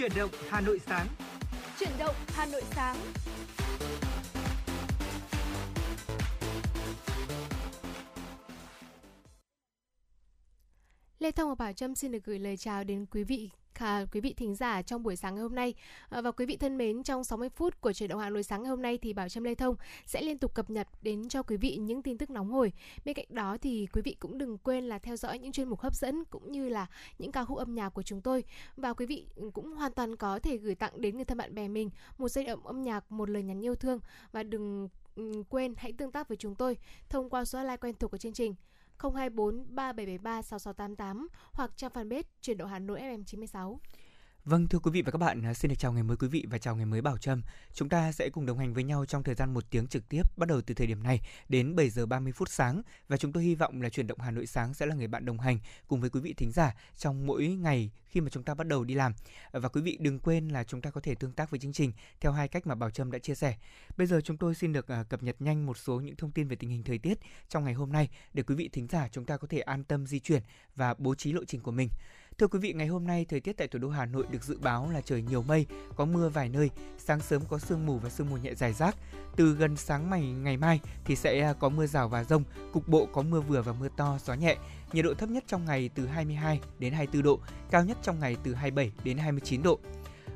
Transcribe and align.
Chuyển 0.00 0.12
động 0.16 0.30
Hà 0.48 0.60
Nội 0.60 0.80
sáng. 0.86 1.06
Chuyển 1.78 1.90
động 1.98 2.14
Hà 2.28 2.46
Nội 2.46 2.62
sáng. 2.70 2.96
Lê 11.18 11.30
Thông 11.30 11.48
và 11.48 11.54
Bảo 11.54 11.72
Trâm 11.72 11.94
xin 11.94 12.12
được 12.12 12.24
gửi 12.24 12.38
lời 12.38 12.56
chào 12.56 12.84
đến 12.84 13.06
quý 13.10 13.24
vị 13.24 13.50
à, 13.80 14.06
quý 14.12 14.20
vị 14.20 14.34
thính 14.34 14.54
giả 14.54 14.82
trong 14.82 15.02
buổi 15.02 15.16
sáng 15.16 15.34
ngày 15.34 15.42
hôm 15.42 15.54
nay. 15.54 15.74
À, 16.08 16.20
và 16.20 16.30
quý 16.30 16.46
vị 16.46 16.56
thân 16.56 16.78
mến, 16.78 17.02
trong 17.02 17.24
60 17.24 17.48
phút 17.48 17.80
của 17.80 17.92
chuyển 17.92 18.10
động 18.10 18.20
Hà 18.20 18.30
Nội 18.30 18.42
sáng 18.42 18.62
ngày 18.62 18.70
hôm 18.70 18.82
nay 18.82 18.98
thì 18.98 19.12
Bảo 19.12 19.28
Trâm 19.28 19.44
Lê 19.44 19.54
Thông 19.54 19.76
sẽ 20.06 20.22
liên 20.22 20.38
tục 20.38 20.54
cập 20.54 20.70
nhật 20.70 20.88
đến 21.02 21.28
cho 21.28 21.42
quý 21.42 21.56
vị 21.56 21.76
những 21.76 22.02
tin 22.02 22.18
tức 22.18 22.30
nóng 22.30 22.50
hổi. 22.50 22.72
Bên 23.04 23.14
cạnh 23.14 23.26
đó 23.28 23.56
thì 23.62 23.86
quý 23.92 24.02
vị 24.02 24.16
cũng 24.20 24.38
đừng 24.38 24.58
quên 24.58 24.84
là 24.84 24.98
theo 24.98 25.16
dõi 25.16 25.38
những 25.38 25.52
chuyên 25.52 25.68
mục 25.68 25.80
hấp 25.80 25.94
dẫn 25.94 26.24
cũng 26.24 26.52
như 26.52 26.68
là 26.68 26.86
những 27.18 27.32
ca 27.32 27.44
khúc 27.44 27.58
âm 27.58 27.74
nhạc 27.74 27.90
của 27.90 28.02
chúng 28.02 28.20
tôi. 28.20 28.44
Và 28.76 28.92
quý 28.92 29.06
vị 29.06 29.26
cũng 29.52 29.72
hoàn 29.72 29.92
toàn 29.92 30.16
có 30.16 30.38
thể 30.38 30.56
gửi 30.56 30.74
tặng 30.74 31.00
đến 31.00 31.16
người 31.16 31.24
thân 31.24 31.38
bạn 31.38 31.54
bè 31.54 31.68
mình 31.68 31.90
một 32.18 32.28
giai 32.28 32.44
động 32.44 32.66
âm 32.66 32.82
nhạc, 32.82 33.12
một 33.12 33.30
lời 33.30 33.42
nhắn 33.42 33.64
yêu 33.64 33.74
thương 33.74 34.00
và 34.32 34.42
đừng 34.42 34.88
ừ, 35.16 35.42
quên 35.48 35.74
hãy 35.76 35.92
tương 35.92 36.12
tác 36.12 36.28
với 36.28 36.36
chúng 36.36 36.54
tôi 36.54 36.78
thông 37.08 37.30
qua 37.30 37.44
số 37.44 37.58
hotline 37.58 37.76
quen 37.76 37.94
thuộc 37.98 38.10
của 38.10 38.18
chương 38.18 38.32
trình 38.32 38.54
024 39.02 39.64
3773 39.74 40.42
6688 40.42 41.28
hoặc 41.52 41.70
trang 41.76 41.90
fanpage 41.94 42.22
chuyển 42.40 42.58
động 42.58 42.68
Hà 42.68 42.78
Nội 42.78 43.00
FM 43.00 43.24
96. 43.24 43.80
Vâng 44.44 44.68
thưa 44.68 44.78
quý 44.78 44.90
vị 44.90 45.02
và 45.02 45.10
các 45.10 45.18
bạn, 45.18 45.42
à, 45.46 45.54
xin 45.54 45.68
được 45.68 45.74
chào 45.78 45.92
ngày 45.92 46.02
mới 46.02 46.16
quý 46.16 46.28
vị 46.28 46.46
và 46.50 46.58
chào 46.58 46.76
ngày 46.76 46.86
mới 46.86 47.02
Bảo 47.02 47.18
Trâm. 47.18 47.42
Chúng 47.72 47.88
ta 47.88 48.12
sẽ 48.12 48.28
cùng 48.28 48.46
đồng 48.46 48.58
hành 48.58 48.74
với 48.74 48.84
nhau 48.84 49.06
trong 49.06 49.22
thời 49.22 49.34
gian 49.34 49.54
một 49.54 49.64
tiếng 49.70 49.86
trực 49.86 50.08
tiếp 50.08 50.22
bắt 50.36 50.48
đầu 50.48 50.60
từ 50.60 50.74
thời 50.74 50.86
điểm 50.86 51.02
này 51.02 51.20
đến 51.48 51.76
7 51.76 51.90
giờ 51.90 52.06
30 52.06 52.32
phút 52.32 52.48
sáng 52.48 52.82
và 53.08 53.16
chúng 53.16 53.32
tôi 53.32 53.42
hy 53.42 53.54
vọng 53.54 53.82
là 53.82 53.88
chuyển 53.88 54.06
động 54.06 54.18
Hà 54.20 54.30
Nội 54.30 54.46
sáng 54.46 54.74
sẽ 54.74 54.86
là 54.86 54.94
người 54.94 55.06
bạn 55.06 55.24
đồng 55.24 55.40
hành 55.40 55.58
cùng 55.88 56.00
với 56.00 56.10
quý 56.10 56.20
vị 56.20 56.34
thính 56.36 56.52
giả 56.52 56.74
trong 56.96 57.26
mỗi 57.26 57.46
ngày 57.46 57.90
khi 58.06 58.20
mà 58.20 58.30
chúng 58.30 58.42
ta 58.42 58.54
bắt 58.54 58.66
đầu 58.66 58.84
đi 58.84 58.94
làm. 58.94 59.12
Và 59.52 59.68
quý 59.68 59.80
vị 59.80 59.96
đừng 60.00 60.18
quên 60.18 60.48
là 60.48 60.64
chúng 60.64 60.82
ta 60.82 60.90
có 60.90 61.00
thể 61.00 61.14
tương 61.14 61.32
tác 61.32 61.50
với 61.50 61.60
chương 61.60 61.72
trình 61.72 61.92
theo 62.20 62.32
hai 62.32 62.48
cách 62.48 62.66
mà 62.66 62.74
Bảo 62.74 62.90
Trâm 62.90 63.10
đã 63.10 63.18
chia 63.18 63.34
sẻ. 63.34 63.56
Bây 63.96 64.06
giờ 64.06 64.20
chúng 64.20 64.36
tôi 64.36 64.54
xin 64.54 64.72
được 64.72 64.88
à, 64.88 65.02
cập 65.02 65.22
nhật 65.22 65.36
nhanh 65.38 65.66
một 65.66 65.78
số 65.78 66.00
những 66.00 66.16
thông 66.16 66.30
tin 66.30 66.48
về 66.48 66.56
tình 66.56 66.70
hình 66.70 66.84
thời 66.84 66.98
tiết 66.98 67.18
trong 67.48 67.64
ngày 67.64 67.74
hôm 67.74 67.92
nay 67.92 68.08
để 68.34 68.42
quý 68.42 68.54
vị 68.54 68.68
thính 68.72 68.86
giả 68.86 69.08
chúng 69.12 69.24
ta 69.24 69.36
có 69.36 69.46
thể 69.46 69.60
an 69.60 69.84
tâm 69.84 70.06
di 70.06 70.20
chuyển 70.20 70.42
và 70.76 70.94
bố 70.98 71.14
trí 71.14 71.32
lộ 71.32 71.44
trình 71.44 71.60
của 71.60 71.72
mình. 71.72 71.88
Thưa 72.38 72.46
quý 72.46 72.58
vị, 72.58 72.72
ngày 72.72 72.86
hôm 72.86 73.06
nay 73.06 73.26
thời 73.28 73.40
tiết 73.40 73.52
tại 73.56 73.68
thủ 73.68 73.78
đô 73.78 73.88
Hà 73.88 74.06
Nội 74.06 74.26
được 74.30 74.44
dự 74.44 74.58
báo 74.58 74.90
là 74.90 75.00
trời 75.00 75.22
nhiều 75.22 75.42
mây, 75.42 75.66
có 75.96 76.04
mưa 76.04 76.28
vài 76.28 76.48
nơi, 76.48 76.70
sáng 76.98 77.20
sớm 77.20 77.42
có 77.48 77.58
sương 77.58 77.86
mù 77.86 77.98
và 77.98 78.10
sương 78.10 78.30
mù 78.30 78.36
nhẹ 78.36 78.54
dài 78.54 78.72
rác. 78.72 78.96
Từ 79.36 79.54
gần 79.54 79.76
sáng 79.76 80.10
ngày 80.10 80.22
ngày 80.22 80.56
mai 80.56 80.80
thì 81.04 81.16
sẽ 81.16 81.40
à, 81.40 81.52
có 81.52 81.68
mưa 81.68 81.86
rào 81.86 82.08
và 82.08 82.24
rông, 82.24 82.44
cục 82.72 82.88
bộ 82.88 83.06
có 83.12 83.22
mưa 83.22 83.40
vừa 83.40 83.62
và 83.62 83.72
mưa 83.72 83.88
to, 83.96 84.18
gió 84.24 84.34
nhẹ. 84.34 84.56
Nhiệt 84.92 85.04
độ 85.04 85.14
thấp 85.14 85.28
nhất 85.28 85.44
trong 85.46 85.64
ngày 85.64 85.90
từ 85.94 86.06
22 86.06 86.60
đến 86.78 86.92
24 86.92 87.22
độ, 87.22 87.40
cao 87.70 87.84
nhất 87.84 87.98
trong 88.02 88.20
ngày 88.20 88.36
từ 88.42 88.54
27 88.54 88.92
đến 89.04 89.18
29 89.18 89.62
độ. 89.62 89.78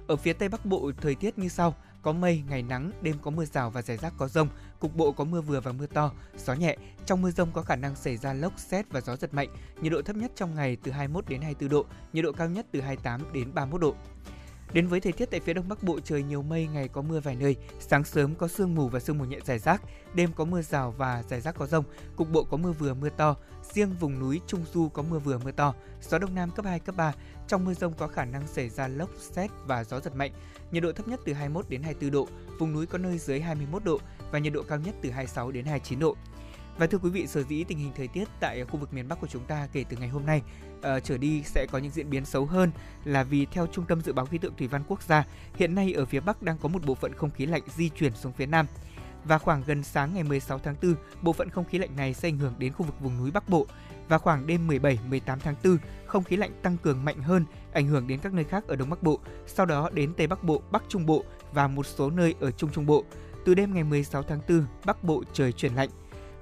Ở 0.06 0.17
phía 0.17 0.33
Tây 0.33 0.48
Bắc 0.48 0.67
Bộ 0.67 0.92
thời 1.01 1.14
tiết 1.14 1.39
như 1.39 1.48
sau, 1.48 1.75
có 2.03 2.12
mây, 2.12 2.42
ngày 2.48 2.62
nắng, 2.62 2.91
đêm 3.03 3.17
có 3.23 3.31
mưa 3.31 3.45
rào 3.45 3.70
và 3.70 3.83
rải 3.83 3.97
rác 3.97 4.12
có 4.19 4.29
rông, 4.29 4.48
cục 4.85 4.97
bộ 4.97 5.13
có 5.13 5.25
mưa 5.25 5.41
vừa 5.41 5.61
và 5.61 5.73
mưa 5.73 5.87
to, 5.87 6.13
gió 6.37 6.55
nhẹ. 6.55 6.77
Trong 7.07 7.23
mưa 7.23 7.31
rông 7.31 7.53
có 7.53 7.63
khả 7.63 7.77
năng 7.77 7.97
xảy 7.97 8.17
ra 8.17 8.33
lốc, 8.33 8.59
xét 8.59 8.91
và 8.91 9.01
gió 9.01 9.17
giật 9.17 9.35
mạnh. 9.35 9.49
Nhiệt 9.81 9.93
độ 9.93 10.03
thấp 10.03 10.17
nhất 10.17 10.33
trong 10.35 10.55
ngày 10.55 10.77
từ 10.83 10.93
21 10.93 11.29
đến 11.29 11.41
24 11.41 11.71
độ, 11.71 11.87
nhiệt 12.13 12.25
độ 12.25 12.33
cao 12.33 12.49
nhất 12.49 12.67
từ 12.73 12.81
28 12.81 13.33
đến 13.33 13.55
31 13.55 13.81
độ. 13.81 13.95
Đến 14.75 14.86
với 14.86 15.00
thời 15.00 15.12
tiết 15.12 15.30
tại 15.30 15.41
phía 15.41 15.53
đông 15.53 15.69
bắc 15.69 15.83
bộ 15.83 16.00
trời 16.00 16.22
nhiều 16.22 16.42
mây, 16.42 16.67
ngày 16.67 16.89
có 16.89 17.03
mưa 17.03 17.20
vài 17.20 17.36
nơi, 17.36 17.56
sáng 17.80 18.05
sớm 18.05 18.34
có 18.34 18.48
sương 18.48 18.75
mù 18.75 18.89
và 18.89 19.00
sương 19.00 19.19
mù 19.19 19.25
nhẹ 19.25 19.39
rải 19.44 19.58
rác, 19.58 19.83
đêm 20.14 20.30
có 20.36 20.44
mưa 20.44 20.62
rào 20.62 20.94
và 20.98 21.22
rải 21.28 21.41
rác 21.41 21.55
có 21.55 21.67
rông, 21.67 21.84
cục 22.17 22.30
bộ 22.30 22.44
có 22.44 22.56
mưa 22.56 22.72
vừa 22.72 22.95
mưa 22.95 23.08
to, 23.08 23.36
riêng 23.72 23.95
vùng 24.00 24.19
núi 24.19 24.41
trung 24.47 24.64
du 24.72 24.89
có 24.89 25.02
mưa 25.02 25.19
vừa 25.19 25.39
mưa 25.39 25.50
to, 25.50 25.75
gió 26.02 26.19
đông 26.19 26.34
nam 26.34 26.50
cấp 26.50 26.64
2 26.64 26.78
cấp 26.78 26.97
3. 26.97 27.12
Trong 27.48 27.64
mưa 27.64 27.75
rông 27.75 27.95
có 27.95 28.08
khả 28.08 28.25
năng 28.25 28.47
xảy 28.47 28.69
ra 28.69 28.89
lốc, 28.89 29.11
xét 29.20 29.50
và 29.67 29.84
gió 29.84 30.00
giật 30.00 30.17
mạnh. 30.17 30.33
Nhiệt 30.70 30.83
độ 30.83 30.92
thấp 30.92 31.08
nhất 31.08 31.20
từ 31.24 31.33
21 31.33 31.68
đến 31.68 31.83
24 31.83 32.11
độ, 32.11 32.29
vùng 32.58 32.73
núi 32.73 32.86
có 32.86 32.98
nơi 32.98 33.18
dưới 33.18 33.40
21 33.40 33.84
độ 33.84 33.98
và 34.30 34.39
nhiệt 34.39 34.52
độ 34.52 34.63
cao 34.63 34.79
nhất 34.79 34.95
từ 35.02 35.11
26 35.11 35.51
đến 35.51 35.64
29 35.64 35.98
độ. 35.98 36.17
Và 36.79 36.86
thưa 36.86 36.98
quý 36.98 37.11
vị, 37.11 37.27
sở 37.27 37.42
dĩ 37.42 37.64
tình 37.64 37.79
hình 37.79 37.92
thời 37.96 38.08
tiết 38.08 38.29
tại 38.40 38.64
khu 38.64 38.77
vực 38.77 38.95
miền 38.95 39.08
Bắc 39.08 39.20
của 39.20 39.27
chúng 39.27 39.45
ta 39.45 39.68
kể 39.73 39.85
từ 39.89 39.96
ngày 39.96 40.08
hôm 40.08 40.27
nay 40.27 40.42
uh, 40.79 41.05
trở 41.05 41.18
đi 41.18 41.42
sẽ 41.42 41.67
có 41.70 41.79
những 41.79 41.92
diễn 41.92 42.11
biến 42.11 42.24
xấu 42.24 42.45
hơn 42.45 42.70
là 43.05 43.23
vì 43.23 43.46
theo 43.46 43.67
Trung 43.67 43.85
tâm 43.89 44.01
Dự 44.01 44.12
báo 44.12 44.27
Khí 44.27 44.39
tượng 44.39 44.57
Thủy 44.57 44.68
văn 44.68 44.83
Quốc 44.89 45.02
gia, 45.02 45.24
hiện 45.57 45.74
nay 45.74 45.92
ở 45.92 46.05
phía 46.05 46.20
Bắc 46.20 46.42
đang 46.42 46.58
có 46.58 46.68
một 46.68 46.86
bộ 46.86 46.95
phận 46.95 47.13
không 47.14 47.30
khí 47.30 47.46
lạnh 47.46 47.63
di 47.77 47.89
chuyển 47.89 48.14
xuống 48.14 48.33
phía 48.33 48.46
Nam. 48.46 48.67
Và 49.24 49.39
khoảng 49.39 49.63
gần 49.67 49.83
sáng 49.83 50.14
ngày 50.14 50.23
16 50.23 50.58
tháng 50.58 50.77
4, 50.83 50.95
bộ 51.23 51.33
phận 51.33 51.51
không 51.51 51.64
khí 51.64 51.79
lạnh 51.79 51.96
này 51.96 52.14
sẽ 52.14 52.29
ảnh 52.29 52.39
hưởng 52.39 52.55
đến 52.58 52.73
khu 52.73 52.86
vực 52.86 53.01
vùng 53.01 53.18
núi 53.18 53.30
Bắc 53.30 53.48
Bộ. 53.48 53.67
Và 54.08 54.18
khoảng 54.18 54.46
đêm 54.46 54.68
17-18 54.68 54.98
tháng 55.24 55.55
4, 55.64 55.77
không 56.07 56.24
khí 56.24 56.36
lạnh 56.36 56.51
tăng 56.63 56.77
cường 56.77 57.05
mạnh 57.05 57.23
hơn, 57.23 57.45
ảnh 57.73 57.86
hưởng 57.86 58.07
đến 58.07 58.20
các 58.20 58.33
nơi 58.33 58.45
khác 58.45 58.64
ở 58.68 58.77
Đông 58.77 58.90
Bắc 58.90 59.02
Bộ, 59.02 59.18
sau 59.46 59.67
đó 59.67 59.90
đến 59.90 60.14
Tây 60.17 60.27
Bắc 60.27 60.45
Bộ, 60.45 60.63
Bắc 60.70 60.83
Trung 60.89 61.07
Bộ 61.07 61.24
và 61.52 61.68
một 61.68 61.86
số 61.86 62.11
nơi 62.11 62.34
ở 62.40 62.51
Trung 62.51 62.70
Trung 62.70 62.86
Bộ. 62.86 63.05
Từ 63.45 63.55
đêm 63.55 63.74
ngày 63.74 63.84
16 63.84 64.23
tháng 64.23 64.40
4, 64.48 64.67
Bắc 64.84 65.05
Bộ 65.05 65.23
trời 65.33 65.52
chuyển 65.52 65.74
lạnh. 65.74 65.89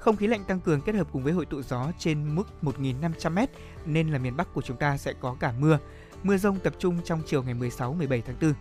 Không 0.03 0.17
khí 0.17 0.27
lạnh 0.27 0.45
tăng 0.45 0.61
cường 0.61 0.81
kết 0.81 0.95
hợp 0.95 1.07
cùng 1.13 1.23
với 1.25 1.33
hội 1.33 1.47
tụ 1.47 1.63
gió 1.63 1.91
trên 1.99 2.35
mức 2.35 2.45
1.500m 2.63 3.47
nên 3.87 4.09
là 4.09 4.19
miền 4.19 4.37
Bắc 4.37 4.55
của 4.55 4.63
chúng 4.63 4.77
ta 4.77 4.97
sẽ 4.97 5.13
có 5.21 5.37
cả 5.41 5.53
mưa. 5.59 5.79
Mưa 6.23 6.37
rông 6.37 6.61
tập 6.61 6.75
trung 6.79 7.01
trong 7.05 7.23
chiều 7.27 7.43
ngày 7.43 7.55
16-17 7.55 8.21
tháng 8.27 8.37
4. 8.41 8.55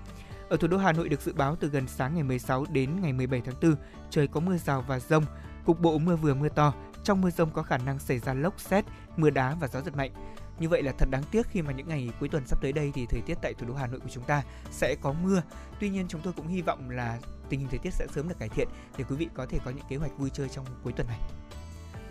Ở 0.50 0.58
thủ 0.58 0.68
đô 0.68 0.78
Hà 0.78 0.92
Nội 0.92 1.10
được 1.10 1.22
dự 1.22 1.34
báo 1.34 1.56
từ 1.56 1.68
gần 1.68 1.88
sáng 1.88 2.14
ngày 2.14 2.24
16 2.24 2.66
đến 2.72 3.02
ngày 3.02 3.14
17 3.14 3.42
tháng 3.42 3.56
4, 3.62 3.76
trời 4.10 4.28
có 4.28 4.40
mưa 4.40 4.58
rào 4.58 4.86
và 4.88 5.00
rông, 5.00 5.26
cục 5.66 5.80
bộ 5.80 5.98
mưa 5.98 6.16
vừa 6.16 6.34
mưa 6.34 6.50
to. 6.50 6.74
Trong 7.04 7.22
mưa 7.22 7.30
rông 7.30 7.52
có 7.52 7.64
khả 7.64 7.78
năng 7.78 8.00
xảy 8.00 8.20
ra 8.20 8.34
lốc 8.34 8.60
xét, 8.60 8.86
mưa 9.18 9.30
đá 9.30 9.56
và 9.60 9.68
gió 9.68 9.82
giật 9.82 9.96
mạnh. 9.96 10.12
Như 10.60 10.70
vậy 10.70 10.84
là 10.84 10.92
thật 10.92 11.10
đáng 11.10 11.24
tiếc 11.32 11.48
khi 11.48 11.62
mà 11.62 11.72
những 11.72 11.88
ngày 11.88 12.10
cuối 12.20 12.30
tuần 12.30 12.48
sắp 12.48 12.62
tới 12.62 12.74
đây 12.74 12.92
thì 12.96 13.06
thời 13.06 13.22
tiết 13.22 13.38
tại 13.42 13.54
thủ 13.54 13.68
đô 13.68 13.74
Hà 13.74 13.88
Nội 13.88 14.00
của 14.00 14.10
chúng 14.10 14.24
ta 14.24 14.44
sẽ 14.72 14.96
có 15.02 15.14
mưa. 15.14 15.42
Tuy 15.80 15.90
nhiên 15.90 16.06
chúng 16.08 16.22
tôi 16.22 16.34
cũng 16.34 16.48
hy 16.48 16.62
vọng 16.62 16.90
là 16.90 17.20
tình 17.52 17.60
hình 17.60 17.70
thời 17.70 17.80
tiết 17.80 17.94
sẽ 17.94 18.08
sớm 18.16 18.30
được 18.30 18.36
cải 18.40 18.50
thiện 18.50 18.68
để 18.98 19.04
quý 19.10 19.16
vị 19.16 19.28
có 19.34 19.46
thể 19.46 19.60
có 19.66 19.72
những 19.72 19.86
kế 19.90 19.96
hoạch 19.96 20.18
vui 20.18 20.30
chơi 20.34 20.50
trong 20.50 20.66
cuối 20.84 20.94
tuần 20.94 21.08
này. 21.08 21.20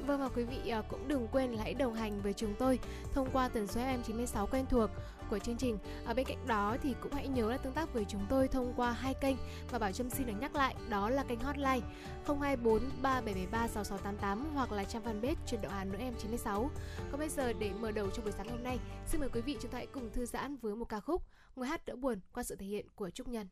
Vâng 0.06 0.20
và 0.20 0.28
quý 0.28 0.44
vị 0.44 0.70
à, 0.70 0.82
cũng 0.88 1.08
đừng 1.08 1.28
quên 1.32 1.52
là 1.52 1.62
hãy 1.62 1.74
đồng 1.74 1.94
hành 1.94 2.20
với 2.22 2.32
chúng 2.32 2.54
tôi 2.58 2.78
thông 3.14 3.28
qua 3.32 3.48
tần 3.48 3.66
số 3.66 3.80
FM 3.80 4.02
96 4.02 4.46
quen 4.46 4.64
thuộc 4.70 4.90
của 5.30 5.38
chương 5.38 5.56
trình. 5.56 5.78
Ở 6.04 6.14
bên 6.14 6.26
cạnh 6.26 6.46
đó 6.46 6.76
thì 6.82 6.94
cũng 7.00 7.12
hãy 7.12 7.28
nhớ 7.28 7.50
là 7.50 7.56
tương 7.56 7.72
tác 7.72 7.94
với 7.94 8.04
chúng 8.08 8.26
tôi 8.28 8.48
thông 8.48 8.72
qua 8.76 8.92
hai 8.92 9.14
kênh 9.14 9.36
và 9.70 9.78
Bảo 9.78 9.92
Trâm 9.92 10.10
xin 10.10 10.26
được 10.26 10.32
nhắc 10.40 10.54
lại 10.54 10.74
đó 10.88 11.10
là 11.10 11.24
kênh 11.24 11.40
hotline 11.40 11.80
024 12.26 12.90
3773 13.02 13.68
6688 13.68 14.54
hoặc 14.54 14.72
là 14.72 14.84
trang 14.84 15.02
fanpage 15.04 15.34
truyền 15.46 15.62
động 15.62 15.72
Hà 15.72 15.84
Nội 15.84 16.00
em 16.00 16.14
96. 16.18 16.70
Còn 17.10 17.20
bây 17.20 17.28
giờ 17.28 17.52
để 17.52 17.70
mở 17.80 17.90
đầu 17.90 18.10
cho 18.10 18.22
buổi 18.22 18.32
sáng 18.32 18.48
hôm 18.48 18.62
nay, 18.62 18.78
xin 19.06 19.20
mời 19.20 19.30
quý 19.32 19.40
vị 19.40 19.56
chúng 19.60 19.70
ta 19.70 19.78
hãy 19.78 19.86
cùng 19.86 20.10
thư 20.12 20.26
giãn 20.26 20.56
với 20.56 20.74
một 20.74 20.88
ca 20.88 21.00
khúc 21.00 21.22
Người 21.56 21.68
hát 21.68 21.86
đỡ 21.86 21.96
buồn 21.96 22.20
qua 22.32 22.42
sự 22.42 22.56
thể 22.56 22.66
hiện 22.66 22.86
của 22.94 23.10
Trúc 23.10 23.28
Nhân. 23.28 23.46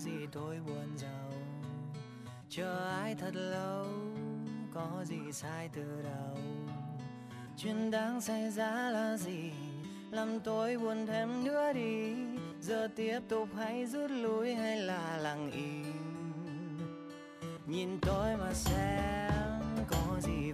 Gì 0.00 0.26
tôi 0.32 0.60
buồn 0.66 0.96
giàu? 0.96 1.30
Chờ 2.48 2.88
ai 3.00 3.14
thật 3.14 3.34
lâu, 3.34 3.86
có 4.74 5.04
gì 5.04 5.32
sai 5.32 5.68
từ 5.72 6.02
đầu? 6.02 6.38
Chuyện 7.56 7.90
đang 7.90 8.20
xảy 8.20 8.50
ra 8.50 8.90
là 8.90 9.16
gì? 9.16 9.52
Làm 10.10 10.40
tôi 10.40 10.78
buồn 10.78 11.06
thêm 11.06 11.44
nữa 11.44 11.72
đi. 11.72 12.14
Giờ 12.60 12.88
tiếp 12.96 13.20
tục 13.28 13.48
hay 13.56 13.86
rút 13.86 14.10
lui 14.10 14.54
hay 14.54 14.80
là 14.80 15.16
lặng 15.16 15.50
im? 15.50 15.84
Nhìn 17.66 17.98
tôi 18.00 18.36
mà 18.36 18.52
xem 18.54 19.60
có 19.90 20.20
gì 20.20 20.52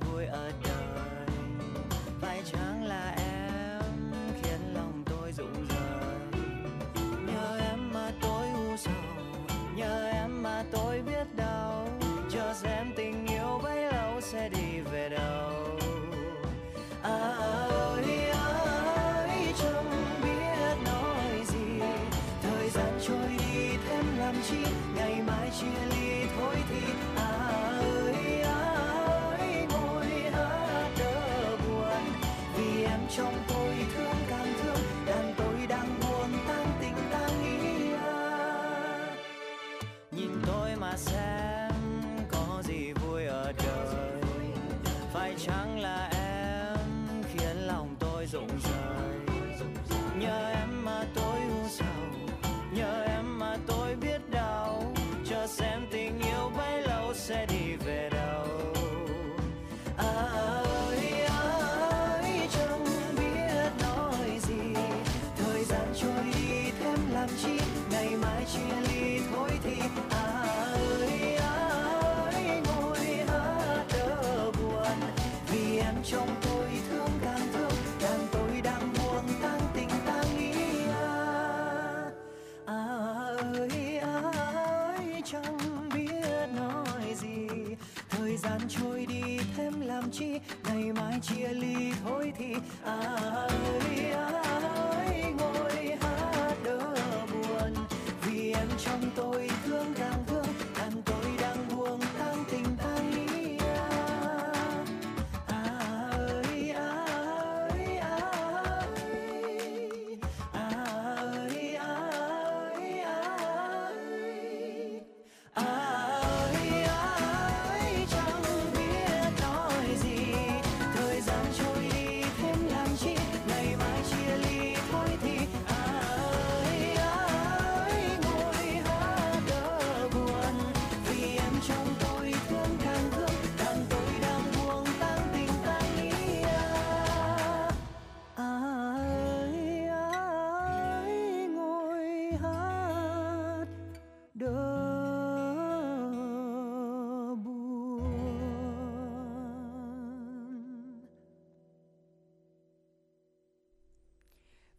ơi 83.36 83.98
ơi 83.98 85.22
chẳng 85.24 85.58
biết 85.94 86.46
nói 86.56 87.14
gì. 87.14 87.48
Thời 88.10 88.36
gian 88.36 88.60
trôi 88.68 89.06
đi 89.06 89.38
thêm 89.56 89.80
làm 89.80 90.10
chi, 90.10 90.40
ngày 90.68 90.92
mai 90.92 91.20
chia 91.22 91.48
ly 91.48 91.92
thôi 92.04 92.32
thì 92.38 92.54
à 92.84 92.96
ơi 93.44 94.10
ơi 94.10 95.24
ngồi 95.38 95.96
hát 96.00 96.54
đỡ 96.64 96.94
buồn. 97.32 97.74
Vì 98.22 98.52
em 98.52 98.68
trong 98.84 99.10
tôi 99.16 99.50
thương 99.64 99.94
càng 99.98 100.15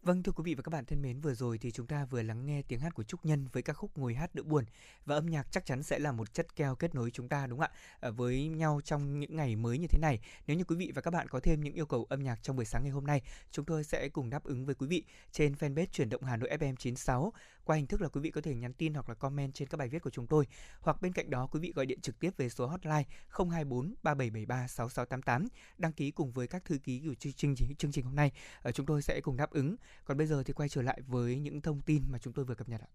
Vâng 0.07 0.23
thưa 0.23 0.31
quý 0.31 0.43
vị 0.45 0.55
và 0.55 0.61
các 0.61 0.69
bạn 0.69 0.85
thân 0.85 1.01
mến, 1.01 1.19
vừa 1.19 1.33
rồi 1.33 1.57
thì 1.57 1.71
chúng 1.71 1.87
ta 1.87 2.05
vừa 2.05 2.21
lắng 2.21 2.45
nghe 2.45 2.61
tiếng 2.61 2.79
hát 2.79 2.93
của 2.93 3.03
Trúc 3.03 3.25
Nhân 3.25 3.47
với 3.51 3.63
ca 3.63 3.73
khúc 3.73 3.97
Ngồi 3.97 4.13
hát 4.13 4.35
đỡ 4.35 4.43
buồn 4.43 4.65
và 5.05 5.15
âm 5.15 5.25
nhạc 5.25 5.47
chắc 5.51 5.65
chắn 5.65 5.83
sẽ 5.83 5.99
là 5.99 6.11
một 6.11 6.33
chất 6.33 6.55
keo 6.55 6.75
kết 6.75 6.95
nối 6.95 7.11
chúng 7.11 7.29
ta 7.29 7.47
đúng 7.47 7.59
không 7.59 7.69
ạ? 7.71 7.77
Ờ, 7.99 8.11
với 8.11 8.47
nhau 8.47 8.81
trong 8.83 9.19
những 9.19 9.35
ngày 9.35 9.55
mới 9.55 9.77
như 9.77 9.87
thế 9.87 9.99
này. 10.01 10.19
Nếu 10.47 10.57
như 10.57 10.63
quý 10.63 10.75
vị 10.75 10.91
và 10.95 11.01
các 11.01 11.11
bạn 11.11 11.27
có 11.29 11.39
thêm 11.39 11.63
những 11.63 11.73
yêu 11.73 11.85
cầu 11.85 12.05
âm 12.09 12.23
nhạc 12.23 12.43
trong 12.43 12.55
buổi 12.55 12.65
sáng 12.65 12.83
ngày 12.83 12.91
hôm 12.91 13.05
nay, 13.05 13.21
chúng 13.51 13.65
tôi 13.65 13.83
sẽ 13.83 14.09
cùng 14.09 14.29
đáp 14.29 14.43
ứng 14.43 14.65
với 14.65 14.75
quý 14.75 14.87
vị 14.87 15.03
trên 15.31 15.53
fanpage 15.53 15.85
chuyển 15.91 16.09
động 16.09 16.23
Hà 16.23 16.37
Nội 16.37 16.49
FM 16.59 16.75
96 16.75 17.33
qua 17.67 17.75
hình 17.75 17.87
thức 17.87 18.01
là 18.01 18.09
quý 18.09 18.21
vị 18.21 18.31
có 18.31 18.41
thể 18.41 18.55
nhắn 18.55 18.73
tin 18.73 18.93
hoặc 18.93 19.09
là 19.09 19.15
comment 19.15 19.53
trên 19.53 19.67
các 19.67 19.77
bài 19.77 19.89
viết 19.89 20.01
của 20.01 20.09
chúng 20.09 20.27
tôi 20.27 20.47
hoặc 20.79 21.01
bên 21.01 21.13
cạnh 21.13 21.29
đó 21.29 21.47
quý 21.51 21.59
vị 21.59 21.73
gọi 21.75 21.85
điện 21.85 22.01
trực 22.01 22.19
tiếp 22.19 22.31
về 22.37 22.49
số 22.49 22.67
hotline 22.67 23.03
024 23.29 23.93
3773 24.03 24.67
6688 24.67 25.47
đăng 25.77 25.93
ký 25.93 26.11
cùng 26.11 26.31
với 26.31 26.47
các 26.47 26.65
thư 26.65 26.77
ký 26.77 27.01
của 27.05 27.13
chương 27.13 27.33
trình 27.55 27.75
chương 27.77 27.91
trình 27.91 28.05
hôm 28.05 28.15
nay 28.15 28.31
ờ, 28.61 28.71
chúng 28.71 28.85
tôi 28.85 29.01
sẽ 29.01 29.21
cùng 29.23 29.37
đáp 29.37 29.51
ứng 29.51 29.75
còn 30.05 30.17
bây 30.17 30.27
giờ 30.27 30.43
thì 30.43 30.53
quay 30.53 30.69
trở 30.69 30.81
lại 30.81 31.01
với 31.07 31.39
những 31.39 31.61
thông 31.61 31.81
tin 31.81 32.03
mà 32.11 32.19
chúng 32.19 32.33
tôi 32.33 32.45
vừa 32.45 32.55
cập 32.55 32.69
nhật 32.69 32.81
ạ. 32.81 32.87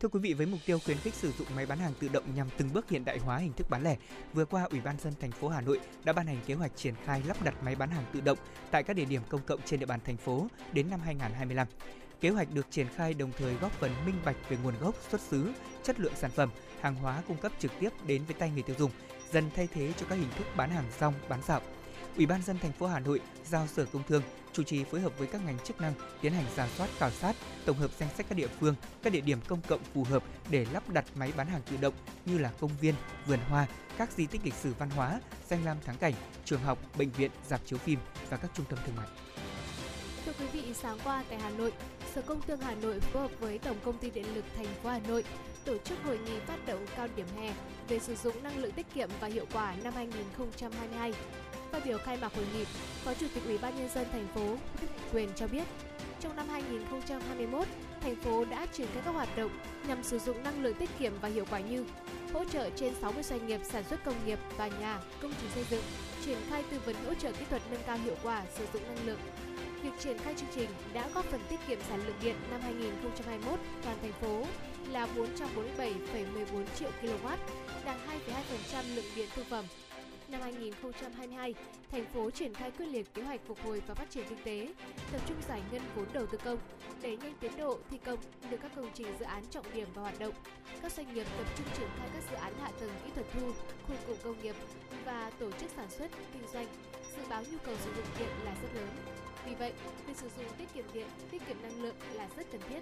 Thưa 0.00 0.08
quý 0.08 0.20
vị, 0.20 0.34
với 0.34 0.46
mục 0.46 0.60
tiêu 0.66 0.78
khuyến 0.78 0.98
khích 0.98 1.14
sử 1.14 1.32
dụng 1.32 1.48
máy 1.56 1.66
bán 1.66 1.78
hàng 1.78 1.92
tự 2.00 2.08
động 2.08 2.34
nhằm 2.34 2.48
từng 2.58 2.72
bước 2.72 2.88
hiện 2.90 3.04
đại 3.04 3.18
hóa 3.18 3.38
hình 3.38 3.52
thức 3.52 3.70
bán 3.70 3.82
lẻ, 3.82 3.96
vừa 4.32 4.44
qua 4.44 4.62
Ủy 4.62 4.80
ban 4.80 5.00
dân 5.00 5.12
thành 5.20 5.32
phố 5.32 5.48
Hà 5.48 5.60
Nội 5.60 5.80
đã 6.04 6.12
ban 6.12 6.26
hành 6.26 6.40
kế 6.46 6.54
hoạch 6.54 6.76
triển 6.76 6.94
khai 7.04 7.22
lắp 7.26 7.44
đặt 7.44 7.62
máy 7.62 7.74
bán 7.74 7.90
hàng 7.90 8.04
tự 8.12 8.20
động 8.20 8.38
tại 8.70 8.82
các 8.82 8.96
địa 8.96 9.04
điểm 9.04 9.22
công 9.28 9.42
cộng 9.46 9.60
trên 9.64 9.80
địa 9.80 9.86
bàn 9.86 10.00
thành 10.04 10.16
phố 10.16 10.48
đến 10.72 10.90
năm 10.90 11.00
2025. 11.00 11.66
Kế 12.20 12.30
hoạch 12.30 12.48
được 12.54 12.66
triển 12.70 12.86
khai 12.96 13.14
đồng 13.14 13.32
thời 13.38 13.54
góp 13.54 13.72
phần 13.72 13.90
minh 14.06 14.14
bạch 14.24 14.36
về 14.48 14.56
nguồn 14.62 14.74
gốc, 14.80 14.94
xuất 15.10 15.20
xứ, 15.20 15.52
chất 15.82 16.00
lượng 16.00 16.12
sản 16.16 16.30
phẩm, 16.30 16.50
hàng 16.80 16.94
hóa 16.94 17.22
cung 17.28 17.36
cấp 17.36 17.52
trực 17.58 17.72
tiếp 17.80 17.90
đến 18.06 18.24
với 18.24 18.34
tay 18.34 18.50
người 18.50 18.62
tiêu 18.62 18.76
dùng, 18.78 18.90
dần 19.32 19.50
thay 19.56 19.68
thế 19.72 19.92
cho 19.96 20.06
các 20.08 20.16
hình 20.16 20.30
thức 20.38 20.46
bán 20.56 20.70
hàng 20.70 20.90
rong, 21.00 21.14
bán 21.28 21.42
dạo. 21.42 21.60
Ủy 22.16 22.26
ban 22.26 22.42
dân 22.42 22.58
thành 22.58 22.72
phố 22.72 22.86
Hà 22.86 23.00
Nội 23.00 23.20
giao 23.44 23.66
Sở 23.66 23.84
Công 23.84 24.02
Thương 24.02 24.22
chủ 24.52 24.62
trì 24.62 24.84
phối 24.84 25.00
hợp 25.00 25.18
với 25.18 25.28
các 25.28 25.44
ngành 25.44 25.58
chức 25.58 25.80
năng 25.80 25.94
tiến 26.20 26.32
hành 26.32 26.44
giả 26.56 26.68
soát 26.76 26.90
khảo 26.98 27.10
sát, 27.10 27.36
tổng 27.64 27.76
hợp 27.76 27.90
danh 27.98 28.08
sách 28.16 28.26
các 28.28 28.34
địa 28.34 28.48
phương, 28.60 28.74
các 29.02 29.12
địa 29.12 29.20
điểm 29.20 29.38
công 29.48 29.60
cộng 29.68 29.80
phù 29.94 30.04
hợp 30.04 30.22
để 30.50 30.66
lắp 30.72 30.88
đặt 30.88 31.04
máy 31.14 31.32
bán 31.36 31.46
hàng 31.46 31.62
tự 31.70 31.76
động 31.76 31.94
như 32.24 32.38
là 32.38 32.52
công 32.60 32.70
viên, 32.80 32.94
vườn 33.26 33.38
hoa, 33.48 33.66
các 33.98 34.12
di 34.12 34.26
tích 34.26 34.40
lịch 34.44 34.54
sử 34.54 34.74
văn 34.78 34.90
hóa, 34.90 35.20
danh 35.48 35.64
lam 35.64 35.76
thắng 35.84 35.96
cảnh, 35.96 36.14
trường 36.44 36.60
học, 36.60 36.78
bệnh 36.98 37.10
viện, 37.10 37.30
dạp 37.48 37.60
chiếu 37.66 37.78
phim 37.78 37.98
và 38.30 38.36
các 38.36 38.50
trung 38.54 38.66
tâm 38.68 38.78
thương 38.86 38.96
mại. 38.96 39.06
Thưa 40.26 40.32
quý 40.38 40.46
vị, 40.52 40.74
sáng 40.74 40.98
qua 41.04 41.24
tại 41.28 41.38
Hà 41.38 41.50
Nội, 41.50 41.72
Sở 42.16 42.22
Công 42.22 42.42
Thương 42.46 42.60
Hà 42.60 42.74
Nội 42.74 43.00
phối 43.00 43.22
hợp 43.22 43.30
với 43.40 43.58
Tổng 43.58 43.76
Công 43.84 43.98
ty 43.98 44.10
Điện 44.10 44.34
lực 44.34 44.44
thành 44.56 44.66
phố 44.82 44.88
Hà 44.88 45.00
Nội 45.08 45.24
tổ 45.64 45.78
chức 45.78 45.98
hội 46.04 46.18
nghị 46.18 46.38
phát 46.46 46.66
động 46.66 46.86
cao 46.96 47.08
điểm 47.16 47.26
hè 47.36 47.52
về 47.88 47.98
sử 47.98 48.14
dụng 48.14 48.42
năng 48.42 48.58
lượng 48.58 48.72
tiết 48.72 48.86
kiệm 48.94 49.08
và 49.20 49.28
hiệu 49.28 49.46
quả 49.52 49.74
năm 49.84 49.92
2022. 49.96 51.12
Phát 51.72 51.84
biểu 51.84 51.98
khai 51.98 52.18
mạc 52.20 52.34
hội 52.34 52.44
nghị, 52.54 52.64
Phó 53.04 53.14
Chủ 53.14 53.26
tịch 53.34 53.44
Ủy 53.46 53.58
ban 53.58 53.76
nhân 53.76 53.88
dân 53.94 54.06
thành 54.12 54.26
phố 54.34 54.40
Nguyễn 54.40 54.90
Quyền 55.12 55.28
cho 55.36 55.46
biết, 55.46 55.64
trong 56.20 56.36
năm 56.36 56.48
2021, 56.48 57.66
thành 58.00 58.16
phố 58.16 58.44
đã 58.44 58.66
triển 58.66 58.86
khai 58.94 59.02
các 59.04 59.10
hoạt 59.10 59.36
động 59.36 59.50
nhằm 59.88 60.02
sử 60.02 60.18
dụng 60.18 60.42
năng 60.42 60.62
lượng 60.62 60.74
tiết 60.74 60.90
kiệm 60.98 61.12
và 61.20 61.28
hiệu 61.28 61.44
quả 61.50 61.60
như 61.60 61.84
hỗ 62.32 62.44
trợ 62.44 62.70
trên 62.76 62.92
60 63.00 63.22
doanh 63.22 63.46
nghiệp 63.46 63.60
sản 63.64 63.84
xuất 63.90 64.04
công 64.04 64.26
nghiệp 64.26 64.38
và 64.56 64.68
nhà, 64.80 65.00
công 65.22 65.32
trình 65.40 65.50
xây 65.54 65.64
dựng, 65.70 65.84
triển 66.24 66.38
khai 66.50 66.64
tư 66.70 66.80
vấn 66.86 66.96
hỗ 67.06 67.14
trợ 67.14 67.32
kỹ 67.32 67.44
thuật 67.50 67.62
nâng 67.70 67.82
cao 67.86 67.98
hiệu 68.04 68.16
quả 68.22 68.42
sử 68.58 68.66
dụng 68.72 68.82
năng 68.82 69.06
lượng. 69.06 69.20
Việc 69.82 69.90
triển 69.98 70.18
khai 70.18 70.34
chương 70.36 70.48
trình 70.54 70.70
đã 70.94 71.08
góp 71.14 71.24
phần 71.24 71.40
tiết 71.48 71.60
kiệm 71.68 71.78
sản 71.88 72.00
lượng 72.06 72.16
điện 72.22 72.36
năm 72.50 72.60
2021 72.60 73.60
toàn 73.82 73.96
thành 74.02 74.12
phố 74.12 74.44
là 74.92 75.08
447,14 75.16 76.64
triệu 76.78 76.90
kW, 77.02 77.36
đạt 77.84 77.96
2,2% 78.76 78.94
lượng 78.94 79.04
điện 79.16 79.28
thương 79.34 79.44
phẩm. 79.44 79.64
Năm 80.28 80.40
2022, 80.40 81.54
thành 81.90 82.04
phố 82.14 82.30
triển 82.30 82.54
khai 82.54 82.70
quyết 82.70 82.86
liệt 82.86 83.14
kế 83.14 83.22
hoạch 83.22 83.40
phục 83.46 83.58
hồi 83.64 83.82
và 83.86 83.94
phát 83.94 84.10
triển 84.10 84.24
kinh 84.28 84.38
tế, 84.44 84.74
tập 85.12 85.20
trung 85.28 85.36
giải 85.48 85.62
ngân 85.72 85.82
vốn 85.96 86.06
đầu 86.12 86.26
tư 86.26 86.38
công, 86.44 86.58
đẩy 87.02 87.16
nhanh 87.16 87.34
tiến 87.40 87.52
độ 87.56 87.78
thi 87.90 87.98
công 88.04 88.18
đưa 88.50 88.56
các 88.56 88.72
công 88.76 88.90
trình 88.94 89.06
dự 89.18 89.24
án 89.24 89.44
trọng 89.50 89.66
điểm 89.74 89.88
vào 89.94 90.04
hoạt 90.04 90.18
động. 90.18 90.34
Các 90.82 90.92
doanh 90.92 91.14
nghiệp 91.14 91.26
tập 91.38 91.46
trung 91.56 91.66
triển 91.78 91.88
khai 91.98 92.08
các 92.14 92.22
dự 92.30 92.36
án 92.36 92.52
hạ 92.60 92.70
tầng 92.80 92.90
kỹ 93.04 93.10
thuật 93.14 93.26
thu, 93.32 93.50
khu 93.88 93.94
cụm 94.06 94.16
công 94.24 94.42
nghiệp 94.42 94.54
và 95.04 95.30
tổ 95.38 95.50
chức 95.50 95.70
sản 95.76 95.90
xuất, 95.90 96.10
kinh 96.32 96.48
doanh. 96.52 96.66
Dự 97.16 97.22
báo 97.28 97.42
nhu 97.52 97.58
cầu 97.64 97.74
sử 97.84 97.90
dụng 97.96 98.06
điện 98.18 98.28
là 98.44 98.54
rất 98.62 98.68
lớn. 98.74 99.25
Vì 99.46 99.54
vậy, 99.54 99.72
việc 100.06 100.16
sử 100.16 100.28
dụng 100.36 100.46
tiết 100.58 100.74
kiệm 100.74 100.84
điện, 100.94 101.06
tiết 101.30 101.42
kiệm 101.48 101.56
năng 101.62 101.82
lượng 101.82 101.94
là 102.14 102.28
rất 102.36 102.46
cần 102.52 102.60
thiết. 102.68 102.80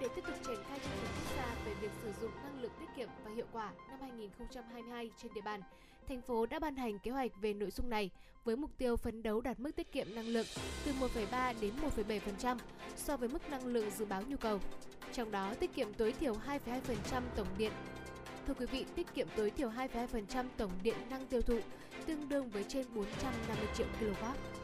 Để 0.00 0.08
tiếp 0.16 0.22
tục 0.26 0.34
triển 0.46 0.58
khai 0.68 0.78
chương 0.78 0.92
trình 1.00 1.10
quốc 1.16 1.36
gia 1.36 1.54
về 1.64 1.74
việc 1.80 1.90
sử 2.02 2.12
dụng 2.20 2.30
năng 2.42 2.62
lượng 2.62 2.72
tiết 2.80 2.86
kiệm 2.96 3.08
và 3.24 3.30
hiệu 3.34 3.46
quả 3.52 3.72
năm 3.88 3.98
2022 4.00 5.10
trên 5.22 5.34
địa 5.34 5.40
bàn, 5.40 5.60
thành 6.08 6.22
phố 6.22 6.46
đã 6.46 6.58
ban 6.58 6.76
hành 6.76 6.98
kế 6.98 7.10
hoạch 7.10 7.30
về 7.40 7.54
nội 7.54 7.70
dung 7.70 7.90
này 7.90 8.10
với 8.44 8.56
mục 8.56 8.70
tiêu 8.78 8.96
phấn 8.96 9.22
đấu 9.22 9.40
đạt 9.40 9.60
mức 9.60 9.76
tiết 9.76 9.92
kiệm 9.92 10.14
năng 10.14 10.28
lượng 10.28 10.46
từ 10.84 10.92
1,3 10.92 11.54
đến 11.60 11.72
1,7% 11.96 12.56
so 12.96 13.16
với 13.16 13.28
mức 13.28 13.50
năng 13.50 13.66
lượng 13.66 13.90
dự 13.90 14.04
báo 14.04 14.22
nhu 14.28 14.36
cầu. 14.36 14.60
Trong 15.12 15.30
đó, 15.30 15.54
tiết 15.60 15.74
kiệm 15.74 15.94
tối 15.94 16.12
thiểu 16.12 16.34
2,2% 16.66 17.22
tổng 17.36 17.46
điện 17.58 17.72
Thưa 18.48 18.54
quý 18.54 18.66
vị, 18.66 18.84
tiết 18.94 19.14
kiệm 19.14 19.28
tối 19.36 19.50
thiểu 19.50 19.70
2,2% 19.70 20.44
tổng 20.56 20.70
điện 20.82 20.96
năng 21.10 21.26
tiêu 21.26 21.40
thụ, 21.40 21.58
tương 22.06 22.28
đương 22.28 22.48
với 22.48 22.64
trên 22.68 22.86
450 22.94 23.66
triệu 23.74 23.86
kWh. 24.00 24.57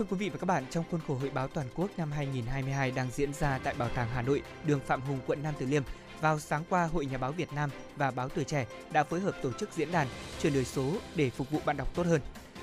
Thưa 0.00 0.06
quý 0.10 0.16
vị 0.16 0.28
và 0.28 0.38
các 0.38 0.44
bạn, 0.44 0.64
trong 0.70 0.84
khuôn 0.90 1.00
khổ 1.06 1.14
Hội 1.14 1.30
báo 1.30 1.48
toàn 1.48 1.66
quốc 1.74 1.90
năm 1.96 2.12
2022 2.12 2.90
đang 2.90 3.10
diễn 3.10 3.32
ra 3.32 3.58
tại 3.64 3.74
Bảo 3.78 3.88
tàng 3.88 4.08
Hà 4.14 4.22
Nội, 4.22 4.42
đường 4.66 4.80
Phạm 4.86 5.00
Hùng, 5.00 5.18
quận 5.26 5.42
Nam 5.42 5.54
Từ 5.58 5.66
Liêm, 5.66 5.82
vào 6.20 6.38
sáng 6.40 6.64
qua 6.68 6.84
Hội 6.86 7.06
Nhà 7.06 7.18
báo 7.18 7.32
Việt 7.32 7.52
Nam 7.52 7.70
và 7.96 8.10
Báo 8.10 8.28
Tuổi 8.28 8.44
Trẻ 8.44 8.66
đã 8.92 9.04
phối 9.04 9.20
hợp 9.20 9.34
tổ 9.42 9.52
chức 9.52 9.72
diễn 9.72 9.92
đàn 9.92 10.06
chuyển 10.42 10.54
đổi 10.54 10.64
số 10.64 10.92
để 11.14 11.30
phục 11.30 11.50
vụ 11.50 11.60
bạn 11.64 11.76
đọc 11.76 11.94
tốt 11.94 12.06
hơn. 12.06 12.20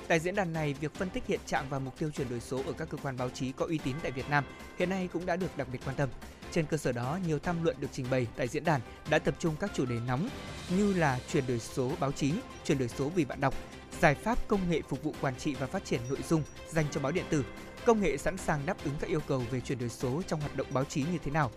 Tại 0.08 0.20
diễn 0.20 0.34
đàn 0.34 0.52
này, 0.52 0.74
việc 0.80 0.94
phân 0.94 1.10
tích 1.10 1.26
hiện 1.26 1.40
trạng 1.46 1.66
và 1.68 1.78
mục 1.78 1.98
tiêu 1.98 2.10
chuyển 2.10 2.28
đổi 2.30 2.40
số 2.40 2.62
ở 2.66 2.72
các 2.72 2.88
cơ 2.88 2.98
quan 3.02 3.16
báo 3.16 3.30
chí 3.30 3.52
có 3.52 3.66
uy 3.66 3.78
tín 3.78 3.96
tại 4.02 4.12
Việt 4.12 4.30
Nam 4.30 4.44
hiện 4.78 4.90
nay 4.90 5.08
cũng 5.12 5.26
đã 5.26 5.36
được 5.36 5.56
đặc 5.56 5.68
biệt 5.72 5.80
quan 5.84 5.96
tâm. 5.96 6.08
Trên 6.52 6.66
cơ 6.66 6.76
sở 6.76 6.92
đó, 6.92 7.18
nhiều 7.26 7.38
tham 7.38 7.64
luận 7.64 7.76
được 7.80 7.88
trình 7.92 8.06
bày 8.10 8.26
tại 8.36 8.48
diễn 8.48 8.64
đàn 8.64 8.80
đã 9.10 9.18
tập 9.18 9.34
trung 9.38 9.56
các 9.60 9.70
chủ 9.74 9.86
đề 9.86 9.96
nóng 10.06 10.28
như 10.76 10.92
là 10.92 11.18
chuyển 11.32 11.46
đổi 11.46 11.58
số 11.58 11.92
báo 12.00 12.12
chí, 12.12 12.32
chuyển 12.64 12.78
đổi 12.78 12.88
số 12.88 13.08
vì 13.08 13.24
bạn 13.24 13.40
đọc, 13.40 13.54
giải 14.00 14.14
pháp 14.14 14.48
công 14.48 14.70
nghệ 14.70 14.82
phục 14.88 15.02
vụ 15.02 15.14
quản 15.20 15.36
trị 15.36 15.54
và 15.54 15.66
phát 15.66 15.84
triển 15.84 16.00
nội 16.08 16.18
dung 16.28 16.42
dành 16.68 16.84
cho 16.90 17.00
báo 17.00 17.12
điện 17.12 17.24
tử, 17.30 17.44
công 17.86 18.00
nghệ 18.00 18.16
sẵn 18.16 18.36
sàng 18.36 18.66
đáp 18.66 18.76
ứng 18.84 18.94
các 19.00 19.10
yêu 19.10 19.20
cầu 19.28 19.42
về 19.50 19.60
chuyển 19.60 19.78
đổi 19.78 19.88
số 19.88 20.22
trong 20.26 20.40
hoạt 20.40 20.56
động 20.56 20.66
báo 20.70 20.84
chí 20.84 21.02
như 21.02 21.18
thế 21.24 21.30
nào. 21.30 21.50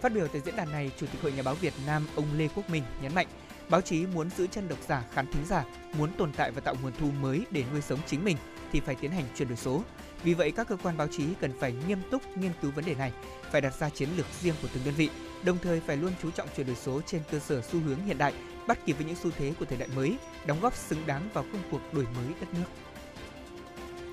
Phát 0.00 0.12
biểu 0.12 0.28
tại 0.28 0.42
diễn 0.44 0.56
đàn 0.56 0.72
này, 0.72 0.90
Chủ 0.96 1.06
tịch 1.06 1.22
Hội 1.22 1.32
Nhà 1.32 1.42
báo 1.42 1.54
Việt 1.54 1.74
Nam 1.86 2.06
ông 2.16 2.26
Lê 2.36 2.48
Quốc 2.54 2.70
Minh 2.70 2.82
nhấn 3.02 3.14
mạnh, 3.14 3.26
báo 3.68 3.80
chí 3.80 4.06
muốn 4.06 4.30
giữ 4.30 4.46
chân 4.46 4.68
độc 4.68 4.78
giả, 4.88 5.04
khán 5.14 5.32
thính 5.32 5.44
giả, 5.48 5.64
muốn 5.98 6.12
tồn 6.18 6.32
tại 6.32 6.50
và 6.50 6.60
tạo 6.60 6.74
nguồn 6.82 6.92
thu 7.00 7.10
mới 7.10 7.44
để 7.50 7.64
nuôi 7.72 7.80
sống 7.80 7.98
chính 8.06 8.24
mình 8.24 8.36
thì 8.72 8.80
phải 8.80 8.94
tiến 8.94 9.10
hành 9.10 9.24
chuyển 9.36 9.48
đổi 9.48 9.56
số. 9.56 9.82
Vì 10.22 10.34
vậy, 10.34 10.50
các 10.50 10.68
cơ 10.68 10.76
quan 10.82 10.96
báo 10.96 11.06
chí 11.06 11.24
cần 11.40 11.52
phải 11.60 11.74
nghiêm 11.88 11.98
túc 12.10 12.36
nghiên 12.36 12.52
cứu 12.62 12.70
vấn 12.70 12.84
đề 12.84 12.94
này, 12.94 13.12
phải 13.50 13.60
đặt 13.60 13.74
ra 13.78 13.88
chiến 13.88 14.08
lược 14.16 14.26
riêng 14.40 14.54
của 14.62 14.68
từng 14.74 14.84
đơn 14.84 14.94
vị, 14.94 15.10
đồng 15.44 15.58
thời 15.62 15.80
phải 15.80 15.96
luôn 15.96 16.12
chú 16.22 16.30
trọng 16.30 16.48
chuyển 16.56 16.66
đổi 16.66 16.76
số 16.76 17.00
trên 17.06 17.22
cơ 17.30 17.38
sở 17.38 17.62
xu 17.62 17.80
hướng 17.80 18.04
hiện 18.06 18.18
đại, 18.18 18.32
bắt 18.66 18.78
kịp 18.86 18.92
với 18.92 19.06
những 19.06 19.16
xu 19.16 19.30
thế 19.30 19.52
của 19.58 19.64
thời 19.64 19.78
đại 19.78 19.88
mới, 19.96 20.16
đóng 20.46 20.60
góp 20.60 20.76
xứng 20.76 21.06
đáng 21.06 21.28
vào 21.34 21.44
công 21.52 21.62
cuộc 21.70 21.94
đổi 21.94 22.04
mới 22.04 22.34
đất 22.40 22.46
nước. 22.54 22.64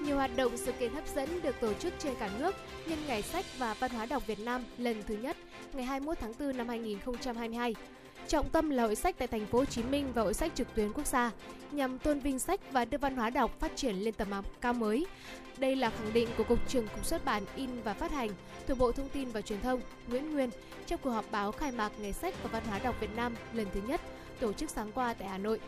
Nhiều 0.02 0.16
hoạt 0.16 0.36
động 0.36 0.58
sự 0.58 0.72
kiện 0.72 0.94
hấp 0.94 1.08
dẫn 1.16 1.42
được 1.42 1.60
tổ 1.60 1.74
chức 1.74 1.94
trên 2.00 2.14
cả 2.20 2.30
nước 2.40 2.56
nhân 2.88 3.00
Ngày 3.08 3.22
sách 3.22 3.46
và 3.58 3.74
Văn 3.74 3.92
hóa 3.92 4.06
đọc 4.06 4.28
Việt 4.28 4.40
Nam 4.40 4.64
lần 4.78 5.04
thứ 5.08 5.16
nhất 5.16 5.38
ngày 5.74 5.86
21 5.86 6.18
tháng 6.20 6.34
4 6.40 6.58
năm 6.58 6.68
2022. 6.68 7.76
Trọng 8.28 8.50
tâm 8.50 8.70
là 8.70 8.84
hội 8.84 8.96
sách 8.96 9.16
tại 9.18 9.28
thành 9.28 9.46
phố 9.46 9.58
Hồ 9.58 9.66
Chí 9.66 9.84
Minh 9.84 10.12
và 10.14 10.22
hội 10.22 10.34
sách 10.34 10.52
trực 10.56 10.76
tuyến 10.76 10.94
quốc 10.94 11.08
gia 11.08 11.32
nhằm 11.72 12.00
tôn 12.00 12.20
vinh 12.20 12.40
sách 12.40 12.72
và 12.72 12.86
đưa 12.86 12.98
văn 12.98 13.16
hóa 13.16 13.30
đọc 13.30 13.60
phát 13.60 13.72
triển 13.76 13.96
lên 13.96 14.14
tầm 14.14 14.28
cao 14.62 14.74
mới. 14.74 15.06
Đây 15.58 15.76
là 15.76 15.90
khẳng 15.90 16.14
định 16.14 16.30
của 16.38 16.44
Cục 16.44 16.70
trưởng 16.70 16.88
Cục 16.88 17.06
xuất 17.06 17.26
bản 17.26 17.44
in 17.56 17.70
và 17.84 17.94
phát 17.94 18.12
hành 18.12 18.30
thuộc 18.68 18.78
Bộ 18.78 18.92
Thông 18.92 19.10
tin 19.10 19.30
và 19.30 19.42
Truyền 19.42 19.62
thông 19.62 19.82
Nguyễn 20.08 20.34
Nguyên 20.34 20.50
trong 20.88 21.00
cuộc 21.04 21.12
họp 21.12 21.26
báo 21.32 21.52
khai 21.52 21.72
mạc 21.72 21.92
Ngày 22.00 22.14
sách 22.14 22.36
và 22.44 22.50
Văn 22.50 22.64
hóa 22.70 22.80
đọc 22.80 22.96
Việt 23.00 23.16
Nam 23.16 23.36
lần 23.54 23.68
thứ 23.74 23.82
nhất 23.88 24.02
tổ 24.40 24.54
chức 24.54 24.70
sáng 24.70 24.92
qua 24.92 25.14
tại 25.14 25.28
Hà 25.28 25.38
Nội. 25.38 25.60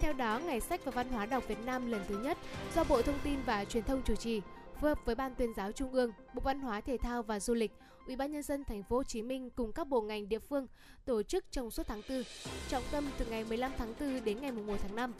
Theo 0.00 0.12
đó, 0.12 0.38
Ngày 0.38 0.60
sách 0.60 0.84
và 0.84 0.90
Văn 0.90 1.08
hóa 1.08 1.26
đọc 1.26 1.48
Việt 1.48 1.64
Nam 1.66 1.90
lần 1.90 2.00
thứ 2.08 2.18
nhất 2.18 2.38
do 2.74 2.84
Bộ 2.84 3.02
Thông 3.02 3.18
tin 3.24 3.38
và 3.46 3.64
Truyền 3.64 3.84
thông 3.84 4.02
chủ 4.02 4.14
trì, 4.14 4.40
phối 4.80 4.90
hợp 4.90 4.98
với 5.04 5.14
Ban 5.14 5.34
tuyên 5.34 5.54
giáo 5.56 5.72
Trung 5.72 5.92
ương, 5.92 6.12
Bộ 6.34 6.40
Văn 6.40 6.60
hóa 6.60 6.80
Thể 6.80 6.96
thao 6.96 7.22
và 7.22 7.40
Du 7.40 7.54
lịch, 7.54 7.72
Ủy 8.08 8.16
ban 8.16 8.32
nhân 8.32 8.42
dân 8.42 8.64
thành 8.64 8.82
phố 8.82 8.96
Hồ 8.96 9.02
Chí 9.02 9.22
Minh 9.22 9.50
cùng 9.50 9.72
các 9.72 9.88
bộ 9.88 10.00
ngành 10.00 10.28
địa 10.28 10.38
phương 10.38 10.66
tổ 11.04 11.22
chức 11.22 11.44
trong 11.50 11.70
suốt 11.70 11.82
tháng 11.86 12.02
4, 12.08 12.22
trọng 12.68 12.82
tâm 12.90 13.04
từ 13.18 13.26
ngày 13.26 13.44
15 13.44 13.72
tháng 13.78 13.94
4 14.00 14.24
đến 14.24 14.40
ngày 14.40 14.52
1 14.52 14.76
tháng 14.82 14.96
5. 14.96 15.12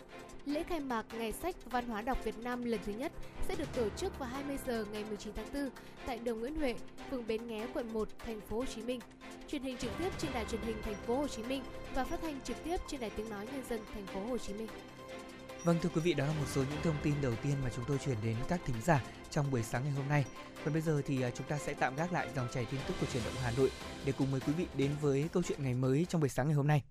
Lễ 0.47 0.63
khai 0.63 0.81
mạc 0.81 1.07
Ngày 1.19 1.33
sách 1.33 1.55
và 1.65 1.71
Văn 1.71 1.87
hóa 1.89 2.03
đọc 2.03 2.25
Việt 2.25 2.39
Nam 2.39 2.65
lần 2.65 2.81
thứ 2.87 2.93
nhất 2.93 3.13
sẽ 3.49 3.55
được 3.55 3.69
tổ 3.77 3.89
chức 3.89 4.19
vào 4.19 4.29
20 4.29 4.59
giờ 4.67 4.85
ngày 4.93 5.05
19 5.09 5.33
tháng 5.37 5.53
4 5.55 5.71
tại 6.07 6.19
đường 6.19 6.41
Nguyễn 6.41 6.55
Huệ, 6.55 6.75
phường 7.11 7.27
Bến 7.27 7.47
Nghé, 7.47 7.67
quận 7.75 7.93
1, 7.93 8.09
thành 8.19 8.41
phố 8.41 8.57
Hồ 8.57 8.65
Chí 8.65 8.83
Minh. 8.83 9.01
Truyền 9.49 9.63
hình 9.63 9.77
trực 9.77 9.91
tiếp 9.99 10.11
trên 10.19 10.31
đài 10.35 10.45
truyền 10.45 10.61
hình 10.61 10.77
thành 10.83 10.97
phố 11.07 11.17
Hồ 11.17 11.29
Chí 11.29 11.43
Minh 11.43 11.63
và 11.95 12.05
phát 12.05 12.21
thanh 12.23 12.41
trực 12.45 12.57
tiếp 12.65 12.77
trên 12.89 13.01
đài 13.01 13.11
tiếng 13.11 13.31
nói 13.31 13.47
nhân 13.53 13.63
dân 13.71 13.81
thành 13.95 14.07
phố 14.07 14.21
Hồ 14.21 14.39
Chí 14.39 14.53
Minh. 14.53 14.69
Vâng 15.65 15.79
thưa 15.83 15.89
quý 15.95 16.01
vị, 16.01 16.15
đó 16.15 16.27
là 16.27 16.33
một 16.33 16.47
số 16.47 16.65
những 16.71 16.83
thông 16.83 16.97
tin 17.03 17.15
đầu 17.23 17.35
tiên 17.43 17.55
mà 17.65 17.71
chúng 17.77 17.85
tôi 17.89 17.99
chuyển 17.99 18.17
đến 18.25 18.37
các 18.49 18.61
thính 18.65 18.77
giả 18.83 19.05
trong 19.31 19.51
buổi 19.51 19.63
sáng 19.63 19.85
ngày 19.85 19.93
hôm 19.93 20.09
nay. 20.09 20.25
Còn 20.65 20.73
bây 20.73 20.83
giờ 20.83 21.03
thì 21.07 21.23
à, 21.23 21.31
chúng 21.31 21.47
ta 21.47 21.59
sẽ 21.59 21.75
tạm 21.75 21.97
gác 21.97 22.13
lại 22.13 22.29
dòng 22.37 22.49
chảy 22.53 22.67
tin 22.71 22.81
tức 22.89 22.95
của 23.01 23.07
truyền 23.07 23.23
động 23.25 23.35
Hà 23.43 23.53
Nội 23.57 23.71
để 24.05 24.13
cùng 24.19 24.31
mời 24.31 24.41
quý 24.41 24.53
vị 24.53 24.67
đến 24.77 24.91
với 25.01 25.29
câu 25.33 25.43
chuyện 25.43 25.63
ngày 25.63 25.75
mới 25.75 26.07
trong 26.09 26.21
buổi 26.21 26.29
sáng 26.29 26.47
ngày 26.47 26.55
hôm 26.55 26.67
nay. 26.67 26.85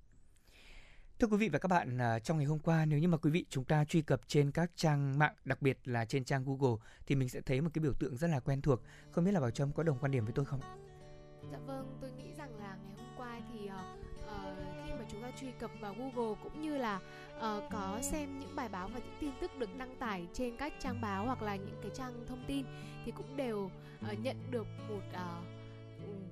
Thưa 1.20 1.28
quý 1.28 1.38
vị 1.38 1.50
và 1.50 1.60
các 1.60 1.68
bạn, 1.68 1.98
à, 1.98 2.20
trong 2.20 2.38
ngày 2.38 2.46
hôm 2.46 2.60
qua 2.60 2.86
nếu 2.86 3.00
như 3.00 3.08
mà 3.08 3.18
quý 3.18 3.32
vị 3.32 3.46
chúng 3.50 3.64
ta 3.64 3.86
truy 3.86 4.02
cập 4.02 4.22
trên 4.28 4.52
các 4.52 4.72
trang 4.76 5.20
mạng, 5.20 5.34
đặc 5.46 5.62
biệt 5.62 5.80
là 5.86 6.06
trên 6.06 6.24
trang 6.24 6.44
Google 6.46 6.78
thì 7.06 7.16
mình 7.16 7.30
sẽ 7.30 7.42
thấy 7.42 7.62
một 7.62 7.70
cái 7.74 7.80
biểu 7.80 7.94
tượng 7.94 8.18
rất 8.18 8.28
là 8.28 8.40
quen 8.40 8.62
thuộc. 8.62 8.82
Không 9.12 9.26
biết 9.26 9.32
là 9.32 9.40
Bảo 9.40 9.52
Trâm 9.52 9.72
có 9.72 9.84
đồng 9.84 10.00
quan 10.00 10.12
điểm 10.12 10.26
với 10.26 10.34
tôi 10.34 10.46
không? 10.46 10.60
Dạ 11.52 11.58
vâng, 11.66 11.98
tôi 12.02 12.12
nghĩ 12.12 12.34
rằng 12.38 12.56
là 12.60 12.78
ngày 12.84 12.96
hôm 12.98 13.18
qua 13.18 13.42
thì 13.54 13.60
uh, 13.66 13.97
ta 15.28 15.38
truy 15.40 15.48
cập 15.60 15.72
vào 15.80 15.96
Google 15.98 16.36
cũng 16.44 16.62
như 16.62 16.78
là 16.78 17.00
uh, 17.38 17.64
có 17.72 18.00
xem 18.02 18.40
những 18.40 18.56
bài 18.56 18.70
báo 18.70 18.88
và 18.94 19.00
những 19.00 19.18
tin 19.20 19.32
tức 19.42 19.58
được 19.58 19.78
đăng 19.78 19.96
tải 19.96 20.28
trên 20.34 20.58
các 20.58 20.74
trang 20.80 21.02
báo 21.02 21.26
hoặc 21.26 21.42
là 21.42 21.56
những 21.56 21.80
cái 21.82 21.92
trang 21.94 22.14
thông 22.28 22.44
tin 22.48 22.66
thì 23.06 23.12
cũng 23.12 23.38
đều 23.38 23.70
uh, 24.12 24.20
nhận 24.24 24.38
được 24.52 24.68
một 24.90 25.02
uh, 25.12 25.46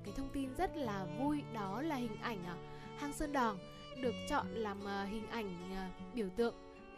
cái 0.03 0.13
thông 0.17 0.29
tin 0.33 0.49
rất 0.57 0.77
là 0.77 1.05
vui 1.19 1.43
đó 1.53 1.81
là 1.81 1.95
hình 1.95 2.17
ảnh 2.21 2.39
uh, 2.43 2.99
hang 3.01 3.13
sơn 3.13 3.33
đòn 3.33 3.57
được 4.01 4.13
chọn 4.29 4.47
làm 4.49 4.79
uh, 4.81 5.09
hình 5.09 5.27
ảnh 5.27 5.71
uh, 5.71 6.15
biểu 6.15 6.29
tượng 6.35 6.55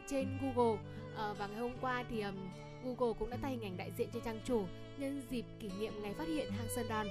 trên 0.08 0.38
Google 0.42 0.74
uh, 0.74 1.38
và 1.38 1.48
ngày 1.48 1.60
hôm 1.60 1.74
qua 1.82 2.04
thì 2.10 2.22
um, 2.22 2.36
Google 2.84 3.14
cũng 3.20 3.30
đã 3.30 3.38
thay 3.42 3.52
hình 3.52 3.62
ảnh 3.62 3.78
đại 3.78 3.92
diện 3.98 4.10
trên 4.14 4.24
trang 4.24 4.40
chủ 4.46 4.66
nhân 4.98 5.22
dịp 5.30 5.46
kỷ 5.60 5.70
niệm 5.80 5.94
ngày 6.02 6.14
phát 6.14 6.28
hiện 6.28 6.52
hang 6.52 6.68
Sơn 6.76 6.86
Đòn. 6.90 7.08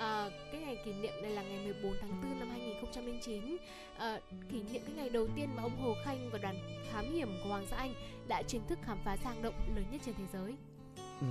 À, 0.00 0.30
cái 0.52 0.60
ngày 0.60 0.78
kỷ 0.84 0.92
niệm 0.92 1.12
này 1.22 1.30
là 1.30 1.42
ngày 1.42 1.64
14 1.64 1.94
tháng 2.00 2.22
4 2.22 2.38
năm 2.38 2.50
2009 2.50 3.56
à, 3.98 4.12
ờ, 4.12 4.20
kỷ 4.50 4.62
niệm 4.72 4.82
cái 4.86 4.94
ngày 4.96 5.10
đầu 5.10 5.28
tiên 5.36 5.48
mà 5.56 5.62
ông 5.62 5.80
Hồ 5.82 5.94
Khanh 6.04 6.30
và 6.32 6.38
đoàn 6.38 6.58
thám 6.92 7.12
hiểm 7.12 7.28
của 7.42 7.48
Hoàng 7.48 7.66
gia 7.70 7.76
Anh 7.76 7.94
đã 8.28 8.42
chính 8.42 8.66
thức 8.68 8.78
khám 8.86 8.98
phá 9.04 9.16
hang 9.24 9.42
động 9.42 9.54
lớn 9.74 9.84
nhất 9.92 10.00
trên 10.06 10.14
thế 10.18 10.24
giới. 10.32 10.54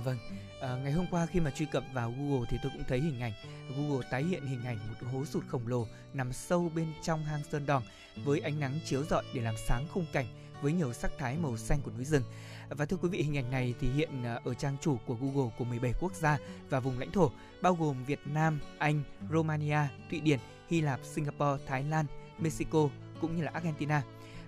Vâng, 0.04 0.18
à, 0.60 0.76
ngày 0.82 0.92
hôm 0.92 1.06
qua 1.10 1.26
khi 1.26 1.40
mà 1.40 1.50
truy 1.50 1.66
cập 1.66 1.84
vào 1.92 2.14
Google 2.18 2.46
thì 2.50 2.58
tôi 2.62 2.72
cũng 2.74 2.84
thấy 2.88 3.00
hình 3.00 3.20
ảnh 3.20 3.32
Google 3.76 4.08
tái 4.10 4.24
hiện 4.24 4.46
hình 4.46 4.64
ảnh 4.64 4.78
một 4.88 5.08
hố 5.12 5.24
sụt 5.24 5.44
khổng 5.48 5.66
lồ 5.66 5.86
nằm 6.12 6.32
sâu 6.32 6.70
bên 6.74 6.92
trong 7.02 7.24
hang 7.24 7.44
Sơn 7.44 7.66
Đòn 7.66 7.82
với 8.24 8.40
ánh 8.40 8.60
nắng 8.60 8.78
chiếu 8.84 9.04
rọi 9.04 9.24
để 9.34 9.42
làm 9.42 9.54
sáng 9.68 9.86
khung 9.92 10.06
cảnh 10.12 10.26
với 10.62 10.72
nhiều 10.72 10.92
sắc 10.92 11.10
thái 11.18 11.36
màu 11.36 11.56
xanh 11.56 11.80
của 11.84 11.90
núi 11.96 12.04
rừng. 12.04 12.22
Và 12.70 12.84
thưa 12.84 12.96
quý 12.96 13.08
vị, 13.08 13.22
hình 13.22 13.36
ảnh 13.36 13.50
này 13.50 13.74
thì 13.80 13.90
hiện 13.90 14.24
à, 14.24 14.40
ở 14.44 14.54
trang 14.54 14.76
chủ 14.80 14.96
của 15.06 15.14
Google 15.14 15.50
của 15.58 15.64
17 15.64 15.92
quốc 16.00 16.14
gia 16.14 16.38
và 16.68 16.80
vùng 16.80 16.98
lãnh 16.98 17.12
thổ 17.12 17.30
bao 17.62 17.74
gồm 17.74 18.04
Việt 18.04 18.20
Nam, 18.24 18.60
Anh, 18.78 19.02
Romania, 19.32 19.78
Thụy 20.10 20.20
Điển, 20.20 20.38
Hy 20.68 20.80
Lạp, 20.80 21.00
Singapore, 21.04 21.64
Thái 21.66 21.84
Lan, 21.84 22.06
Mexico 22.38 22.88
cũng 23.20 23.36
như 23.36 23.42
là 23.42 23.50
Argentina. 23.54 24.02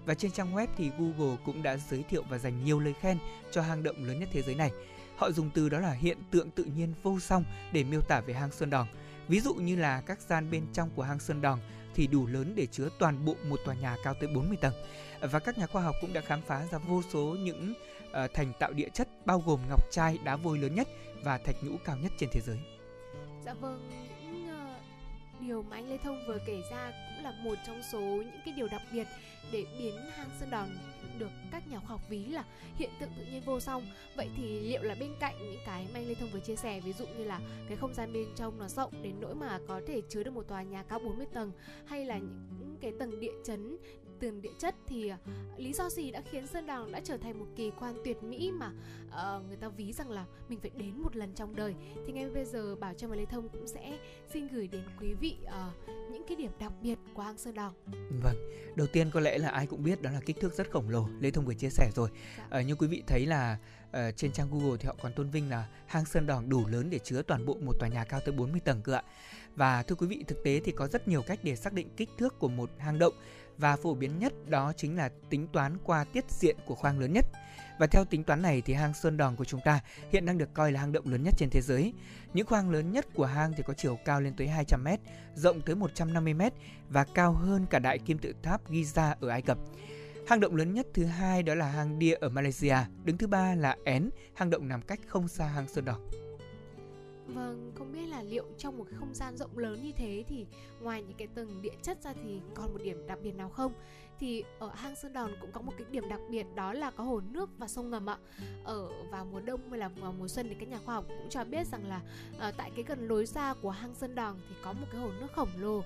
Và 0.04 0.14
trên 0.14 0.30
trang 0.30 0.54
web 0.54 0.66
thì 0.76 0.90
Google 0.98 1.36
cũng 1.44 1.62
đã 1.62 1.76
giới 1.76 2.02
thiệu 2.02 2.22
và 2.28 2.38
dành 2.38 2.64
nhiều 2.64 2.80
lời 2.80 2.94
khen 3.00 3.18
cho 3.50 3.62
hang 3.62 3.82
động 3.82 4.04
lớn 4.04 4.20
nhất 4.20 4.28
thế 4.32 4.42
giới 4.42 4.54
này. 4.54 4.70
Họ 5.16 5.30
dùng 5.30 5.50
từ 5.54 5.68
đó 5.68 5.78
là 5.78 5.92
hiện 5.92 6.18
tượng 6.30 6.50
tự 6.50 6.64
nhiên 6.64 6.94
vô 7.02 7.20
song 7.20 7.44
để 7.72 7.84
miêu 7.84 8.00
tả 8.00 8.20
về 8.20 8.34
hang 8.34 8.52
Sơn 8.52 8.70
Đòn. 8.70 8.86
Ví 9.28 9.40
dụ 9.40 9.54
như 9.54 9.76
là 9.76 10.00
các 10.00 10.20
gian 10.20 10.50
bên 10.50 10.66
trong 10.72 10.90
của 10.94 11.02
hang 11.02 11.20
Sơn 11.20 11.40
Đòn 11.40 11.58
thì 11.94 12.06
đủ 12.06 12.26
lớn 12.26 12.52
để 12.56 12.66
chứa 12.66 12.88
toàn 12.98 13.24
bộ 13.24 13.34
một 13.48 13.60
tòa 13.64 13.74
nhà 13.74 13.96
cao 14.04 14.14
tới 14.14 14.28
40 14.34 14.56
tầng. 14.60 14.74
Và 15.20 15.38
các 15.38 15.58
nhà 15.58 15.66
khoa 15.66 15.82
học 15.82 15.94
cũng 16.00 16.12
đã 16.12 16.20
khám 16.20 16.42
phá 16.42 16.66
ra 16.72 16.78
vô 16.78 17.02
số 17.12 17.36
những 17.38 17.74
uh, 18.10 18.34
thành 18.34 18.52
tạo 18.58 18.72
địa 18.72 18.88
chất 18.88 19.08
bao 19.26 19.42
gồm 19.46 19.60
ngọc 19.68 19.90
trai, 19.90 20.18
đá 20.24 20.36
vôi 20.36 20.58
lớn 20.58 20.74
nhất 20.74 20.88
và 21.22 21.38
thạch 21.38 21.56
nhũ 21.62 21.76
cao 21.84 21.96
nhất 21.96 22.12
trên 22.18 22.28
thế 22.32 22.40
giới. 22.40 22.58
Dạ 23.44 23.54
vâng, 23.54 23.90
những 24.22 24.48
uh, 24.48 25.40
điều 25.40 25.62
mà 25.62 25.76
anh 25.76 25.90
Lê 25.90 25.98
Thông 25.98 26.26
vừa 26.26 26.38
kể 26.46 26.62
ra 26.70 26.92
cũng 27.08 27.24
là 27.24 27.32
một 27.44 27.54
trong 27.66 27.82
số 27.92 28.00
những 28.00 28.40
cái 28.44 28.54
điều 28.56 28.68
đặc 28.68 28.82
biệt 28.92 29.06
để 29.52 29.64
biến 29.78 29.96
hang 30.16 30.30
Sơn 30.40 30.50
Đòn 30.50 30.68
được 31.18 31.30
các 31.52 31.68
nhà 31.68 31.78
khoa 31.78 31.88
học 31.88 32.00
ví 32.08 32.24
là 32.24 32.44
hiện 32.76 32.90
tượng 33.00 33.10
tự 33.16 33.24
nhiên 33.24 33.42
vô 33.44 33.60
song. 33.60 33.82
Vậy 34.16 34.28
thì 34.36 34.60
liệu 34.60 34.82
là 34.82 34.94
bên 35.00 35.10
cạnh 35.20 35.34
những 35.38 35.60
cái 35.66 35.86
mà 35.94 36.00
anh 36.00 36.08
Lê 36.08 36.14
Thông 36.14 36.30
vừa 36.32 36.40
chia 36.40 36.56
sẻ, 36.56 36.80
ví 36.80 36.92
dụ 36.92 37.06
như 37.06 37.24
là 37.24 37.40
cái 37.68 37.76
không 37.76 37.94
gian 37.94 38.12
bên 38.12 38.26
trong 38.36 38.58
nó 38.58 38.68
rộng 38.68 39.02
đến 39.02 39.14
nỗi 39.20 39.34
mà 39.34 39.58
có 39.68 39.80
thể 39.86 40.02
chứa 40.08 40.22
được 40.22 40.34
một 40.34 40.48
tòa 40.48 40.62
nhà 40.62 40.82
cao 40.82 40.98
40 40.98 41.26
tầng, 41.32 41.52
hay 41.86 42.04
là 42.04 42.18
những 42.18 42.76
cái 42.80 42.92
tầng 42.98 43.20
địa 43.20 43.32
chấn 43.44 43.76
tường 44.22 44.42
địa 44.42 44.52
chất 44.58 44.74
thì 44.86 45.12
uh, 45.12 45.18
lý 45.58 45.72
do 45.72 45.90
gì 45.90 46.10
đã 46.10 46.22
khiến 46.30 46.46
Sơn 46.46 46.66
Đòn 46.66 46.92
đã 46.92 47.00
trở 47.04 47.16
thành 47.16 47.38
một 47.38 47.46
kỳ 47.56 47.70
quan 47.80 47.94
tuyệt 48.04 48.22
mỹ 48.22 48.50
mà 48.50 48.72
uh, 49.08 49.48
người 49.48 49.56
ta 49.56 49.68
ví 49.68 49.92
rằng 49.92 50.10
là 50.10 50.24
mình 50.48 50.60
phải 50.60 50.70
đến 50.76 51.02
một 51.02 51.16
lần 51.16 51.34
trong 51.34 51.56
đời 51.56 51.74
thì 52.06 52.12
ngay 52.12 52.30
bây 52.30 52.44
giờ 52.44 52.76
Bảo 52.76 52.94
Trâm 52.94 53.10
và 53.10 53.16
Lê 53.16 53.24
Thông 53.24 53.48
cũng 53.48 53.66
sẽ 53.66 53.98
xin 54.32 54.48
gửi 54.48 54.68
đến 54.68 54.82
quý 55.00 55.14
vị 55.20 55.36
uh, 55.44 55.52
những 56.12 56.24
cái 56.28 56.36
điểm 56.36 56.50
đặc 56.58 56.72
biệt 56.82 56.98
của 57.14 57.22
hang 57.22 57.38
Sơn 57.38 57.54
Đòn. 57.54 57.72
Vâng, 58.22 58.36
đầu 58.76 58.86
tiên 58.86 59.10
có 59.10 59.20
lẽ 59.20 59.38
là 59.38 59.48
ai 59.48 59.66
cũng 59.66 59.84
biết 59.84 60.02
đó 60.02 60.10
là 60.10 60.20
kích 60.26 60.36
thước 60.40 60.54
rất 60.54 60.70
khổng 60.70 60.90
lồ. 60.90 61.08
Lê 61.20 61.30
Thông 61.30 61.44
vừa 61.44 61.54
chia 61.54 61.70
sẻ 61.70 61.90
rồi. 61.94 62.08
Dạ. 62.38 62.58
Uh, 62.58 62.66
như 62.66 62.74
quý 62.74 62.86
vị 62.86 63.02
thấy 63.06 63.26
là 63.26 63.58
uh, 63.88 64.16
trên 64.16 64.32
trang 64.32 64.48
Google 64.50 64.76
thì 64.80 64.86
họ 64.86 64.96
còn 65.02 65.12
tôn 65.12 65.30
vinh 65.30 65.50
là 65.50 65.68
hang 65.86 66.04
Sơn 66.04 66.26
Đòn 66.26 66.48
đủ 66.48 66.66
lớn 66.66 66.90
để 66.90 66.98
chứa 66.98 67.22
toàn 67.22 67.46
bộ 67.46 67.56
một 67.60 67.72
tòa 67.78 67.88
nhà 67.88 68.04
cao 68.04 68.20
tới 68.24 68.34
40 68.34 68.60
tầng 68.64 68.82
cơ 68.82 68.92
ạ. 68.92 69.02
Và 69.56 69.82
thưa 69.82 69.94
quý 69.94 70.06
vị, 70.06 70.24
thực 70.28 70.44
tế 70.44 70.60
thì 70.64 70.72
có 70.72 70.88
rất 70.88 71.08
nhiều 71.08 71.22
cách 71.22 71.38
để 71.42 71.56
xác 71.56 71.72
định 71.72 71.88
kích 71.96 72.10
thước 72.18 72.38
của 72.38 72.48
một 72.48 72.70
hang 72.78 72.98
động 72.98 73.14
và 73.58 73.76
phổ 73.76 73.94
biến 73.94 74.18
nhất 74.18 74.32
đó 74.46 74.72
chính 74.76 74.96
là 74.96 75.10
tính 75.30 75.46
toán 75.52 75.78
qua 75.84 76.04
tiết 76.04 76.30
diện 76.30 76.56
của 76.66 76.74
khoang 76.74 76.98
lớn 76.98 77.12
nhất. 77.12 77.26
Và 77.78 77.86
theo 77.86 78.04
tính 78.04 78.24
toán 78.24 78.42
này 78.42 78.62
thì 78.64 78.74
hang 78.74 78.94
Sơn 78.94 79.16
Đòn 79.16 79.36
của 79.36 79.44
chúng 79.44 79.60
ta 79.64 79.80
hiện 80.12 80.26
đang 80.26 80.38
được 80.38 80.54
coi 80.54 80.72
là 80.72 80.80
hang 80.80 80.92
động 80.92 81.08
lớn 81.08 81.22
nhất 81.22 81.34
trên 81.36 81.50
thế 81.50 81.60
giới. 81.60 81.92
Những 82.34 82.46
khoang 82.46 82.70
lớn 82.70 82.92
nhất 82.92 83.06
của 83.14 83.26
hang 83.26 83.52
thì 83.56 83.62
có 83.66 83.74
chiều 83.74 83.98
cao 84.04 84.20
lên 84.20 84.34
tới 84.36 84.48
200 84.48 84.84
m, 84.84 84.88
rộng 85.34 85.60
tới 85.60 85.74
150 85.74 86.34
m 86.34 86.42
và 86.88 87.04
cao 87.14 87.32
hơn 87.32 87.66
cả 87.70 87.78
đại 87.78 87.98
kim 87.98 88.18
tự 88.18 88.34
tháp 88.42 88.70
Giza 88.70 89.14
ở 89.20 89.28
Ai 89.28 89.42
Cập. 89.42 89.58
Hang 90.28 90.40
động 90.40 90.56
lớn 90.56 90.74
nhất 90.74 90.86
thứ 90.94 91.04
hai 91.04 91.42
đó 91.42 91.54
là 91.54 91.66
hang 91.66 91.98
Dia 92.00 92.14
ở 92.14 92.28
Malaysia, 92.28 92.76
đứng 93.04 93.18
thứ 93.18 93.26
ba 93.26 93.54
là 93.54 93.76
Én, 93.84 94.10
hang 94.34 94.50
động 94.50 94.68
nằm 94.68 94.82
cách 94.82 95.00
không 95.06 95.28
xa 95.28 95.46
hang 95.46 95.68
Sơn 95.68 95.84
Đòn. 95.84 96.21
Vâng, 97.34 97.72
không 97.74 97.92
biết 97.92 98.06
là 98.06 98.22
liệu 98.22 98.44
trong 98.58 98.78
một 98.78 98.84
cái 98.90 98.98
không 98.98 99.14
gian 99.14 99.36
rộng 99.36 99.58
lớn 99.58 99.82
như 99.82 99.92
thế 99.96 100.24
thì 100.28 100.46
ngoài 100.80 101.02
những 101.02 101.16
cái 101.16 101.28
tầng 101.34 101.62
địa 101.62 101.74
chất 101.82 102.02
ra 102.02 102.12
thì 102.12 102.40
còn 102.54 102.72
một 102.72 102.80
điểm 102.84 103.06
đặc 103.06 103.18
biệt 103.22 103.32
nào 103.32 103.48
không? 103.48 103.72
Thì 104.18 104.44
ở 104.58 104.70
hang 104.74 104.96
Sơn 104.96 105.12
Đòn 105.12 105.30
cũng 105.40 105.52
có 105.52 105.60
một 105.60 105.72
cái 105.78 105.86
điểm 105.90 106.08
đặc 106.08 106.20
biệt 106.30 106.46
đó 106.54 106.72
là 106.72 106.90
có 106.90 107.04
hồ 107.04 107.20
nước 107.20 107.50
và 107.58 107.68
sông 107.68 107.90
ngầm 107.90 108.10
ạ. 108.10 108.16
Ở 108.64 108.88
vào 109.10 109.24
mùa 109.24 109.40
đông 109.40 109.60
hay 109.70 109.78
là 109.78 109.88
vào 109.88 110.12
mùa 110.18 110.28
xuân 110.28 110.46
thì 110.48 110.54
các 110.60 110.68
nhà 110.68 110.78
khoa 110.84 110.94
học 110.94 111.04
cũng 111.08 111.28
cho 111.30 111.44
biết 111.44 111.66
rằng 111.66 111.88
là 111.88 112.00
uh, 112.48 112.56
tại 112.56 112.70
cái 112.76 112.84
gần 112.88 113.08
lối 113.08 113.26
ra 113.26 113.54
của 113.54 113.70
hang 113.70 113.94
Sơn 113.94 114.14
Đòn 114.14 114.36
thì 114.48 114.54
có 114.62 114.72
một 114.72 114.86
cái 114.92 115.00
hồ 115.00 115.10
nước 115.20 115.32
khổng 115.34 115.48
lồ 115.58 115.82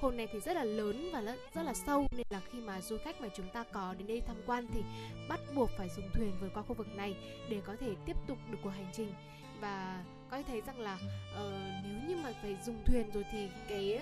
hồ 0.00 0.10
này 0.10 0.28
thì 0.32 0.40
rất 0.40 0.52
là 0.52 0.64
lớn 0.64 1.10
và 1.12 1.36
rất 1.54 1.62
là 1.62 1.74
sâu 1.74 2.06
nên 2.16 2.26
là 2.30 2.40
khi 2.52 2.60
mà 2.60 2.80
du 2.80 2.98
khách 3.04 3.20
mà 3.20 3.28
chúng 3.34 3.48
ta 3.48 3.64
có 3.72 3.94
đến 3.98 4.06
đây 4.06 4.22
tham 4.26 4.36
quan 4.46 4.66
thì 4.74 4.80
bắt 5.28 5.40
buộc 5.54 5.70
phải 5.78 5.88
dùng 5.96 6.10
thuyền 6.14 6.32
vượt 6.40 6.48
qua 6.54 6.62
khu 6.62 6.74
vực 6.74 6.96
này 6.96 7.16
để 7.48 7.60
có 7.66 7.76
thể 7.80 7.94
tiếp 8.06 8.16
tục 8.26 8.38
được 8.50 8.58
cuộc 8.62 8.70
hành 8.70 8.90
trình. 8.92 9.12
Và 9.60 10.04
có 10.30 10.36
thể 10.36 10.42
thấy 10.46 10.60
rằng 10.66 10.80
là 10.80 10.94
uh, 10.94 11.52
nếu 11.84 12.08
như 12.08 12.16
mà 12.16 12.32
phải 12.42 12.56
dùng 12.66 12.82
thuyền 12.86 13.10
rồi 13.14 13.24
thì 13.32 13.48
cái 13.68 14.00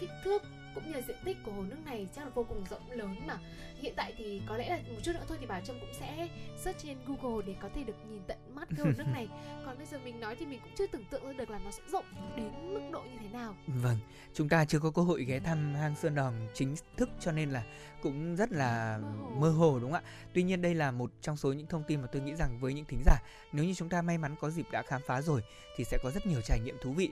kích 0.00 0.10
thước 0.24 0.42
cũng 0.74 0.92
như 0.92 1.00
diện 1.06 1.16
tích 1.24 1.36
của 1.44 1.52
hồ 1.52 1.62
nước 1.62 1.76
này 1.84 2.08
chắc 2.16 2.24
là 2.24 2.30
vô 2.34 2.44
cùng 2.48 2.64
rộng 2.70 2.90
lớn 2.90 3.16
mà. 3.26 3.38
Hiện 3.80 3.94
tại 3.96 4.14
thì 4.16 4.42
có 4.46 4.56
lẽ 4.56 4.70
là 4.70 4.76
một 4.76 5.00
chút 5.02 5.12
nữa 5.12 5.24
thôi 5.28 5.38
thì 5.40 5.46
bảo 5.46 5.60
trâm 5.64 5.80
cũng 5.80 5.92
sẽ 6.00 6.28
search 6.56 6.78
trên 6.82 6.96
google 7.06 7.46
để 7.46 7.54
có 7.60 7.68
thể 7.74 7.84
được 7.84 7.96
nhìn 8.10 8.22
tận 8.26 8.38
mắt 8.54 8.68
cái 8.76 8.86
hồ 8.86 8.92
nước 8.98 9.04
này. 9.12 9.28
Còn 9.66 9.78
bây 9.78 9.86
giờ 9.86 9.98
mình 10.04 10.20
nói 10.20 10.36
thì 10.36 10.46
mình 10.46 10.60
cũng 10.62 10.72
chưa 10.78 10.86
tưởng 10.86 11.04
tượng 11.10 11.36
được 11.36 11.50
là 11.50 11.58
nó 11.64 11.70
sẽ 11.70 11.82
rộng 11.92 12.04
đến 12.36 12.74
mức 12.74 12.80
độ 12.92 13.02
như 13.02 13.18
thế 13.20 13.28
nào. 13.28 13.54
Vâng 13.66 13.96
chúng 14.34 14.48
ta 14.48 14.64
chưa 14.64 14.78
có 14.78 14.90
cơ 14.90 15.02
hội 15.02 15.24
ghé 15.24 15.40
thăm 15.40 15.74
hang 15.74 15.96
sơn 15.96 16.14
đòn 16.14 16.34
chính 16.54 16.74
thức 16.96 17.08
cho 17.20 17.32
nên 17.32 17.50
là 17.50 17.62
cũng 18.02 18.36
rất 18.36 18.52
là 18.52 18.98
mơ 18.98 19.08
hồ. 19.10 19.40
mơ 19.40 19.50
hồ 19.50 19.78
đúng 19.78 19.92
không 19.92 20.04
ạ? 20.04 20.10
Tuy 20.32 20.42
nhiên 20.42 20.62
đây 20.62 20.74
là 20.74 20.90
một 20.90 21.12
trong 21.20 21.36
số 21.36 21.52
những 21.52 21.66
thông 21.66 21.84
tin 21.84 22.00
mà 22.00 22.06
tôi 22.06 22.22
nghĩ 22.22 22.34
rằng 22.34 22.60
với 22.60 22.74
những 22.74 22.84
thính 22.84 23.02
giả 23.06 23.16
nếu 23.52 23.64
như 23.64 23.74
chúng 23.74 23.88
ta 23.88 24.02
may 24.02 24.18
mắn 24.18 24.34
có 24.40 24.50
dịp 24.50 24.66
đã 24.72 24.82
khám 24.82 25.00
phá 25.06 25.22
rồi 25.22 25.42
thì 25.76 25.84
sẽ 25.84 25.98
có 26.02 26.10
rất 26.10 26.26
nhiều 26.26 26.40
trải 26.44 26.60
nghiệm 26.60 26.76
thú 26.82 26.92
vị 26.92 27.10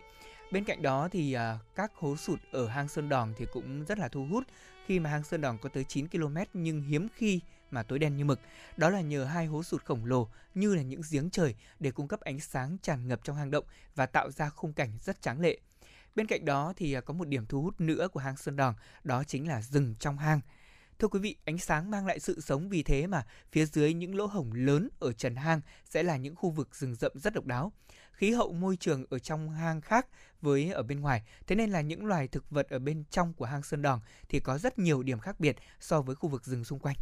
Bên 0.50 0.64
cạnh 0.64 0.82
đó 0.82 1.08
thì 1.12 1.32
à, 1.32 1.58
các 1.74 1.92
hố 1.94 2.16
sụt 2.16 2.38
ở 2.52 2.68
hang 2.68 2.88
Sơn 2.88 3.08
Đòn 3.08 3.34
thì 3.36 3.46
cũng 3.52 3.84
rất 3.84 3.98
là 3.98 4.08
thu 4.08 4.26
hút 4.30 4.44
khi 4.86 5.00
mà 5.00 5.10
hang 5.10 5.24
Sơn 5.24 5.40
Đòn 5.40 5.58
có 5.58 5.68
tới 5.68 5.84
9 5.84 6.08
km 6.08 6.36
nhưng 6.52 6.82
hiếm 6.82 7.08
khi 7.14 7.40
mà 7.70 7.82
tối 7.82 7.98
đen 7.98 8.16
như 8.16 8.24
mực. 8.24 8.40
Đó 8.76 8.90
là 8.90 9.00
nhờ 9.00 9.24
hai 9.24 9.46
hố 9.46 9.62
sụt 9.62 9.84
khổng 9.84 10.04
lồ 10.04 10.28
như 10.54 10.74
là 10.74 10.82
những 10.82 11.00
giếng 11.10 11.30
trời 11.30 11.54
để 11.80 11.90
cung 11.90 12.08
cấp 12.08 12.20
ánh 12.20 12.40
sáng 12.40 12.76
tràn 12.82 13.08
ngập 13.08 13.20
trong 13.24 13.36
hang 13.36 13.50
động 13.50 13.64
và 13.94 14.06
tạo 14.06 14.30
ra 14.30 14.48
khung 14.48 14.72
cảnh 14.72 14.90
rất 15.02 15.22
tráng 15.22 15.40
lệ. 15.40 15.58
Bên 16.14 16.26
cạnh 16.26 16.44
đó 16.44 16.72
thì 16.76 16.92
à, 16.92 17.00
có 17.00 17.14
một 17.14 17.28
điểm 17.28 17.46
thu 17.46 17.62
hút 17.62 17.80
nữa 17.80 18.08
của 18.12 18.20
hang 18.20 18.36
Sơn 18.36 18.56
Đòn, 18.56 18.74
đó 19.04 19.24
chính 19.24 19.48
là 19.48 19.62
rừng 19.62 19.94
trong 19.98 20.18
hang. 20.18 20.40
Thưa 20.98 21.08
quý 21.08 21.20
vị, 21.20 21.36
ánh 21.44 21.58
sáng 21.58 21.90
mang 21.90 22.06
lại 22.06 22.20
sự 22.20 22.40
sống 22.40 22.68
vì 22.68 22.82
thế 22.82 23.06
mà 23.06 23.26
phía 23.52 23.66
dưới 23.66 23.94
những 23.94 24.14
lỗ 24.14 24.26
hổng 24.26 24.52
lớn 24.52 24.88
ở 24.98 25.12
trần 25.12 25.36
hang 25.36 25.60
sẽ 25.84 26.02
là 26.02 26.16
những 26.16 26.36
khu 26.36 26.50
vực 26.50 26.74
rừng 26.74 26.94
rậm 26.94 27.12
rất 27.14 27.34
độc 27.34 27.46
đáo 27.46 27.72
khí 28.18 28.30
hậu 28.30 28.52
môi 28.52 28.76
trường 28.76 29.04
ở 29.10 29.18
trong 29.18 29.50
hang 29.50 29.80
khác 29.80 30.06
với 30.40 30.72
ở 30.72 30.82
bên 30.82 31.00
ngoài. 31.00 31.22
Thế 31.46 31.56
nên 31.56 31.70
là 31.70 31.80
những 31.80 32.06
loài 32.06 32.28
thực 32.28 32.50
vật 32.50 32.68
ở 32.70 32.78
bên 32.78 33.04
trong 33.10 33.32
của 33.32 33.44
hang 33.44 33.62
Sơn 33.62 33.82
Đòn 33.82 34.00
thì 34.28 34.40
có 34.40 34.58
rất 34.58 34.78
nhiều 34.78 35.02
điểm 35.02 35.18
khác 35.18 35.40
biệt 35.40 35.56
so 35.80 36.02
với 36.02 36.16
khu 36.16 36.28
vực 36.28 36.44
rừng 36.44 36.64
xung 36.64 36.78
quanh. 36.78 36.96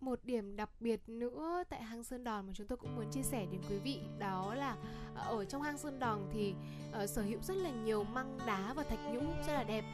Một 0.00 0.24
điểm 0.24 0.56
đặc 0.56 0.70
biệt 0.80 1.00
nữa 1.06 1.64
tại 1.70 1.82
hang 1.82 2.04
Sơn 2.04 2.24
Đòn 2.24 2.46
mà 2.46 2.52
chúng 2.56 2.66
tôi 2.66 2.78
cũng 2.78 2.96
muốn 2.96 3.10
chia 3.12 3.22
sẻ 3.22 3.46
đến 3.52 3.60
quý 3.70 3.78
vị 3.78 4.00
đó 4.18 4.54
là 4.54 4.76
ờ, 5.14 5.36
ở 5.38 5.44
trong 5.44 5.62
hang 5.62 5.78
Sơn 5.78 5.98
Đòn 5.98 6.30
thì 6.32 6.54
uh, 7.02 7.10
sở 7.10 7.22
hữu 7.22 7.42
rất 7.42 7.56
là 7.56 7.70
nhiều 7.70 8.04
măng 8.04 8.38
đá 8.46 8.74
và 8.74 8.82
thạch 8.82 8.98
nhũ 9.12 9.20
rất 9.46 9.52
là 9.52 9.64
đẹp 9.64 9.84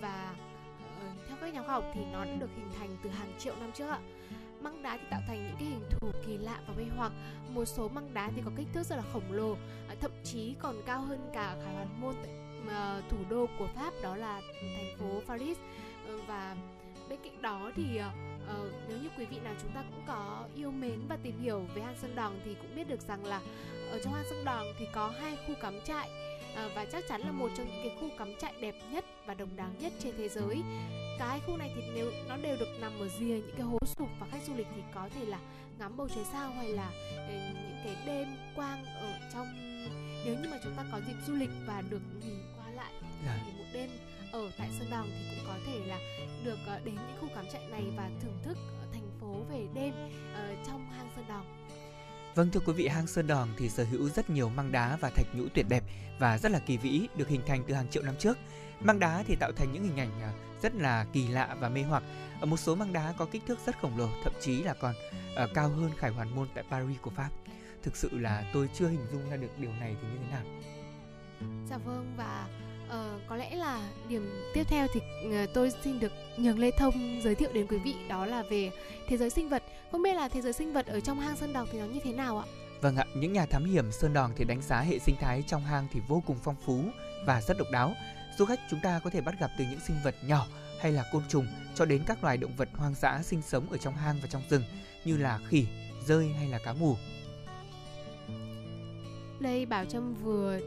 và 0.00 0.36
uh, 1.10 1.28
theo 1.28 1.36
các 1.40 1.54
nhà 1.54 1.62
khoa 1.62 1.74
học 1.74 1.84
thì 1.94 2.00
nó 2.12 2.24
đã 2.24 2.34
được 2.34 2.50
hình 2.56 2.70
thành 2.78 2.96
từ 3.04 3.10
hàng 3.10 3.32
triệu 3.38 3.56
năm 3.56 3.70
trước 3.74 3.88
ạ 3.88 4.00
măng 4.62 4.82
đá 4.82 4.96
thì 4.96 5.06
tạo 5.10 5.20
thành 5.26 5.46
những 5.46 5.56
cái 5.58 5.68
hình 5.68 5.84
thù 5.90 6.10
kỳ 6.26 6.38
lạ 6.38 6.60
và 6.66 6.74
mê 6.76 6.84
hoặc. 6.96 7.12
Một 7.48 7.64
số 7.64 7.88
măng 7.88 8.14
đá 8.14 8.30
thì 8.36 8.42
có 8.44 8.50
kích 8.56 8.66
thước 8.72 8.86
rất 8.86 8.96
là 8.96 9.02
khổng 9.12 9.32
lồ 9.32 9.56
à, 9.88 9.94
thậm 10.00 10.10
chí 10.24 10.54
còn 10.58 10.82
cao 10.86 11.00
hơn 11.00 11.30
cả 11.34 11.56
khải 11.64 11.74
hoàn 11.74 12.00
môn 12.00 12.14
uh, 12.66 13.10
thủ 13.10 13.16
đô 13.30 13.46
của 13.58 13.68
pháp 13.74 13.92
đó 14.02 14.16
là 14.16 14.40
thành 14.76 14.98
phố 14.98 15.22
paris. 15.28 15.58
Ờ, 16.06 16.18
và 16.26 16.56
bên 17.08 17.18
cạnh 17.24 17.42
đó 17.42 17.70
thì 17.76 17.82
uh, 17.82 18.72
nếu 18.88 18.98
như 18.98 19.08
quý 19.18 19.24
vị 19.24 19.36
nào 19.44 19.54
chúng 19.62 19.72
ta 19.72 19.84
cũng 19.90 20.04
có 20.06 20.48
yêu 20.54 20.70
mến 20.70 21.00
và 21.08 21.16
tìm 21.22 21.40
hiểu 21.40 21.62
về 21.74 21.82
hang 21.82 21.96
sơn 22.02 22.14
đòn 22.14 22.32
thì 22.44 22.54
cũng 22.54 22.76
biết 22.76 22.88
được 22.88 23.00
rằng 23.00 23.24
là 23.24 23.40
ở 23.92 23.98
trong 24.04 24.14
hang 24.14 24.24
sơn 24.30 24.44
đòn 24.44 24.66
thì 24.78 24.86
có 24.92 25.12
hai 25.20 25.36
khu 25.46 25.54
cắm 25.60 25.80
trại 25.84 26.10
uh, 26.52 26.74
và 26.74 26.84
chắc 26.92 27.04
chắn 27.08 27.20
là 27.20 27.32
một 27.32 27.48
trong 27.56 27.66
những 27.66 27.80
cái 27.84 27.96
khu 28.00 28.18
cắm 28.18 28.34
trại 28.38 28.54
đẹp 28.60 28.74
nhất 28.90 29.04
và 29.26 29.34
độc 29.34 29.48
đáo 29.56 29.70
nhất 29.80 29.92
trên 30.02 30.14
thế 30.18 30.28
giới 30.28 30.62
cả 31.18 31.28
hai 31.28 31.40
khu 31.46 31.56
này 31.56 31.72
thì 31.76 31.82
nếu 31.94 32.10
nó 32.28 32.36
đều 32.36 32.56
được 32.56 32.68
nằm 32.80 32.92
ở 33.00 33.08
rìa 33.08 33.24
những 33.24 33.54
cái 33.56 33.62
hố 33.62 33.78
sụp 33.98 34.08
và 34.20 34.26
khách 34.30 34.42
du 34.46 34.54
lịch 34.56 34.66
thì 34.76 34.82
có 34.94 35.08
thể 35.14 35.24
là 35.24 35.38
ngắm 35.78 35.96
bầu 35.96 36.08
trời 36.14 36.24
sao 36.32 36.50
hay 36.50 36.68
là 36.68 36.90
ờ, 37.16 37.32
những 37.32 37.76
cái 37.84 37.96
đêm 38.06 38.28
quang 38.56 38.84
ở 38.84 39.12
trong 39.32 39.46
nếu 40.24 40.34
như 40.34 40.48
mà 40.50 40.58
chúng 40.64 40.74
ta 40.76 40.84
có 40.92 41.00
dịp 41.06 41.16
du 41.26 41.34
lịch 41.34 41.50
và 41.66 41.82
được 41.90 42.02
nghỉ 42.20 42.34
qua 42.56 42.70
lại 42.70 42.92
yeah. 42.92 43.12
Dạ. 43.26 43.38
thì 43.46 43.52
một 43.58 43.64
đêm 43.72 43.90
ở 44.32 44.50
tại 44.58 44.68
Sơn 44.78 44.88
Đòn 44.90 45.06
thì 45.06 45.36
cũng 45.36 45.46
có 45.46 45.54
thể 45.66 45.78
là 45.86 45.98
được 46.44 46.58
ờ, 46.66 46.80
đến 46.84 46.94
những 46.94 47.16
khu 47.20 47.28
cắm 47.34 47.44
trại 47.52 47.66
này 47.70 47.82
và 47.96 48.10
thưởng 48.22 48.38
thức 48.42 48.58
thành 48.92 49.10
phố 49.20 49.36
về 49.50 49.66
đêm 49.74 49.94
uh, 50.32 50.66
trong 50.66 50.86
hang 50.86 51.08
Sơn 51.16 51.24
Đòn. 51.28 51.44
Vâng 52.34 52.50
thưa 52.50 52.60
quý 52.66 52.72
vị, 52.72 52.88
hang 52.88 53.06
Sơn 53.06 53.26
Đòn 53.26 53.48
thì 53.56 53.68
sở 53.68 53.84
hữu 53.84 54.08
rất 54.08 54.30
nhiều 54.30 54.48
măng 54.48 54.72
đá 54.72 54.96
và 54.96 55.10
thạch 55.10 55.26
nhũ 55.34 55.44
tuyệt 55.54 55.66
đẹp 55.68 55.84
và 56.18 56.38
rất 56.38 56.52
là 56.52 56.58
kỳ 56.58 56.76
vĩ, 56.76 57.08
được 57.16 57.28
hình 57.28 57.40
thành 57.46 57.64
từ 57.68 57.74
hàng 57.74 57.88
triệu 57.88 58.02
năm 58.02 58.14
trước. 58.18 58.38
Măng 58.80 58.98
đá 58.98 59.24
thì 59.26 59.36
tạo 59.36 59.52
thành 59.52 59.72
những 59.72 59.82
hình 59.82 59.96
ảnh 59.96 60.20
à, 60.22 60.32
rất 60.62 60.74
là 60.74 61.06
kỳ 61.12 61.28
lạ 61.28 61.56
và 61.60 61.68
mê 61.68 61.82
hoặc. 61.82 62.02
Ở 62.40 62.46
một 62.46 62.56
số 62.56 62.74
măng 62.74 62.92
đá 62.92 63.14
có 63.18 63.26
kích 63.32 63.42
thước 63.46 63.58
rất 63.66 63.78
khổng 63.80 63.98
lồ, 63.98 64.08
thậm 64.24 64.32
chí 64.40 64.62
là 64.62 64.74
còn 64.74 64.94
uh, 65.44 65.50
cao 65.54 65.68
hơn 65.68 65.90
Khải 65.96 66.10
Hoàn 66.10 66.34
Môn 66.34 66.48
tại 66.54 66.64
Paris 66.70 66.98
của 67.02 67.10
Pháp. 67.10 67.30
Thực 67.82 67.96
sự 67.96 68.08
là 68.12 68.50
tôi 68.52 68.70
chưa 68.74 68.88
hình 68.88 69.06
dung 69.12 69.30
ra 69.30 69.36
được 69.36 69.58
điều 69.58 69.72
này 69.72 69.96
thì 70.02 70.08
như 70.08 70.18
thế 70.18 70.30
nào. 70.30 70.44
Dạ 71.70 71.78
vâng 71.78 72.14
và 72.16 72.48
uh, 72.92 73.20
có 73.28 73.36
lẽ 73.36 73.56
là 73.56 73.88
điểm 74.08 74.30
tiếp 74.54 74.64
theo 74.68 74.86
thì 74.94 75.00
uh, 75.26 75.50
tôi 75.54 75.72
xin 75.84 76.00
được 76.00 76.12
nhường 76.36 76.58
Lê 76.58 76.70
Thông 76.70 77.20
giới 77.24 77.34
thiệu 77.34 77.50
đến 77.52 77.66
quý 77.66 77.78
vị 77.78 77.94
đó 78.08 78.26
là 78.26 78.42
về 78.42 78.70
thế 79.08 79.16
giới 79.16 79.30
sinh 79.30 79.48
vật. 79.48 79.62
Không 79.92 80.02
biết 80.02 80.14
là 80.14 80.28
thế 80.28 80.40
giới 80.40 80.52
sinh 80.52 80.72
vật 80.72 80.86
ở 80.86 81.00
trong 81.00 81.20
hang 81.20 81.36
Sơn 81.36 81.52
Đòn 81.52 81.66
thì 81.72 81.78
nó 81.78 81.86
như 81.86 82.00
thế 82.04 82.12
nào 82.12 82.38
ạ? 82.38 82.44
Vâng 82.80 82.96
ạ, 82.96 83.04
những 83.14 83.32
nhà 83.32 83.46
thám 83.46 83.64
hiểm 83.64 83.92
Sơn 83.92 84.12
Đòn 84.12 84.30
thì 84.36 84.44
đánh 84.44 84.62
giá 84.62 84.80
hệ 84.80 84.98
sinh 84.98 85.16
thái 85.20 85.42
trong 85.46 85.62
hang 85.62 85.88
thì 85.92 86.00
vô 86.08 86.22
cùng 86.26 86.36
phong 86.42 86.56
phú 86.64 86.84
và 87.26 87.40
rất 87.40 87.58
độc 87.58 87.68
đáo 87.72 87.94
Du 88.38 88.44
khách 88.44 88.60
chúng 88.70 88.80
ta 88.82 89.00
có 89.04 89.10
thể 89.10 89.20
bắt 89.20 89.34
gặp 89.40 89.50
từ 89.58 89.64
những 89.70 89.80
sinh 89.86 89.96
vật 90.04 90.14
nhỏ 90.26 90.46
hay 90.80 90.92
là 90.92 91.04
côn 91.12 91.22
trùng 91.28 91.46
cho 91.74 91.84
đến 91.84 92.02
các 92.06 92.24
loài 92.24 92.36
động 92.36 92.56
vật 92.56 92.68
hoang 92.74 92.94
dã 92.94 93.20
sinh 93.22 93.42
sống 93.42 93.66
ở 93.70 93.76
trong 93.76 93.94
hang 93.94 94.18
và 94.22 94.28
trong 94.30 94.42
rừng 94.50 94.62
như 95.04 95.16
là 95.16 95.40
khỉ, 95.48 95.66
rơi 96.06 96.28
hay 96.28 96.48
là 96.48 96.58
cá 96.64 96.72
mù. 96.72 96.96
Đây 99.40 99.66
Bảo 99.66 99.84
Trâm 99.84 100.14
vừa 100.14 100.60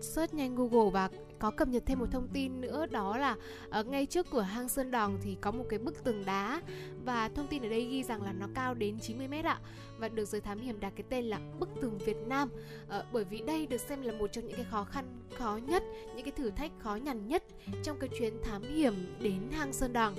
search 0.00 0.34
nhanh 0.34 0.56
Google 0.56 0.90
và 0.90 1.08
có 1.42 1.50
cập 1.50 1.68
nhật 1.68 1.82
thêm 1.86 1.98
một 1.98 2.06
thông 2.10 2.28
tin 2.28 2.60
nữa 2.60 2.86
đó 2.90 3.16
là 3.16 3.36
ở 3.70 3.84
ngay 3.84 4.06
trước 4.06 4.26
cửa 4.30 4.40
hang 4.40 4.68
Sơn 4.68 4.90
Đòn 4.90 5.18
thì 5.22 5.36
có 5.40 5.50
một 5.50 5.64
cái 5.68 5.78
bức 5.78 6.04
tường 6.04 6.24
đá 6.24 6.62
và 7.04 7.28
thông 7.28 7.46
tin 7.46 7.62
ở 7.62 7.68
đây 7.68 7.84
ghi 7.84 8.02
rằng 8.02 8.22
là 8.22 8.32
nó 8.32 8.46
cao 8.54 8.74
đến 8.74 8.98
90 9.00 9.28
mét 9.28 9.44
ạ 9.44 9.60
và 9.98 10.08
được 10.08 10.24
giới 10.24 10.40
thám 10.40 10.60
hiểm 10.60 10.80
đặt 10.80 10.92
cái 10.96 11.04
tên 11.08 11.24
là 11.24 11.40
bức 11.58 11.68
tường 11.80 11.98
Việt 11.98 12.16
Nam. 12.26 12.48
À, 12.88 13.02
bởi 13.12 13.24
vì 13.24 13.40
đây 13.46 13.66
được 13.66 13.80
xem 13.80 14.02
là 14.02 14.12
một 14.12 14.32
trong 14.32 14.46
những 14.46 14.56
cái 14.56 14.66
khó 14.70 14.84
khăn 14.84 15.04
khó 15.38 15.58
nhất 15.66 15.82
những 16.16 16.24
cái 16.24 16.32
thử 16.36 16.50
thách 16.50 16.70
khó 16.78 16.96
nhằn 16.96 17.28
nhất 17.28 17.44
trong 17.82 17.98
cái 17.98 18.10
chuyến 18.18 18.42
thám 18.42 18.62
hiểm 18.62 19.16
đến 19.20 19.48
hang 19.52 19.72
Sơn 19.72 19.92
Đòn. 19.92 20.14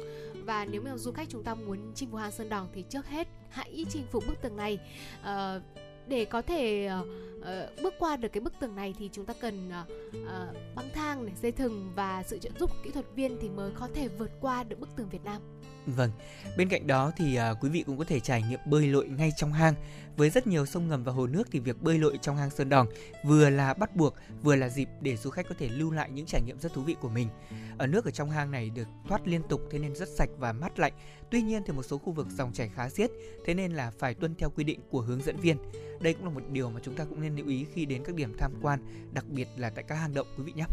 Và 0.46 0.66
nếu 0.66 0.82
mà 0.82 0.98
du 0.98 1.12
khách 1.12 1.30
chúng 1.30 1.44
ta 1.44 1.56
muốn 1.56 1.92
chinh 1.96 2.10
phục 2.12 2.20
hang 2.20 2.32
Sơn 2.32 2.50
Đòn 2.50 2.68
thì 2.74 2.84
trước 2.90 3.06
hết 3.06 3.28
hãy 3.50 3.86
chinh 3.90 4.04
phục 4.12 4.24
bức 4.28 4.42
tường 4.42 4.58
này. 4.58 4.80
À, 5.22 5.60
để 6.08 6.26
có 6.26 6.42
thể 6.42 6.90
uh, 7.02 7.08
uh, 7.40 7.84
bước 7.84 7.94
qua 8.00 8.18
được 8.18 8.30
cái 8.30 8.42
bức 8.42 8.54
tường 8.60 8.76
này 8.76 8.94
thì 9.00 9.10
chúng 9.14 9.26
ta 9.26 9.34
cần 9.42 9.72
uh, 9.82 9.92
uh, 10.18 10.76
băng 10.76 10.90
thang 10.94 11.26
này, 11.26 11.34
dây 11.42 11.52
thừng 11.52 11.92
và 11.96 12.24
sự 12.24 12.38
trợ 12.40 12.50
giúp 12.60 12.72
kỹ 12.84 12.92
thuật 12.92 13.06
viên 13.16 13.38
thì 13.42 13.50
mới 13.50 13.72
có 13.80 13.88
thể 13.94 14.08
vượt 14.08 14.32
qua 14.42 14.64
được 14.64 14.80
bức 14.80 14.90
tường 14.96 15.10
Việt 15.10 15.24
Nam. 15.26 15.42
Vâng, 15.86 16.12
bên 16.58 16.70
cạnh 16.70 16.88
đó 16.88 17.12
thì 17.18 17.40
uh, 17.52 17.64
quý 17.64 17.70
vị 17.70 17.84
cũng 17.88 17.98
có 17.98 18.04
thể 18.04 18.20
trải 18.20 18.42
nghiệm 18.42 18.60
bơi 18.66 18.88
lội 18.88 19.08
ngay 19.08 19.32
trong 19.38 19.54
hang. 19.54 19.74
Với 20.18 20.30
rất 20.30 20.48
nhiều 20.48 20.66
sông 20.66 20.88
ngầm 20.88 21.04
và 21.04 21.12
hồ 21.12 21.28
nước 21.28 21.48
thì 21.52 21.60
việc 21.60 21.82
bơi 21.82 22.00
lội 22.00 22.18
trong 22.22 22.38
hang 22.38 22.50
Sơn 22.50 22.70
Đòn 22.70 22.88
vừa 23.24 23.50
là 23.50 23.74
bắt 23.74 23.96
buộc, 23.96 24.16
vừa 24.44 24.56
là 24.56 24.70
dịp 24.70 24.90
để 25.02 25.18
du 25.18 25.30
khách 25.30 25.48
có 25.50 25.56
thể 25.60 25.70
lưu 25.70 25.92
lại 25.92 26.10
những 26.12 26.26
trải 26.26 26.42
nghiệm 26.42 26.60
rất 26.60 26.74
thú 26.74 26.82
vị 26.82 26.96
của 27.02 27.10
mình. 27.10 27.30
Ở 27.78 27.88
nước 27.88 28.06
ở 28.06 28.12
trong 28.12 28.30
hang 28.30 28.52
này 28.52 28.70
được 28.70 28.88
thoát 29.08 29.28
liên 29.28 29.42
tục 29.50 29.62
thế 29.72 29.80
nên 29.80 29.96
rất 29.96 30.10
sạch 30.10 30.30
và 30.38 30.54
mát 30.54 30.80
lạnh. 30.80 30.94
Tuy 31.32 31.42
nhiên 31.42 31.64
thì 31.66 31.74
một 31.74 31.84
số 31.84 31.98
khu 31.98 32.12
vực 32.12 32.28
dòng 32.30 32.54
chảy 32.54 32.70
khá 32.76 32.90
xiết, 32.90 33.12
thế 33.46 33.54
nên 33.54 33.72
là 33.72 33.92
phải 34.00 34.14
tuân 34.14 34.36
theo 34.36 34.50
quy 34.50 34.64
định 34.64 34.80
của 34.90 35.02
hướng 35.02 35.22
dẫn 35.22 35.38
viên. 35.38 35.58
Đây 36.02 36.14
cũng 36.14 36.26
là 36.26 36.30
một 36.32 36.44
điều 36.52 36.70
mà 36.70 36.80
chúng 36.84 36.96
ta 36.96 37.06
cũng 37.06 37.22
nên 37.22 37.36
lưu 37.36 37.48
ý 37.48 37.66
khi 37.74 37.86
đến 37.86 38.04
các 38.04 38.16
điểm 38.16 38.34
tham 38.38 38.52
quan, 38.62 39.10
đặc 39.14 39.26
biệt 39.28 39.48
là 39.58 39.70
tại 39.70 39.84
các 39.88 39.96
hang 39.96 40.14
động 40.14 40.28
quý 40.38 40.44
vị 40.44 40.54
nhé 40.56 40.66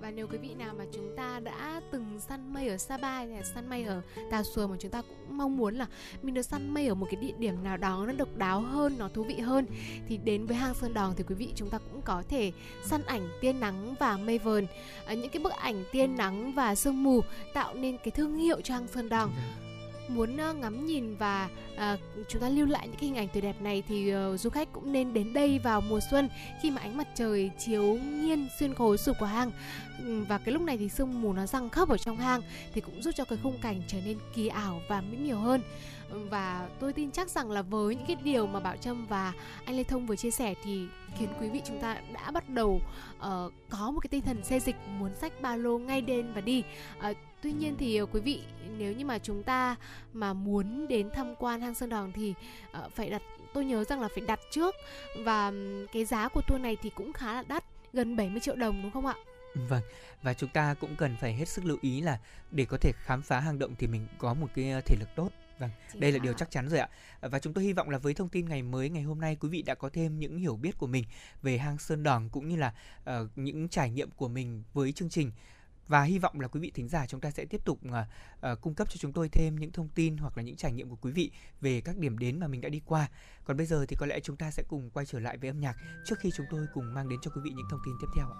và 0.00 0.10
nếu 0.10 0.26
quý 0.28 0.38
vị 0.38 0.54
nào 0.54 0.74
mà 0.78 0.84
chúng 0.92 1.16
ta 1.16 1.40
đã 1.40 1.80
từng 1.90 2.20
săn 2.28 2.52
mây 2.52 2.68
ở 2.68 2.76
Sapa 2.76 3.10
hay 3.10 3.26
là 3.26 3.42
săn 3.42 3.68
mây 3.68 3.84
ở 3.84 4.02
Tà 4.30 4.42
Xùa 4.42 4.66
mà 4.66 4.76
chúng 4.80 4.90
ta 4.90 5.02
cũng 5.02 5.38
mong 5.38 5.56
muốn 5.56 5.74
là 5.74 5.86
mình 6.22 6.34
được 6.34 6.42
săn 6.42 6.74
mây 6.74 6.88
ở 6.88 6.94
một 6.94 7.06
cái 7.10 7.20
địa 7.20 7.34
điểm 7.38 7.64
nào 7.64 7.76
đó 7.76 8.04
nó 8.06 8.12
độc 8.12 8.36
đáo 8.36 8.60
hơn, 8.60 8.94
nó 8.98 9.08
thú 9.08 9.22
vị 9.22 9.34
hơn 9.34 9.66
thì 10.08 10.16
đến 10.16 10.46
với 10.46 10.56
hang 10.56 10.74
Sơn 10.74 10.94
Đòn 10.94 11.14
thì 11.16 11.24
quý 11.28 11.34
vị 11.34 11.52
chúng 11.54 11.70
ta 11.70 11.78
cũng 11.78 12.02
có 12.04 12.22
thể 12.28 12.52
săn 12.84 13.02
ảnh 13.06 13.28
tiên 13.40 13.60
nắng 13.60 13.94
và 14.00 14.16
mây 14.16 14.38
vờn. 14.38 14.66
À, 15.06 15.14
những 15.14 15.30
cái 15.30 15.42
bức 15.42 15.52
ảnh 15.52 15.84
tiên 15.92 16.16
nắng 16.16 16.52
và 16.54 16.74
sương 16.74 17.02
mù 17.02 17.20
tạo 17.54 17.74
nên 17.74 17.98
cái 17.98 18.10
thương 18.10 18.36
hiệu 18.36 18.60
cho 18.60 18.74
hang 18.74 18.88
Sơn 18.88 19.08
Đòn. 19.08 19.30
Yeah 19.30 19.65
muốn 20.10 20.36
ờ, 20.36 20.52
ngắm 20.52 20.86
nhìn 20.86 21.16
và 21.16 21.48
uh, 21.74 22.00
chúng 22.28 22.42
ta 22.42 22.48
lưu 22.48 22.66
lại 22.66 22.88
những 22.88 22.96
cái 22.96 23.08
hình 23.08 23.16
ảnh 23.16 23.28
tuyệt 23.32 23.44
đẹp 23.44 23.60
này 23.60 23.82
thì 23.88 24.14
uh, 24.14 24.40
du 24.40 24.50
khách 24.50 24.72
cũng 24.72 24.92
nên 24.92 25.12
đến 25.14 25.32
đây 25.32 25.58
vào 25.58 25.80
mùa 25.80 26.00
xuân 26.10 26.28
khi 26.62 26.70
mà 26.70 26.80
ánh 26.80 26.96
mặt 26.96 27.08
trời 27.14 27.50
chiếu 27.58 27.82
nghiêng 27.82 28.48
xuyên 28.58 28.74
khối 28.74 28.98
sụp 28.98 29.16
của 29.20 29.26
hang. 29.26 29.50
Và 30.28 30.38
cái 30.38 30.52
lúc 30.52 30.62
này 30.62 30.76
thì 30.76 30.88
sương 30.88 31.22
mù 31.22 31.32
nó 31.32 31.46
răng 31.46 31.70
khắp 31.70 31.88
ở 31.88 31.98
trong 31.98 32.16
hang 32.16 32.42
thì 32.72 32.80
cũng 32.80 33.02
giúp 33.02 33.10
cho 33.14 33.24
cái 33.24 33.38
khung 33.42 33.58
cảnh 33.62 33.82
trở 33.88 33.98
nên 34.04 34.18
kỳ 34.34 34.48
ảo 34.48 34.80
và 34.88 35.00
mỹ 35.00 35.16
miều 35.16 35.38
hơn. 35.38 35.60
Và 36.10 36.68
tôi 36.80 36.92
tin 36.92 37.10
chắc 37.10 37.30
rằng 37.30 37.50
là 37.50 37.62
với 37.62 37.96
những 37.96 38.06
cái 38.06 38.16
điều 38.24 38.46
mà 38.46 38.60
Bảo 38.60 38.76
Trâm 38.76 39.06
và 39.06 39.32
anh 39.64 39.76
Lê 39.76 39.84
Thông 39.84 40.06
vừa 40.06 40.16
chia 40.16 40.30
sẻ 40.30 40.54
thì 40.64 40.86
khiến 41.18 41.28
quý 41.40 41.48
vị 41.48 41.60
chúng 41.64 41.80
ta 41.80 42.00
đã 42.12 42.30
bắt 42.30 42.48
đầu 42.48 42.80
uh, 43.16 43.52
có 43.70 43.90
một 43.90 44.00
cái 44.00 44.08
tinh 44.08 44.20
thần 44.20 44.44
xê 44.44 44.60
dịch 44.60 44.76
muốn 44.98 45.10
sách 45.14 45.32
ba 45.40 45.56
lô 45.56 45.78
ngay 45.78 46.00
đêm 46.00 46.32
và 46.34 46.40
đi. 46.40 46.64
Uh, 47.10 47.16
tuy 47.42 47.52
nhiên 47.52 47.76
thì 47.78 48.02
uh, 48.02 48.14
quý 48.14 48.20
vị 48.20 48.42
nếu 48.78 48.92
như 48.92 49.04
mà 49.04 49.18
chúng 49.18 49.42
ta 49.42 49.76
mà 50.12 50.32
muốn 50.32 50.88
đến 50.88 51.10
tham 51.14 51.34
quan 51.38 51.60
hang 51.60 51.74
sơn 51.74 51.88
đòn 51.88 52.12
thì 52.12 52.34
uh, 52.84 52.92
phải 52.92 53.10
đặt 53.10 53.22
tôi 53.54 53.64
nhớ 53.64 53.84
rằng 53.84 54.00
là 54.00 54.08
phải 54.08 54.24
đặt 54.26 54.40
trước 54.50 54.74
và 55.24 55.52
cái 55.92 56.04
giá 56.04 56.28
của 56.28 56.40
tour 56.48 56.60
này 56.60 56.76
thì 56.82 56.90
cũng 56.90 57.12
khá 57.12 57.32
là 57.32 57.42
đắt 57.42 57.64
gần 57.92 58.16
70 58.16 58.40
triệu 58.40 58.56
đồng 58.56 58.82
đúng 58.82 58.92
không 58.92 59.06
ạ 59.06 59.14
Vâng, 59.68 59.82
và 60.22 60.34
chúng 60.34 60.50
ta 60.50 60.74
cũng 60.74 60.96
cần 60.96 61.16
phải 61.20 61.34
hết 61.34 61.48
sức 61.48 61.64
lưu 61.64 61.78
ý 61.80 62.00
là 62.00 62.18
để 62.50 62.64
có 62.64 62.76
thể 62.80 62.92
khám 62.92 63.22
phá 63.22 63.40
hang 63.40 63.58
động 63.58 63.74
thì 63.78 63.86
mình 63.86 64.06
có 64.18 64.34
một 64.34 64.46
cái 64.54 64.82
thể 64.86 64.96
lực 65.00 65.08
tốt. 65.16 65.30
Vâng, 65.58 65.70
Chính 65.92 66.00
đây 66.00 66.12
là 66.12 66.18
điều 66.18 66.32
chắc 66.32 66.50
chắn 66.50 66.68
rồi 66.68 66.80
ạ. 66.80 66.88
Và 67.20 67.38
chúng 67.38 67.52
tôi 67.52 67.64
hy 67.64 67.72
vọng 67.72 67.90
là 67.90 67.98
với 67.98 68.14
thông 68.14 68.28
tin 68.28 68.48
ngày 68.48 68.62
mới 68.62 68.90
ngày 68.90 69.02
hôm 69.02 69.20
nay 69.20 69.36
quý 69.40 69.48
vị 69.48 69.62
đã 69.62 69.74
có 69.74 69.88
thêm 69.88 70.18
những 70.18 70.38
hiểu 70.38 70.56
biết 70.56 70.78
của 70.78 70.86
mình 70.86 71.04
về 71.42 71.58
hang 71.58 71.78
Sơn 71.78 72.02
Đòn 72.02 72.28
cũng 72.28 72.48
như 72.48 72.56
là 72.56 72.74
uh, 73.02 73.30
những 73.36 73.68
trải 73.68 73.90
nghiệm 73.90 74.10
của 74.10 74.28
mình 74.28 74.62
với 74.72 74.92
chương 74.92 75.10
trình 75.10 75.30
và 75.88 76.02
hy 76.02 76.18
vọng 76.18 76.40
là 76.40 76.48
quý 76.48 76.60
vị 76.60 76.70
thính 76.74 76.88
giả 76.88 77.06
chúng 77.06 77.20
ta 77.20 77.30
sẽ 77.30 77.44
tiếp 77.44 77.60
tục 77.64 77.80
uh, 77.88 77.92
uh, 78.52 78.60
cung 78.60 78.74
cấp 78.74 78.90
cho 78.90 78.96
chúng 78.98 79.12
tôi 79.12 79.28
thêm 79.28 79.56
những 79.56 79.72
thông 79.72 79.88
tin 79.88 80.16
hoặc 80.16 80.36
là 80.36 80.42
những 80.42 80.56
trải 80.56 80.72
nghiệm 80.72 80.88
của 80.88 80.96
quý 80.96 81.12
vị 81.12 81.30
về 81.60 81.80
các 81.80 81.98
điểm 81.98 82.18
đến 82.18 82.40
mà 82.40 82.46
mình 82.46 82.60
đã 82.60 82.68
đi 82.68 82.80
qua. 82.86 83.08
Còn 83.44 83.56
bây 83.56 83.66
giờ 83.66 83.86
thì 83.88 83.96
có 84.00 84.06
lẽ 84.06 84.20
chúng 84.20 84.36
ta 84.36 84.50
sẽ 84.50 84.62
cùng 84.68 84.90
quay 84.90 85.06
trở 85.06 85.18
lại 85.18 85.36
với 85.36 85.50
âm 85.50 85.60
nhạc 85.60 85.76
trước 86.04 86.18
khi 86.18 86.30
chúng 86.36 86.46
tôi 86.50 86.66
cùng 86.74 86.94
mang 86.94 87.08
đến 87.08 87.18
cho 87.22 87.30
quý 87.34 87.40
vị 87.44 87.50
những 87.56 87.66
thông 87.70 87.80
tin 87.86 87.94
tiếp 88.00 88.06
theo 88.16 88.26
ạ. 88.26 88.38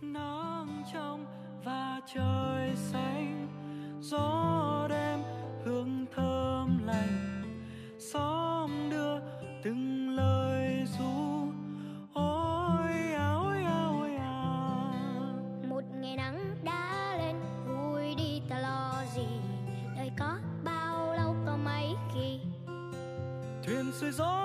Nắng 0.00 0.84
trong 0.92 1.26
và 1.64 2.00
trời 2.14 2.76
xanh 2.76 3.48
gió 4.00 4.75
thuyền 24.06 24.12
xuôi 24.12 24.35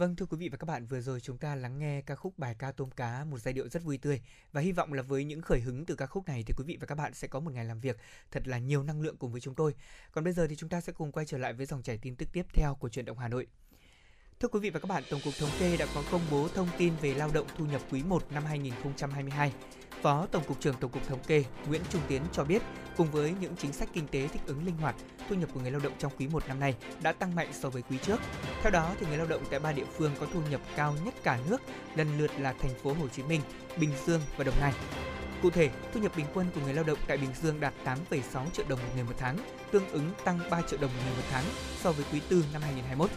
Vâng 0.00 0.16
thưa 0.16 0.26
quý 0.26 0.36
vị 0.36 0.48
và 0.48 0.56
các 0.56 0.64
bạn, 0.64 0.86
vừa 0.86 1.00
rồi 1.00 1.20
chúng 1.20 1.38
ta 1.38 1.54
lắng 1.54 1.78
nghe 1.78 2.00
ca 2.00 2.14
khúc 2.14 2.38
bài 2.38 2.54
ca 2.58 2.72
tôm 2.72 2.90
cá, 2.90 3.24
một 3.24 3.38
giai 3.38 3.54
điệu 3.54 3.68
rất 3.68 3.82
vui 3.82 3.98
tươi 3.98 4.20
và 4.52 4.60
hy 4.60 4.72
vọng 4.72 4.92
là 4.92 5.02
với 5.02 5.24
những 5.24 5.42
khởi 5.42 5.60
hứng 5.60 5.86
từ 5.86 5.94
ca 5.94 6.06
khúc 6.06 6.28
này 6.28 6.42
thì 6.46 6.54
quý 6.56 6.64
vị 6.66 6.76
và 6.80 6.86
các 6.86 6.94
bạn 6.94 7.14
sẽ 7.14 7.28
có 7.28 7.40
một 7.40 7.52
ngày 7.52 7.64
làm 7.64 7.80
việc 7.80 7.96
thật 8.30 8.48
là 8.48 8.58
nhiều 8.58 8.82
năng 8.82 9.00
lượng 9.00 9.16
cùng 9.16 9.32
với 9.32 9.40
chúng 9.40 9.54
tôi. 9.54 9.74
Còn 10.12 10.24
bây 10.24 10.32
giờ 10.32 10.46
thì 10.46 10.56
chúng 10.56 10.68
ta 10.68 10.80
sẽ 10.80 10.92
cùng 10.92 11.12
quay 11.12 11.26
trở 11.26 11.38
lại 11.38 11.52
với 11.52 11.66
dòng 11.66 11.82
chảy 11.82 11.98
tin 11.98 12.16
tức 12.16 12.28
tiếp 12.32 12.46
theo 12.54 12.74
của 12.74 12.88
truyền 12.88 13.04
động 13.04 13.18
Hà 13.18 13.28
Nội. 13.28 13.46
Thưa 14.40 14.48
quý 14.48 14.60
vị 14.60 14.70
và 14.70 14.80
các 14.80 14.86
bạn, 14.86 15.02
Tổng 15.10 15.20
cục 15.24 15.34
Thống 15.38 15.50
kê 15.60 15.76
đã 15.76 15.86
có 15.94 16.04
công 16.10 16.22
bố 16.30 16.48
thông 16.48 16.68
tin 16.78 16.92
về 17.02 17.14
lao 17.14 17.30
động 17.34 17.46
thu 17.56 17.66
nhập 17.66 17.80
quý 17.90 18.02
1 18.02 18.32
năm 18.32 18.44
2022. 18.44 19.52
Phó 20.02 20.26
Tổng 20.30 20.44
cục 20.44 20.60
trưởng 20.60 20.74
Tổng 20.74 20.90
cục 20.90 21.08
Thống 21.08 21.18
kê 21.26 21.44
Nguyễn 21.68 21.82
Trung 21.90 22.02
Tiến 22.08 22.22
cho 22.32 22.44
biết, 22.44 22.62
cùng 22.96 23.10
với 23.10 23.34
những 23.40 23.56
chính 23.56 23.72
sách 23.72 23.88
kinh 23.92 24.06
tế 24.08 24.28
thích 24.28 24.42
ứng 24.46 24.64
linh 24.64 24.76
hoạt, 24.76 24.94
thu 25.28 25.36
nhập 25.36 25.48
của 25.54 25.60
người 25.60 25.70
lao 25.70 25.80
động 25.84 25.92
trong 25.98 26.12
quý 26.18 26.28
1 26.28 26.48
năm 26.48 26.60
nay 26.60 26.74
đã 27.02 27.12
tăng 27.12 27.34
mạnh 27.34 27.48
so 27.52 27.70
với 27.70 27.82
quý 27.82 27.96
trước. 28.02 28.20
Theo 28.62 28.70
đó, 28.70 28.94
thì 29.00 29.06
người 29.06 29.16
lao 29.16 29.26
động 29.26 29.42
tại 29.50 29.60
ba 29.60 29.72
địa 29.72 29.84
phương 29.96 30.12
có 30.20 30.26
thu 30.32 30.40
nhập 30.50 30.60
cao 30.76 30.94
nhất 31.04 31.14
cả 31.22 31.38
nước 31.48 31.60
lần 31.96 32.18
lượt 32.18 32.30
là 32.38 32.52
thành 32.52 32.74
phố 32.82 32.92
Hồ 32.92 33.08
Chí 33.08 33.22
Minh, 33.22 33.40
Bình 33.80 33.90
Dương 34.06 34.20
và 34.36 34.44
Đồng 34.44 34.60
Nai. 34.60 34.72
Cụ 35.42 35.50
thể, 35.50 35.70
thu 35.94 36.00
nhập 36.00 36.12
bình 36.16 36.26
quân 36.34 36.46
của 36.54 36.60
người 36.60 36.74
lao 36.74 36.84
động 36.84 36.98
tại 37.06 37.16
Bình 37.16 37.30
Dương 37.42 37.60
đạt 37.60 37.74
8,6 37.84 38.50
triệu 38.52 38.66
đồng 38.68 38.78
một 38.78 38.88
người 38.94 39.04
một 39.04 39.14
tháng, 39.18 39.36
tương 39.72 39.88
ứng 39.88 40.10
tăng 40.24 40.38
3 40.50 40.62
triệu 40.62 40.78
đồng 40.80 40.90
một 40.96 41.02
người 41.06 41.16
một 41.16 41.28
tháng 41.30 41.44
so 41.80 41.92
với 41.92 42.04
quý 42.12 42.20
4 42.30 42.42
năm 42.52 42.62
2021. 42.62 43.10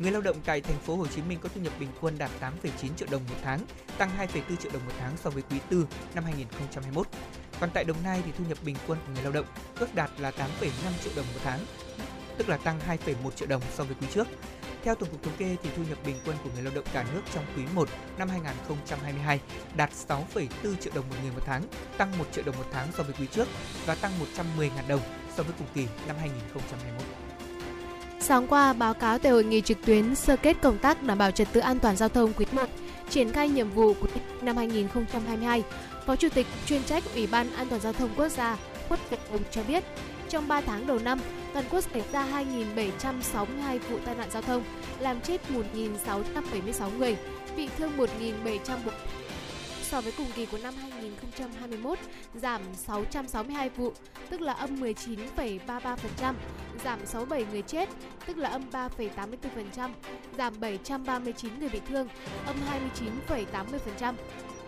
Người 0.00 0.12
lao 0.12 0.22
động 0.22 0.36
tại 0.44 0.60
thành 0.60 0.78
phố 0.78 0.96
Hồ 0.96 1.06
Chí 1.06 1.22
Minh 1.22 1.38
có 1.42 1.48
thu 1.54 1.60
nhập 1.60 1.72
bình 1.80 1.88
quân 2.00 2.18
đạt 2.18 2.30
8,9 2.40 2.88
triệu 2.96 3.08
đồng 3.10 3.22
một 3.28 3.34
tháng, 3.42 3.60
tăng 3.98 4.10
2,4 4.18 4.56
triệu 4.56 4.72
đồng 4.72 4.86
một 4.86 4.92
tháng 4.98 5.16
so 5.16 5.30
với 5.30 5.42
quý 5.50 5.56
4 5.70 5.84
năm 6.14 6.24
2021. 6.24 7.06
Còn 7.60 7.70
tại 7.74 7.84
Đồng 7.84 7.96
Nai 8.04 8.22
thì 8.26 8.32
thu 8.38 8.44
nhập 8.48 8.58
bình 8.64 8.76
quân 8.86 8.98
của 9.06 9.12
người 9.12 9.22
lao 9.22 9.32
động 9.32 9.46
ước 9.78 9.94
đạt 9.94 10.10
là 10.18 10.30
8,5 10.30 10.70
triệu 11.04 11.12
đồng 11.16 11.26
một 11.34 11.40
tháng, 11.44 11.60
tức 12.38 12.48
là 12.48 12.56
tăng 12.56 12.80
2,1 13.06 13.30
triệu 13.30 13.48
đồng 13.48 13.62
so 13.74 13.84
với 13.84 13.96
quý 14.00 14.06
trước. 14.10 14.28
Theo 14.84 14.94
Tổng 14.94 15.10
cục 15.10 15.22
Thống 15.22 15.36
kê 15.38 15.56
thì 15.62 15.70
thu 15.76 15.82
nhập 15.88 15.98
bình 16.06 16.16
quân 16.26 16.36
của 16.44 16.50
người 16.54 16.62
lao 16.62 16.74
động 16.74 16.84
cả 16.92 17.04
nước 17.14 17.22
trong 17.34 17.44
quý 17.56 17.62
1 17.74 17.88
năm 18.18 18.28
2022 18.28 19.40
đạt 19.76 19.90
6,4 20.08 20.76
triệu 20.80 20.92
đồng 20.94 21.08
một 21.08 21.16
người 21.22 21.32
một 21.32 21.42
tháng, 21.46 21.62
tăng 21.98 22.18
1 22.18 22.24
triệu 22.32 22.44
đồng 22.44 22.56
một 22.56 22.66
tháng 22.72 22.88
so 22.96 23.02
với 23.02 23.14
quý 23.18 23.26
trước 23.26 23.48
và 23.86 23.94
tăng 23.94 24.12
110.000 24.58 24.70
đồng 24.88 25.00
so 25.36 25.42
với 25.42 25.54
cùng 25.58 25.68
kỳ 25.74 25.86
năm 26.06 26.16
2021. 26.20 27.29
Sáng 28.20 28.46
qua, 28.46 28.72
báo 28.72 28.94
cáo 28.94 29.18
tại 29.18 29.32
hội 29.32 29.44
nghị 29.44 29.60
trực 29.60 29.78
tuyến 29.86 30.14
sơ 30.14 30.36
kết 30.36 30.56
công 30.62 30.78
tác 30.78 31.02
đảm 31.02 31.18
bảo 31.18 31.30
trật 31.30 31.48
tự 31.52 31.60
an 31.60 31.78
toàn 31.78 31.96
giao 31.96 32.08
thông 32.08 32.32
quý 32.32 32.46
1, 32.52 32.62
triển 33.10 33.32
khai 33.32 33.48
nhiệm 33.48 33.70
vụ 33.70 33.94
của 33.94 34.08
năm 34.42 34.56
2022, 34.56 35.62
Phó 36.06 36.16
Chủ 36.16 36.28
tịch 36.28 36.46
chuyên 36.66 36.82
trách 36.82 37.02
Ủy 37.14 37.26
ban 37.26 37.52
An 37.52 37.66
toàn 37.68 37.80
giao 37.80 37.92
thông 37.92 38.10
quốc 38.16 38.28
gia 38.28 38.56
Khuất 38.88 39.10
Việt 39.10 39.18
Hùng 39.30 39.42
cho 39.50 39.62
biết, 39.68 39.84
trong 40.28 40.48
3 40.48 40.60
tháng 40.60 40.86
đầu 40.86 40.98
năm, 40.98 41.20
toàn 41.52 41.64
quốc 41.70 41.80
xảy 41.80 42.02
ra 42.12 42.26
2.762 42.76 43.78
vụ 43.90 43.98
tai 44.04 44.14
nạn 44.14 44.28
giao 44.32 44.42
thông, 44.42 44.62
làm 44.98 45.20
chết 45.20 45.40
1.676 45.74 46.98
người, 46.98 47.16
bị 47.56 47.68
thương 47.78 47.92
1.700 47.96 48.76
so 49.90 50.00
với 50.00 50.12
cùng 50.16 50.26
kỳ 50.34 50.46
của 50.46 50.58
năm 50.62 50.74
2021 50.74 51.98
giảm 52.34 52.62
662 52.74 53.68
vụ, 53.68 53.92
tức 54.30 54.40
là 54.40 54.52
âm 54.52 54.76
19,33%, 54.76 56.34
giảm 56.84 57.06
67 57.06 57.44
người 57.52 57.62
chết, 57.62 57.88
tức 58.26 58.38
là 58.38 58.48
âm 58.48 58.62
3,84%, 58.72 59.90
giảm 60.38 60.54
739 60.60 61.58
người 61.60 61.68
bị 61.68 61.80
thương, 61.88 62.08
âm 62.46 62.56
29,80%. 64.00 64.14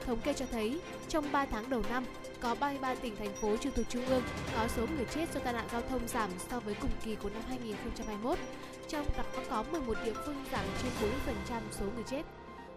Thống 0.06 0.20
kê 0.20 0.32
cho 0.32 0.46
thấy, 0.50 0.80
trong 1.08 1.32
3 1.32 1.46
tháng 1.46 1.70
đầu 1.70 1.82
năm, 1.88 2.04
có 2.40 2.54
33 2.60 2.94
tỉnh 2.94 3.16
thành 3.16 3.34
phố 3.34 3.56
trực 3.56 3.74
thuộc 3.74 3.86
trung 3.88 4.06
ương 4.06 4.22
có 4.56 4.68
số 4.68 4.86
người 4.96 5.06
chết 5.14 5.34
do 5.34 5.40
tai 5.40 5.52
nạn 5.52 5.66
giao 5.72 5.82
thông 5.82 6.08
giảm 6.08 6.30
so 6.50 6.60
với 6.60 6.74
cùng 6.74 6.90
kỳ 7.04 7.14
của 7.14 7.30
năm 7.30 7.42
2021. 7.48 8.38
Trong 8.88 9.06
đó 9.16 9.24
có 9.50 9.64
11 9.72 9.96
địa 10.04 10.14
phương 10.26 10.44
giảm 10.52 10.64
trên 10.82 11.10
40% 11.50 11.60
số 11.70 11.84
người 11.94 12.04
chết. 12.06 12.22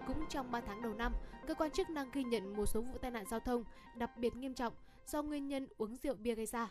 Cũng 0.08 0.26
trong 0.30 0.52
3 0.52 0.62
tháng 0.68 0.82
đầu 0.82 0.94
năm, 0.98 1.12
cơ 1.48 1.54
quan 1.54 1.72
chức 1.72 1.90
năng 1.90 2.10
ghi 2.14 2.24
nhận 2.24 2.58
một 2.58 2.66
số 2.66 2.82
vụ 2.82 2.98
tai 3.02 3.12
nạn 3.12 3.26
giao 3.32 3.40
thông 3.40 3.64
đặc 3.96 4.18
biệt 4.18 4.36
nghiêm 4.36 4.54
trọng 4.54 4.74
do 5.08 5.22
nguyên 5.22 5.48
nhân 5.48 5.68
uống 5.78 5.98
rượu 6.04 6.16
bia 6.16 6.36
gây 6.36 6.46
ra. 6.46 6.68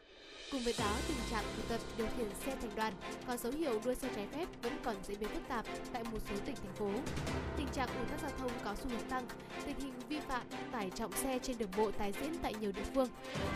Cùng 0.52 0.60
với 0.64 0.74
đó, 0.78 0.96
tình 1.08 1.16
trạng 1.30 1.44
tụ 1.56 1.62
tập 1.68 1.80
điều 1.98 2.06
khiển 2.16 2.34
xe 2.34 2.56
thành 2.60 2.70
đoàn 2.76 2.92
có 3.26 3.36
dấu 3.36 3.52
hiệu 3.52 3.80
đua 3.84 3.94
xe 3.94 4.08
trái 4.16 4.26
phép 4.26 4.48
vẫn 4.62 4.72
còn 4.84 4.96
diễn 5.04 5.20
biến 5.20 5.28
phức 5.28 5.48
tạp 5.48 5.66
tại 5.92 6.04
một 6.04 6.18
số 6.28 6.34
tỉnh 6.46 6.54
thành 6.56 6.74
phố. 6.74 6.90
Tình 7.56 7.66
trạng 7.72 7.88
ùn 7.88 8.06
tắc 8.06 8.20
giao 8.20 8.30
thông 8.38 8.50
có 8.64 8.74
xu 8.74 8.88
hướng 8.88 9.08
tăng, 9.08 9.26
tình 9.66 9.76
hình 9.80 9.92
vi 10.08 10.20
phạm 10.20 10.46
tải 10.72 10.90
trọng 10.90 11.12
xe 11.12 11.38
trên 11.42 11.58
đường 11.58 11.70
bộ 11.76 11.90
tái 11.90 12.12
diễn 12.20 12.34
tại 12.42 12.54
nhiều 12.60 12.72
địa 12.72 12.84
phương. 12.94 13.08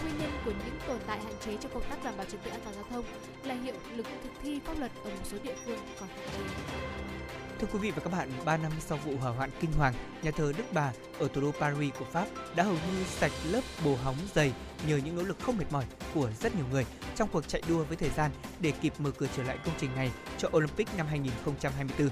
Nguyên 0.02 0.18
nhân 0.18 0.30
của 0.44 0.50
những 0.50 0.78
tồn 0.88 0.98
tại 1.06 1.20
hạn 1.20 1.34
chế 1.40 1.56
trong 1.60 1.72
công 1.74 1.84
tác 1.90 2.04
đảm 2.04 2.14
bảo 2.16 2.26
trật 2.26 2.44
tự 2.44 2.50
an 2.50 2.60
toàn 2.64 2.74
giao 2.74 2.84
thông 2.90 3.04
là 3.44 3.54
hiệu 3.54 3.74
lực 3.96 4.06
thực 4.22 4.32
thi 4.42 4.60
pháp 4.64 4.78
luật 4.78 4.92
ở 5.04 5.10
một 5.10 5.24
số 5.24 5.38
địa 5.42 5.56
phương 5.64 5.78
còn 6.00 6.08
hạn 6.08 6.28
chế. 6.32 7.47
Thưa 7.60 7.66
quý 7.72 7.78
vị 7.78 7.90
và 7.90 8.00
các 8.00 8.12
bạn, 8.12 8.30
3 8.44 8.56
năm 8.56 8.72
sau 8.80 8.98
vụ 8.98 9.16
hỏa 9.16 9.30
hoạn 9.30 9.50
kinh 9.60 9.72
hoàng, 9.72 9.94
nhà 10.22 10.30
thờ 10.30 10.52
Đức 10.56 10.64
Bà 10.72 10.92
ở 11.18 11.28
thủ 11.28 11.40
đô 11.40 11.50
Paris 11.60 11.94
của 11.98 12.04
Pháp 12.04 12.26
đã 12.56 12.64
hầu 12.64 12.74
như 12.74 13.04
sạch 13.06 13.32
lớp 13.50 13.60
bồ 13.84 13.96
hóng 13.96 14.16
dày 14.34 14.52
nhờ 14.86 14.96
những 14.96 15.16
nỗ 15.16 15.22
lực 15.22 15.38
không 15.40 15.58
mệt 15.58 15.64
mỏi 15.70 15.84
của 16.14 16.30
rất 16.40 16.56
nhiều 16.56 16.64
người 16.70 16.86
trong 17.16 17.28
cuộc 17.32 17.48
chạy 17.48 17.62
đua 17.68 17.84
với 17.84 17.96
thời 17.96 18.10
gian 18.10 18.30
để 18.60 18.70
kịp 18.70 18.92
mở 18.98 19.10
cửa 19.10 19.26
trở 19.36 19.42
lại 19.42 19.58
công 19.64 19.74
trình 19.78 19.90
này 19.96 20.10
cho 20.38 20.48
Olympic 20.56 20.88
năm 20.96 21.06
2024. 21.06 22.08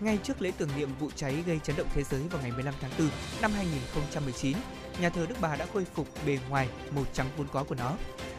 Ngay 0.00 0.18
trước 0.22 0.42
lễ 0.42 0.52
tưởng 0.58 0.70
niệm 0.76 0.90
vụ 1.00 1.10
cháy 1.16 1.44
gây 1.46 1.60
chấn 1.62 1.76
động 1.76 1.88
thế 1.94 2.02
giới 2.02 2.20
vào 2.20 2.42
ngày 2.42 2.50
15 2.50 2.74
tháng 2.80 2.90
4 2.98 3.08
năm 3.42 3.52
2019, 3.52 4.56
nhà 5.00 5.10
thờ 5.10 5.26
Đức 5.28 5.36
Bà 5.40 5.56
đã 5.56 5.66
khôi 5.72 5.84
phục 5.94 6.08
bề 6.26 6.38
ngoài 6.48 6.68
màu 6.94 7.04
trắng 7.12 7.26
vốn 7.36 7.46
có 7.52 7.64
của 7.64 7.74
nó. 7.74 7.92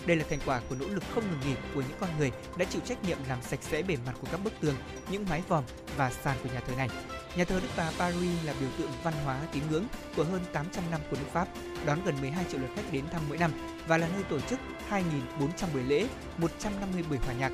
Đây 0.07 0.17
là 0.17 0.25
thành 0.29 0.39
quả 0.45 0.61
của 0.69 0.75
nỗ 0.75 0.85
lực 0.87 1.03
không 1.13 1.23
ngừng 1.31 1.39
nghỉ 1.49 1.55
của 1.73 1.81
những 1.81 1.97
con 1.99 2.09
người 2.19 2.31
đã 2.57 2.65
chịu 2.65 2.81
trách 2.85 3.03
nhiệm 3.03 3.17
làm 3.29 3.41
sạch 3.41 3.59
sẽ 3.61 3.81
bề 3.81 3.97
mặt 4.05 4.13
của 4.21 4.27
các 4.31 4.43
bức 4.43 4.53
tường, 4.61 4.75
những 5.11 5.25
mái 5.29 5.41
vòm 5.47 5.63
và 5.97 6.11
sàn 6.11 6.37
của 6.43 6.49
nhà 6.53 6.59
thờ 6.67 6.73
này. 6.77 6.89
Nhà 7.37 7.43
thờ 7.43 7.59
Đức 7.63 7.69
Bà 7.77 7.91
Paris 7.99 8.45
là 8.45 8.53
biểu 8.59 8.69
tượng 8.77 8.91
văn 9.03 9.13
hóa 9.25 9.39
tín 9.53 9.63
ngưỡng 9.71 9.85
của 10.15 10.23
hơn 10.23 10.41
800 10.53 10.83
năm 10.91 11.01
của 11.11 11.17
nước 11.19 11.27
Pháp, 11.33 11.47
đón 11.85 11.99
gần 12.05 12.21
12 12.21 12.45
triệu 12.51 12.59
lượt 12.61 12.67
khách 12.75 12.91
đến 12.91 13.03
thăm 13.11 13.21
mỗi 13.27 13.37
năm 13.37 13.51
và 13.87 13.97
là 13.97 14.07
nơi 14.13 14.23
tổ 14.29 14.39
chức 14.39 14.59
2.400 14.89 15.67
buổi 15.73 15.83
lễ, 15.83 16.07
150 16.37 17.03
buổi 17.09 17.17
hòa 17.17 17.33
nhạc. 17.33 17.51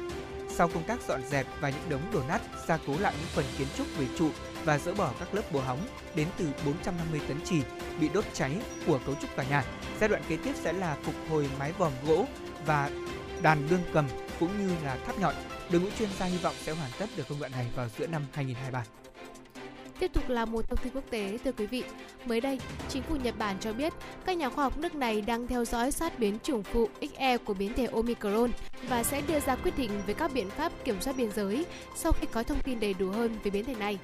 Sau 0.55 0.67
công 0.67 0.83
tác 0.83 0.99
dọn 1.07 1.21
dẹp 1.29 1.47
và 1.59 1.69
những 1.69 1.89
đống 1.89 2.11
đổ 2.13 2.21
nát, 2.27 2.41
gia 2.67 2.77
cố 2.87 2.99
lại 2.99 3.13
những 3.19 3.29
phần 3.33 3.45
kiến 3.57 3.67
trúc 3.77 3.87
về 3.97 4.05
trụ 4.17 4.29
và 4.63 4.77
dỡ 4.77 4.93
bỏ 4.93 5.13
các 5.19 5.35
lớp 5.35 5.51
bùa 5.51 5.61
hóng 5.61 5.87
đến 6.15 6.27
từ 6.37 6.45
450 6.65 7.21
tấn 7.27 7.41
trì 7.41 7.61
bị 7.99 8.09
đốt 8.13 8.25
cháy 8.33 8.57
của 8.87 8.99
cấu 9.05 9.15
trúc 9.21 9.35
tòa 9.35 9.45
nhà. 9.45 9.63
Giai 9.99 10.09
đoạn 10.09 10.21
kế 10.27 10.37
tiếp 10.43 10.53
sẽ 10.63 10.73
là 10.73 10.97
phục 11.03 11.15
hồi 11.29 11.49
mái 11.59 11.71
vòm 11.71 11.91
gỗ 12.07 12.25
và 12.65 12.89
đàn 13.41 13.67
đương 13.69 13.81
cầm 13.93 14.05
cũng 14.39 14.67
như 14.67 14.73
là 14.83 14.97
tháp 15.05 15.19
nhọn. 15.19 15.35
Đội 15.71 15.81
ngũ 15.81 15.87
chuyên 15.99 16.09
gia 16.19 16.25
hy 16.25 16.37
vọng 16.37 16.55
sẽ 16.61 16.71
hoàn 16.71 16.91
tất 16.99 17.09
được 17.17 17.23
công 17.29 17.39
đoạn 17.39 17.51
này 17.51 17.67
vào 17.75 17.87
giữa 17.97 18.07
năm 18.07 18.21
2023. 18.33 18.83
Tiếp 19.99 20.13
tục 20.13 20.29
là 20.29 20.45
một 20.45 20.69
thông 20.69 20.79
tin 20.83 20.93
quốc 20.93 21.03
tế 21.09 21.37
thưa 21.43 21.51
quý 21.51 21.65
vị. 21.65 21.83
Mới 22.25 22.41
đây, 22.41 22.59
chính 22.89 23.03
phủ 23.03 23.15
Nhật 23.15 23.37
Bản 23.37 23.55
cho 23.59 23.73
biết 23.73 23.93
các 24.25 24.37
nhà 24.37 24.49
khoa 24.49 24.63
học 24.63 24.77
nước 24.77 24.95
này 24.95 25.21
đang 25.21 25.47
theo 25.47 25.65
dõi 25.65 25.91
sát 25.91 26.19
biến 26.19 26.37
chủng 26.43 26.63
phụ 26.63 26.89
XE 27.01 27.37
của 27.37 27.53
biến 27.53 27.73
thể 27.73 27.85
Omicron 27.85 28.51
và 28.89 29.03
sẽ 29.03 29.21
đưa 29.27 29.39
ra 29.39 29.55
quyết 29.55 29.77
định 29.77 29.91
về 30.07 30.13
các 30.13 30.31
biện 30.33 30.49
pháp 30.49 30.71
kiểm 30.83 31.01
soát 31.01 31.17
biên 31.17 31.31
giới 31.31 31.65
sau 31.95 32.11
khi 32.11 32.27
có 32.31 32.43
thông 32.43 32.61
tin 32.61 32.79
đầy 32.79 32.93
đủ 32.93 33.09
hơn 33.09 33.35
về 33.43 33.51
biến 33.51 33.65
thể 33.65 33.75
này. 33.75 33.97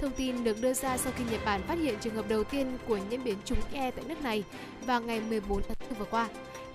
Thông 0.00 0.10
tin 0.10 0.44
được 0.44 0.60
đưa 0.60 0.74
ra 0.74 0.96
sau 0.96 1.12
khi 1.16 1.24
Nhật 1.30 1.40
Bản 1.44 1.62
phát 1.62 1.78
hiện 1.78 1.94
trường 2.00 2.14
hợp 2.14 2.28
đầu 2.28 2.44
tiên 2.44 2.78
của 2.88 2.98
nhiễm 3.10 3.24
biến 3.24 3.38
chủng 3.44 3.58
XE 3.72 3.90
tại 3.90 4.04
nước 4.08 4.22
này 4.22 4.44
vào 4.86 5.00
ngày 5.00 5.20
14 5.20 5.62
tháng 5.68 5.76
4 5.90 5.98
vừa 5.98 6.04
qua. 6.04 6.28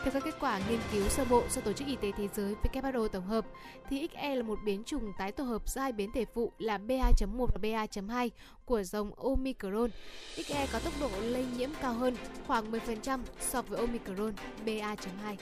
Theo 0.03 0.11
các 0.13 0.23
kết 0.25 0.35
quả 0.39 0.59
nghiên 0.69 0.79
cứu 0.91 1.09
sơ 1.09 1.25
bộ 1.25 1.43
do 1.49 1.61
Tổ 1.61 1.73
chức 1.73 1.87
Y 1.87 1.95
tế 1.95 2.11
Thế 2.17 2.27
giới 2.35 2.55
WHO 2.63 3.07
tổng 3.07 3.25
hợp, 3.25 3.45
thì 3.89 4.07
XE 4.13 4.35
là 4.35 4.43
một 4.43 4.59
biến 4.65 4.83
chủng 4.83 5.11
tái 5.17 5.31
tổ 5.31 5.43
hợp 5.43 5.69
giữa 5.69 5.81
hai 5.81 5.91
biến 5.91 6.11
thể 6.11 6.25
phụ 6.33 6.51
là 6.57 6.77
BA.1 6.77 7.45
và 7.45 7.59
BA.2 7.61 8.29
của 8.65 8.83
dòng 8.83 9.11
Omicron. 9.15 9.89
XE 10.35 10.67
có 10.73 10.79
tốc 10.79 10.93
độ 11.01 11.09
lây 11.21 11.45
nhiễm 11.57 11.69
cao 11.81 11.93
hơn 11.93 12.15
khoảng 12.47 12.71
10% 12.71 13.19
so 13.39 13.61
với 13.61 13.79
Omicron 13.79 14.33
BA.2. 14.65 15.35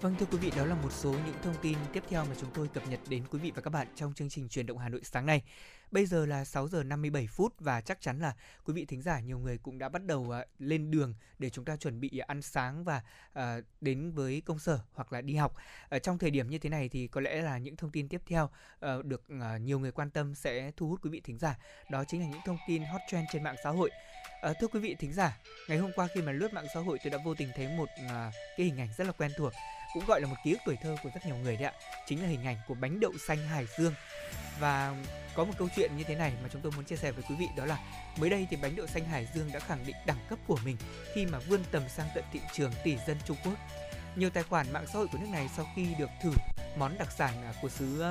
Vâng 0.00 0.14
thưa 0.18 0.26
quý 0.32 0.38
vị, 0.38 0.52
đó 0.56 0.64
là 0.64 0.74
một 0.74 0.92
số 0.92 1.10
những 1.10 1.34
thông 1.42 1.54
tin 1.62 1.78
tiếp 1.92 2.02
theo 2.08 2.24
mà 2.24 2.34
chúng 2.40 2.50
tôi 2.54 2.68
cập 2.68 2.88
nhật 2.88 3.00
đến 3.08 3.22
quý 3.30 3.38
vị 3.38 3.52
và 3.54 3.62
các 3.62 3.70
bạn 3.70 3.86
trong 3.96 4.14
chương 4.14 4.28
trình 4.28 4.48
truyền 4.48 4.66
động 4.66 4.78
Hà 4.78 4.88
Nội 4.88 5.00
sáng 5.04 5.26
nay. 5.26 5.42
Bây 5.90 6.06
giờ 6.06 6.26
là 6.26 6.44
6 6.44 6.68
giờ 6.68 6.82
57 6.82 7.26
phút 7.26 7.54
và 7.58 7.80
chắc 7.80 8.00
chắn 8.00 8.20
là 8.20 8.34
quý 8.64 8.74
vị 8.74 8.84
thính 8.84 9.02
giả 9.02 9.20
nhiều 9.20 9.38
người 9.38 9.58
cũng 9.58 9.78
đã 9.78 9.88
bắt 9.88 10.04
đầu 10.04 10.30
à, 10.30 10.44
lên 10.58 10.90
đường 10.90 11.14
để 11.38 11.50
chúng 11.50 11.64
ta 11.64 11.76
chuẩn 11.76 12.00
bị 12.00 12.18
à, 12.18 12.24
ăn 12.28 12.42
sáng 12.42 12.84
và 12.84 13.02
à, 13.32 13.60
đến 13.80 14.12
với 14.12 14.42
công 14.46 14.58
sở 14.58 14.78
hoặc 14.94 15.12
là 15.12 15.20
đi 15.20 15.34
học. 15.34 15.54
Ở 15.88 15.98
trong 15.98 16.18
thời 16.18 16.30
điểm 16.30 16.50
như 16.50 16.58
thế 16.58 16.70
này 16.70 16.88
thì 16.88 17.06
có 17.06 17.20
lẽ 17.20 17.42
là 17.42 17.58
những 17.58 17.76
thông 17.76 17.90
tin 17.90 18.08
tiếp 18.08 18.22
theo 18.26 18.50
ờ, 18.80 19.02
được 19.02 19.24
nhiều 19.60 19.78
người 19.78 19.92
quan 19.92 20.10
tâm 20.10 20.34
sẽ 20.34 20.70
thu 20.76 20.88
hút 20.88 21.00
quý 21.02 21.10
vị 21.10 21.20
thính 21.20 21.38
giả. 21.38 21.58
Đó 21.90 22.04
chính 22.04 22.20
là 22.20 22.26
những 22.26 22.40
thông 22.44 22.58
tin 22.68 22.82
hot 22.82 23.00
trend 23.10 23.26
trên 23.32 23.42
mạng 23.42 23.56
xã 23.64 23.70
hội. 23.70 23.90
À, 24.42 24.52
thưa 24.60 24.66
quý 24.66 24.80
vị 24.80 24.96
thính 24.98 25.12
giả, 25.12 25.38
ngày 25.68 25.78
hôm 25.78 25.90
qua 25.96 26.08
khi 26.14 26.22
mà 26.22 26.32
lướt 26.32 26.52
mạng 26.52 26.66
xã 26.74 26.80
hội 26.80 26.98
tôi 27.04 27.10
đã 27.10 27.18
vô 27.24 27.34
tình 27.34 27.48
thấy 27.56 27.68
một 27.68 27.88
cái 28.56 28.66
hình 28.66 28.80
ảnh 28.80 28.88
rất 28.98 29.06
là 29.06 29.12
quen 29.12 29.30
thuộc, 29.36 29.52
cũng 29.94 30.04
gọi 30.06 30.20
là 30.20 30.26
một 30.26 30.36
ký 30.44 30.52
ức 30.52 30.58
tuổi 30.64 30.76
thơ 30.82 30.96
của 31.02 31.10
rất 31.14 31.26
nhiều 31.26 31.36
người 31.36 31.56
đấy 31.56 31.64
ạ. 31.64 31.72
Chính 32.06 32.22
là 32.22 32.28
hình 32.28 32.44
ảnh 32.44 32.56
của 32.68 32.74
bánh 32.74 33.00
đậu 33.00 33.12
xanh 33.28 33.38
Hải 33.48 33.66
Dương. 33.78 33.94
Và 34.60 34.94
có 35.34 35.44
một 35.44 35.52
câu 35.58 35.68
chuyện 35.76 35.96
như 35.96 36.04
thế 36.04 36.14
này 36.14 36.32
mà 36.42 36.48
chúng 36.52 36.62
tôi 36.62 36.72
muốn 36.72 36.84
chia 36.84 36.96
sẻ 36.96 37.12
với 37.12 37.24
quý 37.28 37.34
vị, 37.38 37.46
đó 37.56 37.64
là 37.64 37.78
mới 38.16 38.30
đây 38.30 38.46
thì 38.50 38.56
bánh 38.56 38.76
đậu 38.76 38.86
xanh 38.86 39.04
Hải 39.04 39.28
Dương 39.34 39.52
đã 39.52 39.60
khẳng 39.60 39.86
định 39.86 39.96
đẳng 40.06 40.26
cấp 40.28 40.38
của 40.46 40.58
mình 40.64 40.76
khi 41.14 41.26
mà 41.26 41.38
vươn 41.38 41.64
tầm 41.70 41.82
sang 41.88 42.08
tận 42.14 42.24
thị 42.32 42.40
trường 42.52 42.72
tỷ 42.84 42.96
dân 43.06 43.16
Trung 43.26 43.36
Quốc. 43.44 43.54
Nhiều 44.16 44.30
tài 44.30 44.42
khoản 44.42 44.72
mạng 44.72 44.86
xã 44.86 44.98
hội 44.98 45.08
của 45.12 45.18
nước 45.18 45.28
này 45.32 45.48
sau 45.56 45.66
khi 45.76 45.94
được 45.98 46.10
thử 46.22 46.30
món 46.76 46.98
đặc 46.98 47.08
sản 47.12 47.42
à, 47.44 47.52
của 47.62 47.68
xứ 47.68 48.02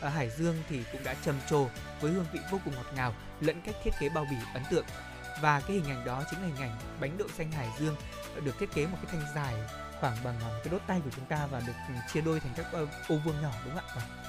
ở 0.00 0.08
Hải 0.08 0.30
Dương 0.30 0.62
thì 0.68 0.82
cũng 0.92 1.04
đã 1.04 1.14
trầm 1.24 1.40
trồ 1.50 1.66
với 2.00 2.12
hương 2.12 2.26
vị 2.32 2.40
vô 2.50 2.58
cùng 2.64 2.74
ngọt 2.74 2.86
ngào, 2.94 3.14
lẫn 3.40 3.60
cách 3.60 3.74
thiết 3.84 3.90
kế 4.00 4.08
bao 4.08 4.26
bì 4.30 4.36
ấn 4.54 4.62
tượng. 4.70 4.84
Và 5.40 5.60
cái 5.60 5.76
hình 5.76 5.84
ảnh 5.84 6.04
đó 6.04 6.24
chính 6.30 6.40
là 6.40 6.46
hình 6.46 6.70
ảnh 6.70 6.78
bánh 7.00 7.18
đậu 7.18 7.28
xanh 7.28 7.52
Hải 7.52 7.68
Dương 7.78 7.96
được 8.44 8.58
thiết 8.58 8.74
kế 8.74 8.86
một 8.86 8.98
cái 9.02 9.12
thanh 9.12 9.34
dài 9.34 9.54
khoảng 10.00 10.16
bằng 10.24 10.34
một 10.40 10.54
cái 10.64 10.72
đốt 10.72 10.80
tay 10.86 11.00
của 11.04 11.10
chúng 11.16 11.24
ta 11.24 11.46
và 11.50 11.60
được 11.66 11.72
ừ, 11.88 11.94
chia 12.12 12.20
đôi 12.20 12.40
thành 12.40 12.52
các 12.56 12.66
ô 13.08 13.16
vuông 13.24 13.42
nhỏ 13.42 13.52
đúng 13.64 13.74
không 13.74 14.02
ạ? 14.02 14.26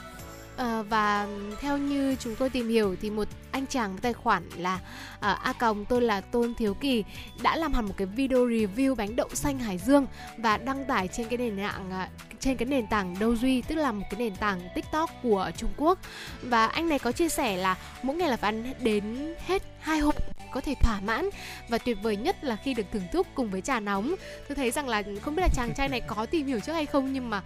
À, 0.57 0.81
và 0.81 1.27
theo 1.61 1.77
như 1.77 2.15
chúng 2.19 2.35
tôi 2.35 2.49
tìm 2.49 2.69
hiểu 2.69 2.95
thì 3.01 3.09
một 3.09 3.27
anh 3.51 3.67
chàng 3.67 3.97
tài 3.97 4.13
khoản 4.13 4.49
là 4.57 4.75
uh, 5.15 5.21
a 5.21 5.53
còng 5.59 5.85
tôi 5.85 6.01
là 6.01 6.21
tôn 6.21 6.53
thiếu 6.55 6.73
kỳ 6.73 7.03
đã 7.41 7.55
làm 7.55 7.73
hẳn 7.73 7.85
một 7.85 7.93
cái 7.97 8.07
video 8.07 8.47
review 8.47 8.95
bánh 8.95 9.15
đậu 9.15 9.29
xanh 9.33 9.59
hải 9.59 9.77
dương 9.77 10.05
và 10.37 10.57
đăng 10.57 10.85
tải 10.85 11.07
trên 11.07 11.27
cái 11.27 11.37
nền 11.37 11.57
tảng 11.57 11.89
uh, 11.89 12.39
trên 12.39 12.57
cái 12.57 12.65
nền 12.65 12.87
tảng 12.87 13.15
Douyin 13.19 13.37
Duy 13.37 13.61
tức 13.61 13.75
là 13.75 13.91
một 13.91 14.05
cái 14.09 14.19
nền 14.19 14.35
tảng 14.35 14.61
TikTok 14.75 15.09
của 15.23 15.51
Trung 15.57 15.71
Quốc 15.77 15.99
và 16.41 16.67
anh 16.67 16.89
này 16.89 16.99
có 16.99 17.11
chia 17.11 17.29
sẻ 17.29 17.57
là 17.57 17.75
mỗi 18.03 18.15
ngày 18.15 18.29
là 18.29 18.37
phải 18.37 18.47
ăn 18.47 18.73
đến 18.79 19.35
hết 19.47 19.63
hai 19.87 19.99
hộp 19.99 20.15
có 20.51 20.61
thể 20.61 20.75
thỏa 20.81 20.99
mãn 20.99 21.29
và 21.69 21.77
tuyệt 21.77 21.97
vời 22.01 22.15
nhất 22.15 22.43
là 22.43 22.55
khi 22.55 22.73
được 22.73 22.85
thưởng 22.91 23.07
thức 23.11 23.27
cùng 23.35 23.49
với 23.49 23.61
trà 23.61 23.79
nóng. 23.79 24.15
Tôi 24.47 24.55
thấy 24.55 24.71
rằng 24.71 24.89
là 24.89 25.03
không 25.21 25.35
biết 25.35 25.41
là 25.41 25.49
chàng 25.53 25.73
trai 25.77 25.89
này 25.89 26.01
có 26.01 26.25
tìm 26.25 26.47
hiểu 26.47 26.59
trước 26.59 26.73
hay 26.73 26.85
không, 26.85 27.13
nhưng 27.13 27.29
mà 27.29 27.41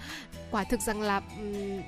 quả 0.51 0.63
thực 0.63 0.79
rằng 0.81 1.01
là 1.01 1.21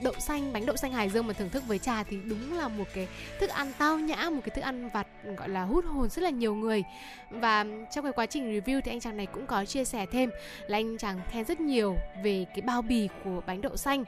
đậu 0.02 0.14
xanh, 0.20 0.54
bánh 0.54 0.66
đậu 0.66 0.76
xanh 0.76 0.94
hải 0.94 1.10
dương 1.10 1.28
mà 1.28 1.34
thưởng 1.34 1.50
thức 1.50 1.64
với 1.68 1.80
trà 1.80 2.04
thì 2.04 2.18
đúng 2.26 2.58
là 2.58 2.68
một 2.68 2.84
cái 2.94 3.08
thức 3.40 3.50
ăn 3.50 3.72
tao 3.78 4.00
nhã, 4.00 4.30
một 4.30 4.42
cái 4.46 4.56
thức 4.56 4.62
ăn 4.62 4.90
vặt, 4.90 5.08
gọi 5.38 5.50
là 5.50 5.64
hút 5.64 5.86
hồn 5.86 6.10
rất 6.10 6.22
là 6.22 6.30
nhiều 6.30 6.56
người. 6.56 6.84
Và 7.30 7.66
trong 7.96 8.04
cái 8.04 8.14
quá 8.16 8.26
trình 8.26 8.60
review 8.60 8.82
thì 8.82 8.92
anh 8.92 9.00
chàng 9.00 9.18
này 9.18 9.26
cũng 9.26 9.46
có 9.46 9.66
chia 9.66 9.86
sẻ 9.86 10.06
thêm 10.12 10.30
là 10.68 10.78
anh 10.78 10.98
chàng 10.98 11.22
khen 11.32 11.46
rất 11.46 11.60
nhiều 11.60 11.98
về 12.24 12.46
cái 12.50 12.62
bao 12.62 12.82
bì 12.82 13.10
của 13.24 13.42
bánh 13.48 13.62
đậu 13.62 13.78
xanh 13.78 14.04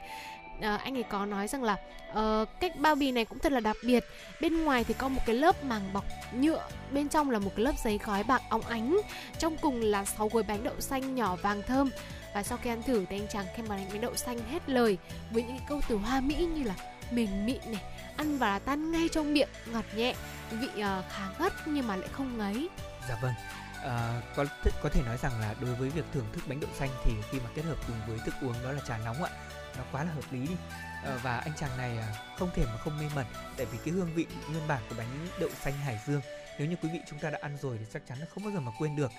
à, 0.60 0.76
anh 0.76 0.96
ấy 0.96 1.02
có 1.02 1.26
nói 1.26 1.48
rằng 1.48 1.62
là 1.62 1.76
uh, 2.12 2.48
cách 2.60 2.76
bao 2.76 2.94
bì 2.94 3.12
này 3.12 3.24
cũng 3.24 3.38
thật 3.38 3.52
là 3.52 3.60
đặc 3.60 3.76
biệt. 3.84 4.04
Bên 4.40 4.64
ngoài 4.64 4.84
thì 4.84 4.94
có 4.94 5.08
một 5.08 5.20
cái 5.26 5.36
lớp 5.36 5.64
màng 5.64 5.92
bọc 5.92 6.04
nhựa 6.32 6.68
bên 6.90 7.08
trong 7.08 7.30
là 7.30 7.38
một 7.38 7.50
cái 7.56 7.64
lớp 7.64 7.72
giấy 7.84 7.98
gói 8.04 8.22
bạc 8.22 8.42
óng 8.50 8.62
ánh. 8.62 9.00
Trong 9.38 9.56
cùng 9.56 9.80
là 9.80 10.04
6 10.04 10.28
gói 10.28 10.42
bánh 10.42 10.64
đậu 10.64 10.80
xanh 10.80 11.14
nhỏ 11.14 11.36
vàng 11.36 11.62
thơm. 11.62 11.90
Và 12.34 12.42
sau 12.42 12.58
khi 12.62 12.70
ăn 12.70 12.82
thử 12.82 13.04
thì 13.10 13.16
anh 13.16 13.28
chàng 13.28 13.46
khen 13.56 13.68
món 13.68 13.88
bánh 13.92 14.00
đậu 14.00 14.16
xanh 14.16 14.38
hết 14.50 14.62
lời 14.66 14.98
với 15.30 15.42
những 15.42 15.58
câu 15.68 15.80
từ 15.88 15.96
hoa 15.96 16.20
mỹ 16.20 16.34
như 16.34 16.62
là 16.62 16.74
mềm 17.10 17.46
mịn 17.46 17.60
này 17.66 17.82
ăn 18.16 18.38
và 18.38 18.58
tan 18.58 18.92
ngay 18.92 19.08
trong 19.12 19.34
miệng 19.34 19.48
ngọt 19.72 19.84
nhẹ 19.96 20.14
vị 20.50 20.66
uh, 20.66 20.82
khá 21.10 21.28
gắt 21.38 21.52
nhưng 21.66 21.86
mà 21.86 21.96
lại 21.96 22.08
không 22.12 22.38
ngấy. 22.38 22.68
Dạ 23.08 23.18
vâng. 23.22 23.32
À, 23.84 24.22
có 24.36 24.44
th- 24.44 24.70
có 24.82 24.88
thể 24.88 25.02
nói 25.06 25.16
rằng 25.22 25.40
là 25.40 25.54
đối 25.60 25.74
với 25.74 25.90
việc 25.90 26.04
thưởng 26.14 26.26
thức 26.32 26.40
bánh 26.46 26.60
đậu 26.60 26.70
xanh 26.78 26.90
thì 27.04 27.12
khi 27.30 27.38
mà 27.40 27.50
kết 27.54 27.62
hợp 27.62 27.76
cùng 27.86 27.96
với 28.08 28.18
thức 28.24 28.34
uống 28.42 28.54
đó 28.64 28.72
là 28.72 28.80
trà 28.88 28.98
nóng 28.98 29.24
ạ 29.24 29.30
nó 29.78 29.84
quá 29.92 30.04
là 30.04 30.12
hợp 30.12 30.32
lý 30.32 30.46
đi. 30.46 30.56
Ờ, 31.04 31.20
và 31.22 31.38
anh 31.38 31.52
chàng 31.56 31.76
này 31.76 31.98
à, 31.98 32.12
không 32.38 32.50
thể 32.54 32.64
mà 32.64 32.76
không 32.76 32.98
mê 32.98 33.04
mẩn 33.14 33.26
tại 33.56 33.66
vì 33.66 33.78
cái 33.84 33.94
hương 33.94 34.14
vị 34.14 34.26
nguyên 34.50 34.68
bản 34.68 34.82
của 34.88 34.94
bánh 34.98 35.28
đậu 35.40 35.50
xanh 35.62 35.72
Hải 35.72 36.00
Dương 36.06 36.20
nếu 36.58 36.68
như 36.68 36.76
quý 36.82 36.88
vị 36.92 37.00
chúng 37.10 37.18
ta 37.18 37.30
đã 37.30 37.38
ăn 37.42 37.56
rồi 37.62 37.76
thì 37.78 37.84
chắc 37.92 38.02
chắn 38.08 38.18
là 38.18 38.26
không 38.26 38.44
bao 38.44 38.52
giờ 38.52 38.60
mà 38.60 38.72
quên 38.78 38.96
được. 38.96 39.10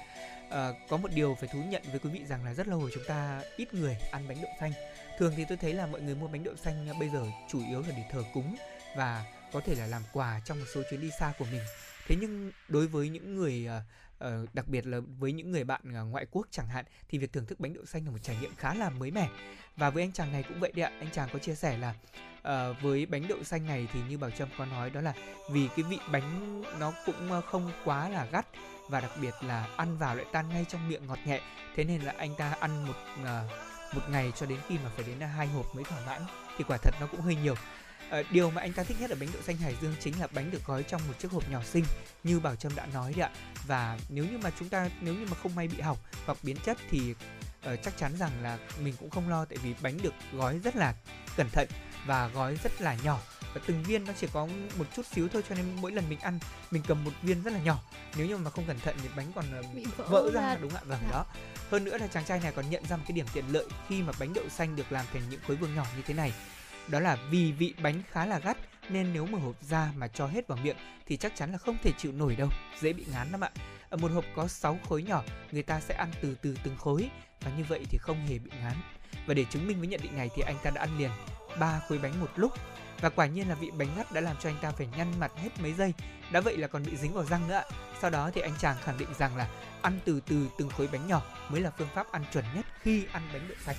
À, 0.50 0.70
có 0.90 0.98
một 0.98 1.12
điều 1.14 1.38
phải 1.40 1.50
thú 1.54 1.60
nhận 1.68 1.82
với 1.92 2.00
quý 2.00 2.10
vị 2.10 2.26
rằng 2.26 2.46
là 2.46 2.54
rất 2.54 2.68
lâu 2.68 2.80
rồi 2.80 2.92
chúng 2.94 3.04
ta 3.08 3.42
ít 3.58 3.74
người 3.74 3.98
ăn 4.12 4.28
bánh 4.28 4.42
đậu 4.42 4.52
xanh. 4.60 4.72
Thường 5.20 5.34
thì 5.38 5.46
tôi 5.50 5.58
thấy 5.58 5.74
là 5.74 5.86
mọi 5.86 6.02
người 6.02 6.16
mua 6.16 6.28
bánh 6.28 6.44
đậu 6.44 6.56
xanh 6.56 6.90
à, 6.90 6.94
bây 7.00 7.10
giờ 7.10 7.26
chủ 7.50 7.62
yếu 7.68 7.82
là 7.82 7.88
để 7.90 8.04
thờ 8.12 8.24
cúng 8.34 8.56
và 8.98 9.26
có 9.54 9.62
thể 9.66 9.76
là 9.76 9.88
làm 9.88 10.04
quà 10.14 10.42
trong 10.46 10.60
một 10.60 10.66
số 10.74 10.82
chuyến 10.90 11.02
đi 11.02 11.10
xa 11.20 11.34
của 11.40 11.46
mình. 11.52 11.62
Thế 12.08 12.16
nhưng 12.22 12.52
đối 12.68 12.88
với 12.88 13.10
những 13.10 13.36
người 13.36 13.68
à, 13.68 13.82
Ờ, 14.20 14.46
đặc 14.54 14.68
biệt 14.68 14.86
là 14.88 15.00
với 15.20 15.32
những 15.32 15.52
người 15.52 15.64
bạn 15.64 15.82
ờ, 15.94 16.04
ngoại 16.06 16.26
quốc 16.32 16.48
chẳng 16.52 16.68
hạn 16.68 16.86
thì 17.10 17.18
việc 17.18 17.34
thưởng 17.34 17.46
thức 17.46 17.60
bánh 17.60 17.74
đậu 17.74 17.86
xanh 17.86 18.06
là 18.06 18.12
một 18.12 18.18
trải 18.24 18.38
nghiệm 18.42 18.56
khá 18.56 18.74
là 18.74 18.90
mới 18.90 19.12
mẻ. 19.12 19.30
Và 19.76 19.90
với 19.90 20.04
anh 20.04 20.12
chàng 20.12 20.32
này 20.32 20.44
cũng 20.44 20.60
vậy 20.60 20.72
đấy 20.76 20.86
ạ. 20.86 20.92
Anh 21.00 21.12
chàng 21.12 21.30
có 21.34 21.40
chia 21.40 21.56
sẻ 21.56 21.78
là 21.78 21.94
uh, 22.40 22.82
với 22.82 23.06
bánh 23.06 23.28
đậu 23.28 23.44
xanh 23.44 23.66
này 23.66 23.88
thì 23.94 24.00
như 24.10 24.18
bảo 24.18 24.32
trâm 24.32 24.50
có 24.58 24.66
nói 24.66 24.90
đó 24.90 25.02
là 25.02 25.14
vì 25.52 25.70
cái 25.76 25.86
vị 25.90 26.00
bánh 26.12 26.62
nó 26.80 26.94
cũng 27.06 27.42
không 27.46 27.72
quá 27.86 28.10
là 28.10 28.26
gắt 28.32 28.48
và 28.90 29.02
đặc 29.02 29.12
biệt 29.22 29.34
là 29.42 29.68
ăn 29.78 29.98
vào 29.98 30.16
lại 30.16 30.26
tan 30.32 30.50
ngay 30.50 30.66
trong 30.70 30.90
miệng 30.90 31.08
ngọt 31.08 31.20
nhẹ. 31.26 31.42
Thế 31.76 31.84
nên 31.84 32.02
là 32.02 32.14
anh 32.18 32.36
ta 32.38 32.56
ăn 32.60 32.86
một 32.86 32.96
uh, 33.22 33.52
một 33.96 34.02
ngày 34.10 34.32
cho 34.36 34.46
đến 34.46 34.60
khi 34.68 34.78
mà 34.84 34.90
phải 34.96 35.06
đến 35.08 35.20
hai 35.20 35.48
hộp 35.48 35.76
mới 35.76 35.84
thỏa 35.84 36.06
mãn 36.06 36.22
thì 36.58 36.64
quả 36.68 36.78
thật 36.78 36.94
nó 37.00 37.08
cũng 37.08 37.22
hơi 37.22 37.36
nhiều. 37.36 37.56
À, 38.10 38.24
điều 38.32 38.52
mà 38.52 38.62
anh 38.62 38.74
ta 38.74 38.84
thích 38.84 38.98
nhất 39.00 39.10
ở 39.10 39.16
bánh 39.20 39.30
đậu 39.34 39.42
xanh 39.42 39.58
Hải 39.58 39.76
Dương 39.82 39.96
chính 40.00 40.20
là 40.20 40.28
bánh 40.28 40.52
được 40.52 40.66
gói 40.66 40.84
trong 40.84 41.02
một 41.08 41.14
chiếc 41.20 41.32
hộp 41.32 41.50
nhỏ 41.52 41.64
xinh 41.64 41.84
như 42.24 42.40
Bảo 42.40 42.56
Trâm 42.56 42.76
đã 42.76 42.86
nói 42.86 43.14
đấy 43.18 43.26
ạ. 43.26 43.32
Và 43.68 44.00
nếu 44.10 44.26
như 44.26 44.38
mà 44.38 44.52
chúng 44.60 44.70
ta 44.70 44.90
nếu 45.02 45.14
như 45.14 45.26
mà 45.26 45.38
không 45.44 45.56
may 45.56 45.68
bị 45.68 45.82
hỏng 45.82 45.98
hoặc 46.26 46.38
biến 46.44 46.58
chất 46.66 46.78
thì 46.90 47.12
uh, 47.12 47.80
chắc 47.84 47.98
chắn 47.98 48.18
rằng 48.18 48.32
là 48.42 48.58
mình 48.82 48.94
cũng 49.00 49.10
không 49.10 49.30
lo 49.30 49.46
tại 49.46 49.58
vì 49.64 49.74
bánh 49.82 49.98
được 50.02 50.14
gói 50.34 50.60
rất 50.60 50.76
là 50.76 50.96
cẩn 51.38 51.50
thận 51.50 51.68
và 52.06 52.28
gói 52.28 52.58
rất 52.64 52.82
là 52.82 52.98
nhỏ. 53.04 53.20
Và 53.54 53.62
từng 53.66 53.84
viên 53.84 54.06
nó 54.06 54.14
chỉ 54.20 54.28
có 54.34 54.48
một 54.78 54.86
chút 54.96 55.06
xíu 55.06 55.28
thôi 55.34 55.44
cho 55.50 55.56
nên 55.56 55.66
mỗi 55.82 55.92
lần 55.92 56.10
mình 56.10 56.20
ăn 56.20 56.40
mình 56.72 56.84
cầm 56.88 57.04
một 57.04 57.12
viên 57.22 57.44
rất 57.44 57.54
là 57.54 57.60
nhỏ. 57.60 57.82
Nếu 58.18 58.28
như 58.28 58.38
mà 58.38 58.50
không 58.50 58.68
cẩn 58.68 58.80
thận 58.80 58.96
thì 59.04 59.10
bánh 59.16 59.32
còn 59.36 59.46
Bị 59.76 59.86
vỡ, 59.98 60.08
vỡ 60.08 60.32
ra, 60.34 60.42
ra. 60.42 60.58
đúng 60.62 60.76
ạ 60.76 60.82
vâng 60.86 61.00
dạ. 61.04 61.12
đó. 61.12 61.26
Hơn 61.72 61.84
nữa 61.84 61.98
là 61.98 62.08
chàng 62.08 62.26
trai 62.26 62.40
này 62.40 62.52
còn 62.56 62.70
nhận 62.70 62.86
ra 62.86 62.98
một 62.98 63.04
cái 63.08 63.16
điểm 63.16 63.26
tiện 63.34 63.46
lợi 63.52 63.66
khi 63.88 64.02
mà 64.02 64.14
bánh 64.20 64.34
đậu 64.34 64.50
xanh 64.50 64.76
được 64.76 64.92
làm 64.92 65.06
thành 65.14 65.22
những 65.30 65.40
khối 65.48 65.56
vuông 65.56 65.76
nhỏ 65.76 65.86
như 65.96 66.02
thế 66.06 66.14
này 66.14 66.34
đó 66.88 67.00
là 67.00 67.18
vì 67.30 67.52
vị 67.52 67.74
bánh 67.82 68.04
khá 68.12 68.26
là 68.26 68.40
gắt 68.40 68.58
nên 68.90 69.14
nếu 69.14 69.26
mở 69.26 69.40
hộp 69.40 69.64
ra 69.64 69.92
mà 69.96 70.08
cho 70.08 70.28
hết 70.28 70.48
vào 70.48 70.58
miệng 70.64 70.78
thì 71.06 71.18
chắc 71.18 71.36
chắn 71.36 71.52
là 71.52 71.58
không 71.58 71.78
thể 71.84 71.92
chịu 71.98 72.12
nổi 72.12 72.36
đâu, 72.36 72.50
dễ 72.80 72.94
bị 72.94 73.06
ngán 73.12 73.32
lắm 73.32 73.42
ạ. 73.42 73.50
Ở 73.90 73.98
một 73.98 74.12
hộp 74.12 74.26
có 74.36 74.48
6 74.48 74.80
khối 74.90 75.04
nhỏ, 75.04 75.24
người 75.52 75.64
ta 75.64 75.80
sẽ 75.80 75.96
ăn 75.96 76.12
từ 76.22 76.38
từ 76.42 76.58
từng 76.64 76.78
khối 76.78 77.10
và 77.42 77.52
như 77.58 77.64
vậy 77.70 77.86
thì 77.90 77.98
không 78.02 78.26
hề 78.26 78.40
bị 78.40 78.52
ngán. 78.62 78.76
Và 79.28 79.34
để 79.34 79.46
chứng 79.50 79.68
minh 79.68 79.80
với 79.80 79.88
nhận 79.88 80.02
định 80.04 80.18
này 80.18 80.30
thì 80.36 80.42
anh 80.42 80.56
ta 80.64 80.70
đã 80.70 80.82
ăn 80.82 80.98
liền 80.98 81.12
ba 81.60 81.82
khối 81.88 81.98
bánh 81.98 82.22
một 82.22 82.30
lúc 82.36 82.52
và 83.02 83.10
quả 83.10 83.26
nhiên 83.26 83.50
là 83.50 83.56
vị 83.56 83.72
bánh 83.78 83.88
ngắt 83.98 84.12
đã 84.12 84.22
làm 84.22 84.36
cho 84.40 84.50
anh 84.50 84.58
ta 84.62 84.72
phải 84.72 84.88
nhăn 84.98 85.20
mặt 85.20 85.32
hết 85.36 85.50
mấy 85.60 85.74
giây 85.74 85.94
đã 86.32 86.42
vậy 86.42 86.58
là 86.58 86.68
còn 86.68 86.84
bị 86.86 86.98
dính 86.98 87.14
vào 87.14 87.24
răng 87.24 87.48
nữa 87.48 87.56
ạ 87.56 87.64
sau 88.02 88.10
đó 88.10 88.32
thì 88.34 88.42
anh 88.42 88.54
chàng 88.60 88.76
khẳng 88.84 88.98
định 88.98 89.10
rằng 89.18 89.38
là 89.38 89.50
ăn 89.82 90.00
từ 90.06 90.20
từ 90.20 90.48
từng 90.58 90.70
khối 90.70 90.88
bánh 90.92 91.08
nhỏ 91.08 91.22
mới 91.50 91.62
là 91.62 91.72
phương 91.78 91.88
pháp 91.96 92.12
ăn 92.12 92.24
chuẩn 92.34 92.46
nhất 92.56 92.66
khi 92.82 93.06
ăn 93.12 93.30
bánh 93.34 93.48
đậu 93.48 93.58
xanh 93.66 93.76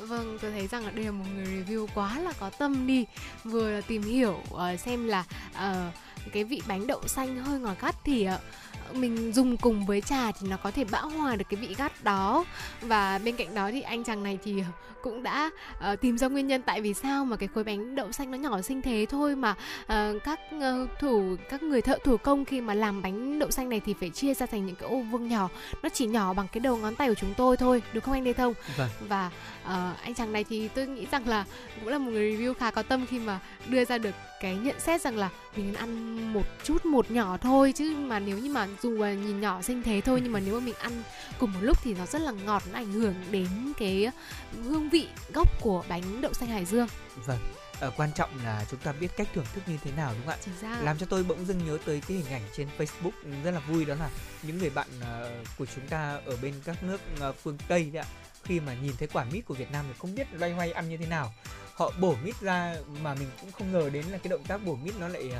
Vâng, 0.00 0.38
tôi 0.42 0.50
thấy 0.50 0.66
rằng 0.66 0.84
là 0.84 0.90
đây 0.90 1.04
là 1.04 1.10
một 1.10 1.24
người 1.34 1.46
review 1.46 1.86
quá 1.94 2.18
là 2.18 2.32
có 2.40 2.50
tâm 2.50 2.86
đi. 2.86 3.06
Vừa 3.44 3.70
là 3.70 3.80
tìm 3.80 4.02
hiểu 4.02 4.40
uh, 4.54 4.80
xem 4.80 5.08
là 5.08 5.24
uh, 5.54 5.94
cái 6.28 6.44
vị 6.44 6.62
bánh 6.68 6.86
đậu 6.86 7.02
xanh 7.06 7.44
hơi 7.44 7.60
ngọt 7.60 7.76
gắt 7.80 7.94
thì 8.04 8.28
uh, 8.28 8.96
mình 8.96 9.32
dùng 9.32 9.56
cùng 9.56 9.86
với 9.86 10.00
trà 10.00 10.32
thì 10.32 10.48
nó 10.48 10.56
có 10.56 10.70
thể 10.70 10.84
bão 10.84 11.08
hòa 11.08 11.36
được 11.36 11.44
cái 11.50 11.60
vị 11.60 11.74
gắt 11.78 12.04
đó. 12.04 12.44
Và 12.80 13.18
bên 13.18 13.36
cạnh 13.36 13.54
đó 13.54 13.70
thì 13.70 13.80
anh 13.80 14.04
chàng 14.04 14.22
này 14.22 14.38
thì 14.44 14.62
cũng 15.02 15.22
đã 15.22 15.50
uh, 15.92 16.00
tìm 16.00 16.18
ra 16.18 16.28
nguyên 16.28 16.46
nhân 16.46 16.62
tại 16.62 16.80
vì 16.80 16.94
sao 16.94 17.24
mà 17.24 17.36
cái 17.36 17.48
khối 17.54 17.64
bánh 17.64 17.94
đậu 17.94 18.12
xanh 18.12 18.30
nó 18.30 18.38
nhỏ 18.38 18.62
xinh 18.62 18.82
thế 18.82 19.06
thôi 19.10 19.36
mà 19.36 19.54
uh, 19.82 20.22
các 20.24 20.40
uh, 20.56 20.90
thủ 21.00 21.36
các 21.50 21.62
người 21.62 21.82
thợ 21.82 21.98
thủ 22.04 22.16
công 22.16 22.44
khi 22.44 22.60
mà 22.60 22.74
làm 22.74 23.02
bánh 23.02 23.38
đậu 23.38 23.50
xanh 23.50 23.68
này 23.68 23.80
thì 23.80 23.94
phải 24.00 24.10
chia 24.10 24.34
ra 24.34 24.46
thành 24.46 24.66
những 24.66 24.76
cái 24.76 24.88
ô 24.88 25.00
vuông 25.00 25.28
nhỏ. 25.28 25.48
Nó 25.82 25.88
chỉ 25.88 26.06
nhỏ 26.06 26.32
bằng 26.32 26.46
cái 26.52 26.60
đầu 26.60 26.76
ngón 26.76 26.94
tay 26.94 27.08
của 27.08 27.14
chúng 27.14 27.34
tôi 27.36 27.56
thôi 27.56 27.82
đúng 27.92 28.02
không 28.02 28.14
anh 28.14 28.24
Lê 28.24 28.32
Thông? 28.32 28.54
Vâng. 28.76 28.88
và 29.08 29.30
uh, 29.64 30.02
anh 30.02 30.14
chàng 30.14 30.32
này 30.32 30.44
thì 30.44 30.68
tôi 30.68 30.86
nghĩ 30.86 31.06
rằng 31.10 31.28
là 31.28 31.44
cũng 31.80 31.88
là 31.88 31.98
một 31.98 32.10
người 32.10 32.36
review 32.36 32.54
khá 32.54 32.70
có 32.70 32.82
tâm 32.82 33.06
khi 33.06 33.18
mà 33.18 33.40
đưa 33.68 33.84
ra 33.84 33.98
được 33.98 34.14
cái 34.40 34.56
nhận 34.56 34.80
xét 34.80 35.00
rằng 35.00 35.16
là 35.16 35.28
mình 35.56 35.74
ăn 35.74 36.17
một 36.18 36.46
chút 36.64 36.86
một 36.86 37.10
nhỏ 37.10 37.36
thôi 37.36 37.72
chứ 37.76 37.96
mà 37.98 38.18
nếu 38.18 38.38
như 38.38 38.50
mà 38.50 38.68
dù 38.82 38.90
là 38.90 39.12
nhìn 39.12 39.40
nhỏ 39.40 39.62
xinh 39.62 39.82
thế 39.82 40.00
thôi 40.00 40.20
nhưng 40.22 40.32
mà 40.32 40.40
nếu 40.40 40.54
mà 40.54 40.60
mình 40.60 40.74
ăn 40.74 41.02
cùng 41.38 41.52
một 41.52 41.60
lúc 41.62 41.76
thì 41.82 41.94
nó 41.94 42.06
rất 42.06 42.22
là 42.22 42.30
ngọt 42.30 42.62
nó 42.72 42.78
ảnh 42.78 42.92
hưởng 42.92 43.14
đến 43.30 43.48
cái 43.78 44.10
hương 44.64 44.88
vị 44.88 45.08
gốc 45.34 45.48
của 45.60 45.84
bánh 45.88 46.20
đậu 46.20 46.32
xanh 46.32 46.48
Hải 46.48 46.64
Dương. 46.64 46.88
Vâng. 47.26 47.38
À, 47.80 47.90
quan 47.96 48.10
trọng 48.14 48.30
là 48.44 48.64
chúng 48.70 48.80
ta 48.80 48.92
biết 48.92 49.08
cách 49.16 49.28
thưởng 49.34 49.46
thức 49.54 49.60
như 49.66 49.78
thế 49.84 49.90
nào 49.96 50.12
đúng 50.12 50.26
không 50.26 50.34
ạ? 50.34 50.38
Chính 50.44 50.54
xác. 50.60 50.82
Làm 50.82 50.98
cho 50.98 51.06
tôi 51.06 51.22
bỗng 51.22 51.46
dưng 51.46 51.66
nhớ 51.66 51.78
tới 51.84 52.02
cái 52.08 52.16
hình 52.16 52.32
ảnh 52.32 52.42
trên 52.56 52.68
Facebook 52.78 53.42
rất 53.44 53.50
là 53.50 53.60
vui 53.60 53.84
đó 53.84 53.94
là 53.94 54.10
những 54.42 54.58
người 54.58 54.70
bạn 54.70 54.88
uh, 55.00 55.46
của 55.58 55.66
chúng 55.74 55.86
ta 55.86 56.20
ở 56.26 56.36
bên 56.42 56.54
các 56.64 56.82
nước 56.82 57.00
uh, 57.28 57.36
phương 57.42 57.58
Tây 57.68 57.90
đấy 57.92 58.02
ạ. 58.02 58.08
Khi 58.44 58.60
mà 58.60 58.74
nhìn 58.74 58.92
thấy 58.98 59.08
quả 59.12 59.24
mít 59.24 59.40
của 59.46 59.54
Việt 59.54 59.72
Nam 59.72 59.84
thì 59.88 59.94
không 59.98 60.14
biết 60.14 60.26
loay 60.32 60.52
hoay 60.52 60.72
ăn 60.72 60.88
như 60.88 60.96
thế 60.96 61.06
nào. 61.06 61.34
Họ 61.74 61.92
bổ 62.00 62.14
mít 62.24 62.40
ra 62.40 62.76
mà 63.02 63.14
mình 63.14 63.28
cũng 63.40 63.52
không 63.52 63.72
ngờ 63.72 63.90
đến 63.92 64.04
là 64.06 64.18
cái 64.18 64.28
động 64.28 64.44
tác 64.48 64.64
bổ 64.64 64.76
mít 64.76 64.94
nó 65.00 65.08
lại 65.08 65.26
uh, 65.26 65.32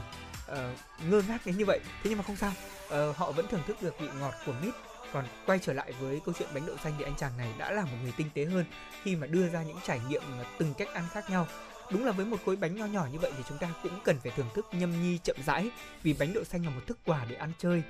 Ờ, 0.49 0.75
ngơ 1.11 1.23
ngác 1.29 1.47
đến 1.47 1.59
như 1.59 1.65
vậy. 1.65 1.81
Thế 1.85 2.11
nhưng 2.11 2.19
mà 2.19 2.25
không 2.25 2.37
sao. 2.37 2.53
Uh, 2.87 3.17
họ 3.17 3.33
vẫn 3.33 3.47
thưởng 3.51 3.63
thức 3.67 3.77
được 3.83 4.01
vị 4.01 4.09
ngọt 4.21 4.35
của 4.47 4.53
mít 4.63 4.75
còn 5.13 5.25
quay 5.47 5.59
trở 5.59 5.73
lại 5.73 5.93
với 6.01 6.21
câu 6.25 6.35
chuyện 6.39 6.49
bánh 6.55 6.67
đậu 6.67 6.77
xanh 6.77 6.93
thì 6.99 7.05
anh 7.05 7.15
chàng 7.17 7.37
này 7.37 7.53
đã 7.59 7.73
là 7.73 7.85
một 7.85 7.97
người 8.03 8.13
tinh 8.17 8.27
tế 8.35 8.45
hơn 8.45 8.65
khi 9.03 9.17
mà 9.17 9.27
đưa 9.27 9.49
ra 9.49 9.63
những 9.63 9.79
trải 9.87 10.01
nghiệm 10.09 10.23
từng 10.59 10.75
cách 10.79 10.89
ăn 10.95 11.05
khác 11.13 11.31
nhau 11.31 11.47
đúng 11.93 12.07
là 12.07 12.13
với 12.13 12.27
một 12.27 12.37
khối 12.45 12.57
bánh 12.57 12.77
nho 12.77 12.87
nhỏ 12.87 13.07
như 13.13 13.19
vậy 13.19 13.33
thì 13.37 13.43
chúng 13.49 13.59
ta 13.59 13.69
cũng 13.83 14.01
cần 14.05 14.17
phải 14.23 14.33
thưởng 14.37 14.49
thức 14.55 14.67
nhâm 14.73 15.03
nhi 15.03 15.19
chậm 15.25 15.37
rãi 15.47 15.71
vì 16.03 16.13
bánh 16.19 16.33
đậu 16.35 16.45
xanh 16.45 16.65
là 16.65 16.71
một 16.71 16.81
thức 16.87 16.99
quà 17.05 17.25
để 17.29 17.37
ăn 17.37 17.53
chơi 17.59 17.83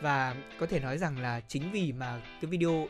và 0.00 0.36
có 0.58 0.66
thể 0.66 0.80
nói 0.80 0.98
rằng 0.98 1.18
là 1.18 1.40
chính 1.48 1.72
vì 1.72 1.92
mà 1.92 2.20
cái 2.40 2.50
video 2.50 2.88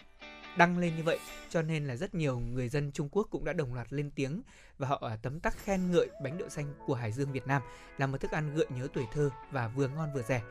đăng 0.57 0.79
lên 0.79 0.97
như 0.97 1.03
vậy 1.03 1.19
cho 1.49 1.63
nên 1.63 1.87
là 1.87 1.97
rất 1.97 2.15
nhiều 2.15 2.39
người 2.39 2.69
dân 2.69 2.93
Trung 2.93 3.09
Quốc 3.13 3.29
cũng 3.31 3.45
đã 3.45 3.53
đồng 3.53 3.75
loạt 3.75 3.93
lên 3.93 4.11
tiếng 4.15 4.43
và 4.79 4.89
họ 4.89 5.03
à, 5.11 5.17
tấm 5.23 5.41
tắc 5.41 5.65
khen 5.65 5.91
ngợi 5.91 6.09
bánh 6.23 6.39
đậu 6.39 6.49
xanh 6.49 6.75
của 6.87 6.95
Hải 6.95 7.13
Dương 7.13 7.33
Việt 7.33 7.47
Nam 7.47 7.63
là 7.99 8.07
một 8.07 8.19
thức 8.19 8.31
ăn 8.31 8.55
gợi 8.55 8.67
nhớ 8.77 8.89
tuổi 8.95 9.05
thơ 9.13 9.31
và 9.51 9.69
vừa 9.69 9.89
ngon 9.89 10.13
vừa 10.15 10.23
rẻ. 10.23 10.43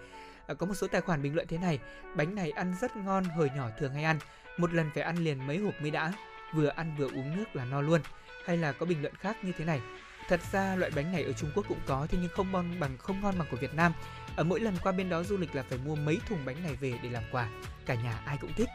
À, 0.48 0.54
có 0.54 0.66
một 0.66 0.74
số 0.74 0.88
tài 0.88 1.02
khoản 1.02 1.22
bình 1.22 1.36
luận 1.36 1.48
thế 1.48 1.58
này 1.58 1.80
bánh 2.16 2.36
này 2.36 2.52
ăn 2.52 2.76
rất 2.82 2.96
ngon 2.96 3.24
hồi 3.24 3.50
nhỏ 3.56 3.70
thường 3.80 3.94
hay 3.94 4.04
ăn 4.04 4.20
một 4.58 4.74
lần 4.74 4.90
phải 4.94 5.04
ăn 5.04 5.18
liền 5.18 5.48
mấy 5.48 5.58
hộp 5.58 5.74
mới 5.82 5.92
đã 5.92 6.14
vừa 6.54 6.68
ăn 6.68 6.96
vừa 6.98 7.08
uống 7.08 7.36
nước 7.36 7.56
là 7.56 7.66
no 7.66 7.82
luôn. 7.82 8.02
Hay 8.46 8.58
là 8.58 8.72
có 8.72 8.86
bình 8.86 9.02
luận 9.02 9.16
khác 9.16 9.38
như 9.44 9.52
thế 9.58 9.66
này 9.66 9.82
thật 10.28 10.40
ra 10.52 10.76
loại 10.76 10.92
bánh 10.96 11.12
này 11.12 11.24
ở 11.24 11.34
Trung 11.34 11.52
Quốc 11.56 11.66
cũng 11.68 11.80
có 11.86 12.08
thế 12.10 12.18
nhưng 12.22 12.30
không 12.34 12.52
ngon 12.52 12.80
bằng 12.80 12.98
không 12.98 13.22
ngon 13.22 13.36
bằng 13.40 13.48
của 13.52 13.58
Việt 13.58 13.74
Nam. 13.74 13.94
Ở 14.36 14.44
mỗi 14.44 14.60
lần 14.60 14.76
qua 14.84 14.92
bên 14.92 15.10
đó 15.10 15.24
du 15.24 15.38
lịch 15.38 15.56
là 15.56 15.64
phải 15.64 15.78
mua 15.86 15.96
mấy 15.96 16.20
thùng 16.30 16.46
bánh 16.46 16.64
này 16.64 16.76
về 16.76 16.94
để 17.04 17.10
làm 17.10 17.24
quà 17.32 17.50
cả 17.86 17.96
nhà 17.96 18.22
ai 18.26 18.38
cũng 18.42 18.54
thích 18.54 18.70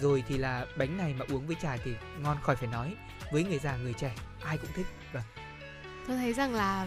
rồi 0.00 0.24
thì 0.28 0.38
là 0.38 0.66
bánh 0.76 0.96
này 0.96 1.14
mà 1.18 1.24
uống 1.28 1.46
với 1.46 1.56
trà 1.62 1.76
thì 1.76 1.94
ngon 2.22 2.36
khỏi 2.42 2.56
phải 2.56 2.68
nói. 2.68 2.94
Với 3.32 3.44
người 3.44 3.58
già, 3.58 3.76
người 3.76 3.92
trẻ, 3.92 4.14
ai 4.44 4.58
cũng 4.58 4.70
thích. 4.74 4.86
Vâng. 5.12 5.22
Tôi 6.06 6.16
thấy 6.16 6.32
rằng 6.32 6.54
là 6.54 6.86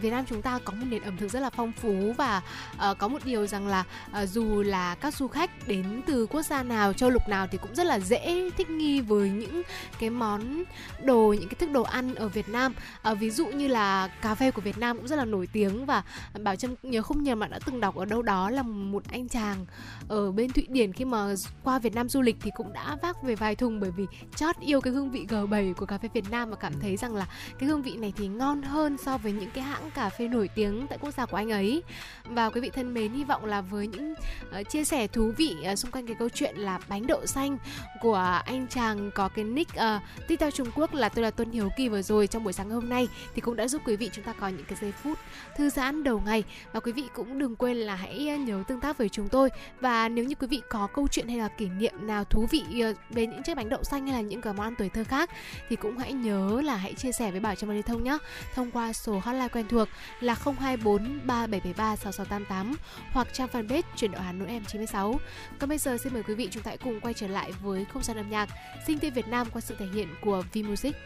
Việt 0.00 0.10
Nam 0.10 0.24
chúng 0.28 0.42
ta 0.42 0.58
có 0.64 0.72
một 0.72 0.86
nền 0.90 1.02
ẩm 1.02 1.16
thực 1.16 1.28
rất 1.28 1.40
là 1.40 1.50
phong 1.50 1.72
phú 1.72 2.14
và 2.18 2.42
uh, 2.90 2.98
có 2.98 3.08
một 3.08 3.18
điều 3.24 3.46
rằng 3.46 3.68
là 3.68 3.84
uh, 4.22 4.28
dù 4.28 4.62
là 4.62 4.94
các 4.94 5.14
du 5.14 5.28
khách 5.28 5.68
đến 5.68 6.02
từ 6.06 6.26
quốc 6.26 6.42
gia 6.42 6.62
nào 6.62 6.92
châu 6.92 7.10
lục 7.10 7.28
nào 7.28 7.46
thì 7.50 7.58
cũng 7.58 7.74
rất 7.74 7.86
là 7.86 8.00
dễ 8.00 8.50
thích 8.56 8.70
nghi 8.70 9.00
với 9.00 9.30
những 9.30 9.62
cái 9.98 10.10
món 10.10 10.62
đồ 11.04 11.34
những 11.38 11.48
cái 11.48 11.54
thức 11.54 11.70
đồ 11.70 11.82
ăn 11.82 12.14
ở 12.14 12.28
Việt 12.28 12.48
Nam. 12.48 12.74
Uh, 13.10 13.18
ví 13.18 13.30
dụ 13.30 13.46
như 13.46 13.68
là 13.68 14.08
cà 14.22 14.34
phê 14.34 14.50
của 14.50 14.62
Việt 14.62 14.78
Nam 14.78 14.96
cũng 14.96 15.08
rất 15.08 15.16
là 15.16 15.24
nổi 15.24 15.48
tiếng 15.52 15.86
và 15.86 16.02
bảo 16.40 16.56
trâm 16.56 16.74
nhớ 16.82 17.02
không 17.02 17.22
nhớ 17.22 17.34
mà 17.34 17.46
đã 17.46 17.58
từng 17.66 17.80
đọc 17.80 17.96
ở 17.96 18.04
đâu 18.04 18.22
đó 18.22 18.50
là 18.50 18.62
một 18.62 19.02
anh 19.10 19.28
chàng 19.28 19.66
ở 20.08 20.32
bên 20.32 20.52
Thụy 20.52 20.66
Điển 20.68 20.92
khi 20.92 21.04
mà 21.04 21.34
qua 21.64 21.78
Việt 21.78 21.94
Nam 21.94 22.08
du 22.08 22.20
lịch 22.20 22.36
thì 22.40 22.50
cũng 22.54 22.72
đã 22.72 22.96
vác 23.02 23.22
về 23.22 23.34
vài 23.34 23.56
thùng 23.56 23.80
bởi 23.80 23.90
vì 23.90 24.06
chót 24.36 24.56
yêu 24.60 24.80
cái 24.80 24.92
hương 24.92 25.10
vị 25.10 25.26
G7 25.28 25.74
của 25.74 25.86
cà 25.86 25.98
phê 25.98 26.08
Việt 26.14 26.30
Nam 26.30 26.50
và 26.50 26.56
cảm 26.56 26.72
thấy 26.80 26.96
rằng 26.96 27.14
là 27.14 27.26
cái 27.58 27.68
hương 27.68 27.82
vị 27.82 27.96
này 27.96 28.12
thì 28.16 28.28
ngon 28.28 28.62
hơn 28.62 28.96
so 29.04 29.18
với 29.18 29.32
những 29.32 29.49
những 29.50 29.64
cái 29.64 29.72
hãng 29.72 29.90
cà 29.90 30.08
phê 30.08 30.28
nổi 30.28 30.48
tiếng 30.54 30.86
tại 30.86 30.98
quốc 31.00 31.10
gia 31.10 31.26
của 31.26 31.36
anh 31.36 31.50
ấy. 31.50 31.82
Và 32.24 32.50
quý 32.50 32.60
vị 32.60 32.70
thân 32.70 32.94
mến 32.94 33.12
hy 33.12 33.24
vọng 33.24 33.44
là 33.44 33.60
với 33.60 33.86
những 33.86 34.14
uh, 34.60 34.68
chia 34.68 34.84
sẻ 34.84 35.06
thú 35.06 35.32
vị 35.36 35.56
uh, 35.72 35.78
xung 35.78 35.90
quanh 35.90 36.06
cái 36.06 36.16
câu 36.18 36.28
chuyện 36.28 36.56
là 36.56 36.78
bánh 36.88 37.06
đậu 37.06 37.26
xanh 37.26 37.58
của 38.00 38.42
anh 38.44 38.66
chàng 38.68 39.10
có 39.14 39.28
cái 39.28 39.44
nick 39.44 39.74
ờ, 39.74 39.96
uh, 39.96 40.28
TikTok 40.28 40.54
Trung 40.54 40.68
Quốc 40.74 40.94
là 40.94 41.08
tôi 41.08 41.22
là 41.22 41.30
Tuân 41.30 41.50
Hiếu 41.50 41.68
Kỳ 41.76 41.88
vừa 41.88 42.02
rồi 42.02 42.26
trong 42.26 42.44
buổi 42.44 42.52
sáng 42.52 42.70
hôm 42.70 42.88
nay 42.88 43.08
thì 43.34 43.40
cũng 43.40 43.56
đã 43.56 43.68
giúp 43.68 43.82
quý 43.84 43.96
vị 43.96 44.10
chúng 44.12 44.24
ta 44.24 44.32
có 44.32 44.48
những 44.48 44.64
cái 44.64 44.78
giây 44.80 44.92
phút 44.92 45.18
thư 45.56 45.70
giãn 45.70 46.04
đầu 46.04 46.22
ngày. 46.26 46.44
Và 46.72 46.80
quý 46.80 46.92
vị 46.92 47.04
cũng 47.14 47.38
đừng 47.38 47.56
quên 47.56 47.76
là 47.76 47.94
hãy 47.94 48.38
nhớ 48.38 48.62
tương 48.68 48.80
tác 48.80 48.98
với 48.98 49.08
chúng 49.08 49.28
tôi. 49.28 49.50
Và 49.80 50.08
nếu 50.08 50.24
như 50.24 50.34
quý 50.34 50.46
vị 50.46 50.60
có 50.68 50.88
câu 50.94 51.08
chuyện 51.08 51.28
hay 51.28 51.38
là 51.38 51.48
kỷ 51.48 51.68
niệm 51.68 51.94
nào 52.00 52.24
thú 52.24 52.46
vị 52.50 52.64
về 53.10 53.26
những 53.26 53.42
chiếc 53.42 53.56
bánh 53.56 53.68
đậu 53.68 53.84
xanh 53.84 54.06
hay 54.06 54.22
là 54.22 54.28
những 54.28 54.40
cái 54.40 54.52
món 54.52 54.66
ăn 54.66 54.74
tuổi 54.78 54.88
thơ 54.88 55.04
khác 55.04 55.30
thì 55.68 55.76
cũng 55.76 55.98
hãy 55.98 56.12
nhớ 56.12 56.60
là 56.64 56.76
hãy 56.76 56.94
chia 56.94 57.12
sẻ 57.12 57.30
với 57.30 57.40
Bảo 57.40 57.54
Trâm 57.54 57.68
và 57.68 57.74
Lê 57.74 57.82
Thông 57.82 58.04
nhé 58.04 58.18
thông 58.54 58.70
qua 58.70 58.92
số 58.92 59.18
hotline 59.18 59.39
quen 59.48 59.68
thuộc 59.68 59.88
là 60.20 60.34
024 60.34 61.20
3773 61.26 61.96
6688 61.96 62.76
hoặc 63.12 63.28
trang 63.32 63.48
fanpage 63.52 63.82
chuyển 63.96 64.12
đổi 64.12 64.22
Hà 64.22 64.32
Nội 64.32 64.48
em 64.48 64.64
96. 64.64 65.20
Còn 65.58 65.68
bây 65.68 65.78
giờ 65.78 65.98
xin 65.98 66.12
mời 66.12 66.22
quý 66.22 66.34
vị 66.34 66.48
chúng 66.50 66.62
ta 66.62 66.68
hãy 66.68 66.78
cùng 66.78 67.00
quay 67.00 67.14
trở 67.14 67.26
lại 67.26 67.52
với 67.62 67.84
không 67.92 68.02
gian 68.02 68.16
âm 68.16 68.30
nhạc 68.30 68.48
Sinh 68.86 68.98
tươi 68.98 69.10
Việt 69.10 69.28
Nam 69.28 69.46
qua 69.52 69.60
sự 69.60 69.74
thể 69.78 69.86
hiện 69.94 70.08
của 70.20 70.42
V 70.54 70.58
Music. 70.58 70.96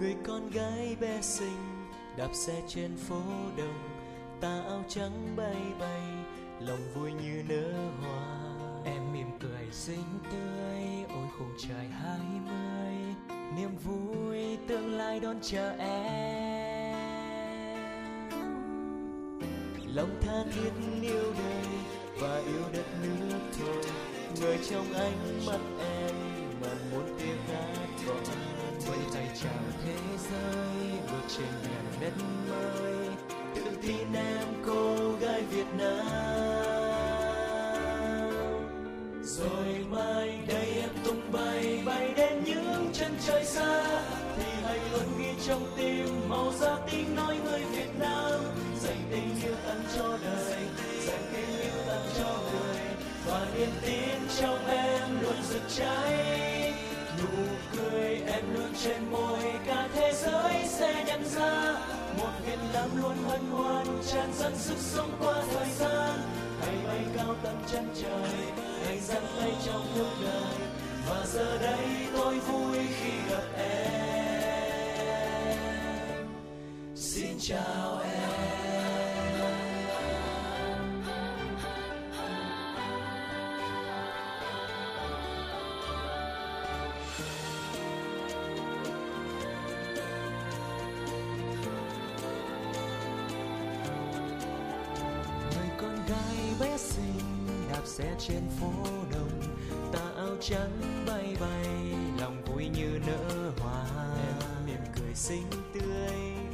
Người 0.00 0.16
con 0.26 0.50
gái 0.50 0.96
bé 1.00 1.18
xinh 1.22 1.86
đạp 2.16 2.28
xe 2.32 2.62
trên 2.68 2.96
phố 2.96 3.22
đông 3.56 3.88
tà 4.40 4.62
áo 4.68 4.84
trắng 4.88 5.36
bay 5.36 5.56
bay 5.80 6.00
lòng 6.60 6.80
vui 6.94 7.12
như 7.12 7.42
nở 7.48 7.90
hoa. 8.02 8.38
Em 8.84 9.12
mỉm 9.12 9.26
cười 9.40 9.66
xinh 9.72 10.04
tươi 10.30 10.82
ôi 11.08 11.26
khung 11.38 11.52
trời 11.68 11.86
hai 11.88 12.20
mươi 12.46 13.14
niềm 13.56 13.76
vui 13.84 14.58
tương 14.68 14.94
lai 14.94 15.20
đón 15.20 15.38
chờ 15.42 15.70
em. 15.78 16.98
Lòng 19.94 20.18
tha 20.20 20.44
thiết 20.54 20.70
yêu 21.02 21.32
đời 21.38 21.66
và 22.20 22.36
yêu 22.36 22.62
đất 22.72 22.86
nước 23.02 23.38
thôi 23.58 23.84
người 24.40 24.58
trong 24.70 24.92
ánh 24.92 25.46
mắt 25.46 25.60
em 25.80 26.17
cháy 55.76 56.74
nụ 57.18 57.44
cười 57.76 58.22
em 58.26 58.54
luôn 58.54 58.72
trên 58.84 59.10
môi, 59.10 59.38
cả 59.66 59.88
thế 59.94 60.12
giới 60.12 60.66
sẽ 60.66 61.04
nhận 61.06 61.24
ra. 61.24 61.74
Một 62.18 62.32
Việt 62.46 62.58
Nam 62.74 62.90
luôn 63.02 63.16
hân 63.28 63.50
hoan, 63.50 63.86
tràn 64.12 64.32
dâng 64.34 64.56
sức 64.56 64.78
sống 64.78 65.10
qua 65.20 65.42
thời 65.54 65.68
gian. 65.78 66.18
Hãy 66.60 66.74
bay 66.86 67.04
cao 67.16 67.34
tận 67.42 67.56
chân 67.72 67.88
trời, 68.02 68.30
hãy 68.86 68.98
dắt 68.98 69.22
tay 69.40 69.52
trong 69.66 69.86
cuộc 69.94 70.12
đời. 70.22 70.54
Và 71.08 71.26
giờ 71.26 71.58
đây 71.58 71.86
tôi 72.16 72.38
vui 72.38 72.78
khi 73.00 73.10
gặp 73.30 73.44
em. 73.56 73.98
Xin 76.94 77.38
chào 77.40 78.00
em 78.04 78.07
xe 97.98 98.14
trên 98.18 98.42
phố 98.60 98.72
đông. 99.12 99.42
Tà 99.92 100.00
áo 100.16 100.36
trắng 100.40 101.04
bay 101.06 101.36
bay, 101.40 101.66
lòng 102.20 102.42
vui 102.46 102.68
như 102.68 103.00
nở 103.06 103.52
hoa. 103.58 103.84
Em 104.16 104.66
mỉm 104.66 104.80
cười 104.96 105.14
xinh 105.14 105.50
tươi, 105.74 106.12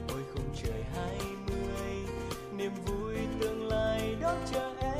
ôi 0.09 0.23
khung 0.35 0.55
trời 0.63 0.85
hai 0.95 1.19
mươi. 1.47 1.97
Niềm 2.57 2.73
vui 2.87 3.15
tương 3.41 3.69
lai 3.69 4.17
đón 4.21 4.37
chờ 4.53 4.73
em. 4.81 4.93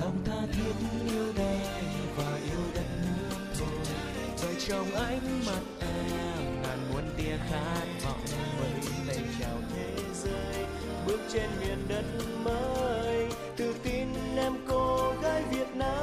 Lòng 0.00 0.18
tha 0.24 0.46
thiết 0.52 0.74
yêu 1.12 1.32
đời 1.36 1.60
và 2.16 2.36
yêu 2.36 2.60
đất 2.74 2.86
nước 3.02 3.36
thôi. 3.58 3.96
Trời 4.36 4.54
trong 4.68 4.94
ánh 4.94 5.40
mắt 5.46 5.62
em, 5.80 6.62
ngàn 6.62 6.78
muôn 6.92 7.04
tia 7.16 7.36
khát 7.50 7.86
vọng. 8.04 8.13
Trên 11.34 11.50
miền 11.60 11.78
đất 11.88 12.04
mới, 12.44 13.26
tự 13.56 13.74
tin 13.82 14.08
em 14.36 14.52
cô 14.68 15.14
gái 15.22 15.42
Việt 15.50 15.76
Nam. 15.76 15.94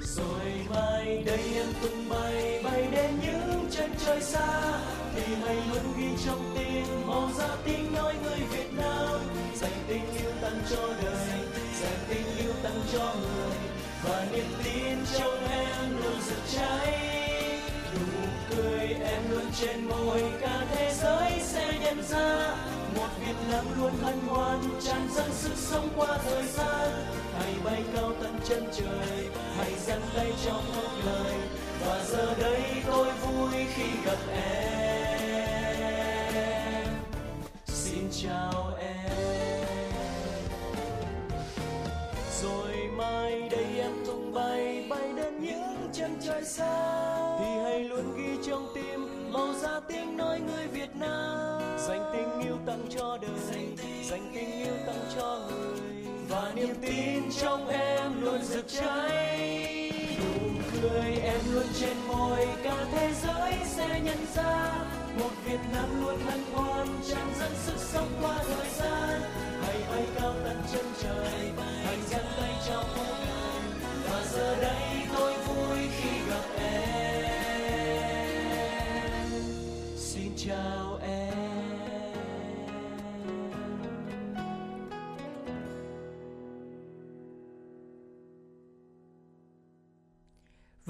Rồi 0.00 0.66
mai 0.70 1.22
đây 1.26 1.40
em 1.54 1.66
tung 1.82 2.08
bay 2.08 2.62
bay 2.64 2.88
đến 2.92 3.10
những 3.22 3.68
chân 3.70 3.90
trời 4.06 4.20
xa, 4.20 4.78
thì 5.14 5.34
hãy 5.44 5.56
luôn 5.56 5.92
ghi 5.98 6.08
trong 6.26 6.54
tim 6.58 6.86
màu 7.06 7.30
da 7.38 7.48
tiếng 7.64 7.92
nói 7.94 8.14
người 8.22 8.40
Việt 8.50 8.72
Nam. 8.72 9.20
Dành 9.54 9.84
tình 9.88 10.04
yêu 10.22 10.30
tặng 10.42 10.60
cho 10.70 10.88
đời, 11.02 11.28
dành 11.80 11.98
tình 12.08 12.26
yêu 12.38 12.52
tặng 12.62 12.80
cho 12.92 13.14
người, 13.20 13.56
và 14.04 14.26
niềm 14.32 14.48
tin 14.64 14.98
trong 15.18 15.48
em 15.50 15.96
luôn 16.02 16.20
rực 16.26 16.38
cháy 16.52 17.09
cười, 18.56 18.86
em 18.88 19.22
luôn 19.30 19.44
trên 19.60 19.84
môi. 19.84 20.22
Cả 20.40 20.66
thế 20.74 20.92
giới 21.02 21.40
sẽ 21.40 21.78
nhận 21.82 22.02
ra, 22.02 22.56
một 22.96 23.08
Việt 23.20 23.36
Nam 23.50 23.64
luôn 23.78 23.92
hân 24.02 24.18
hoan, 24.28 24.58
tràn 24.82 25.08
dâng 25.14 25.32
sức 25.32 25.56
sống 25.56 25.88
qua 25.96 26.18
thời 26.24 26.42
gian. 26.42 26.88
Hãy 27.38 27.54
bay 27.64 27.82
cao 27.96 28.12
tận 28.22 28.34
chân 28.48 28.64
trời, 28.72 29.28
hãy 29.56 29.72
dang 29.86 30.02
tay 30.16 30.32
trong 30.44 30.64
một 30.76 30.90
lời 31.06 31.34
và 31.86 32.04
giờ 32.08 32.34
đây 32.40 32.62
tôi 32.86 33.08
vui 33.12 33.66
khi 33.74 33.88
gặp 34.04 34.18
em. 34.34 34.69
Tin 56.82 57.22
trong 57.40 57.68
em 57.68 58.20
luôn 58.22 58.42
rực 58.42 58.64
cháy. 58.68 59.92
Nụ 60.18 60.80
cười 60.82 61.12
em 61.22 61.40
luôn 61.52 61.66
trên 61.80 61.96
môi, 62.08 62.46
cả 62.62 62.76
thế 62.92 63.12
giới 63.22 63.52
sẽ 63.64 64.00
nhận 64.04 64.26
ra. 64.34 64.72
Một 65.18 65.30
Việt 65.44 65.60
Nam 65.72 66.04
luôn 66.04 66.18
hân 66.26 66.40
hoan, 66.52 66.86
tràn 67.08 67.32
dâng 67.38 67.54
sức 67.66 67.78
sống 67.78 68.08
qua 68.22 68.34
thời 68.48 68.68
gian. 68.78 69.20
Hãy 69.66 69.76
bay 69.90 70.04
cao 70.20 70.34
tận 70.44 70.56
chân 70.72 70.84
trời, 71.02 71.52
hãy 71.84 71.96
dang 72.10 72.32
tay 72.40 72.52
trong 72.68 72.84
một 72.96 73.14
ngày 73.20 73.90
và 74.10 74.24
giờ 74.32 74.56
đây 74.60 75.06
tôi 75.18 75.32
vui 75.32 75.78
khi 76.00 76.10
gặp 76.28 76.62
em. 76.62 77.09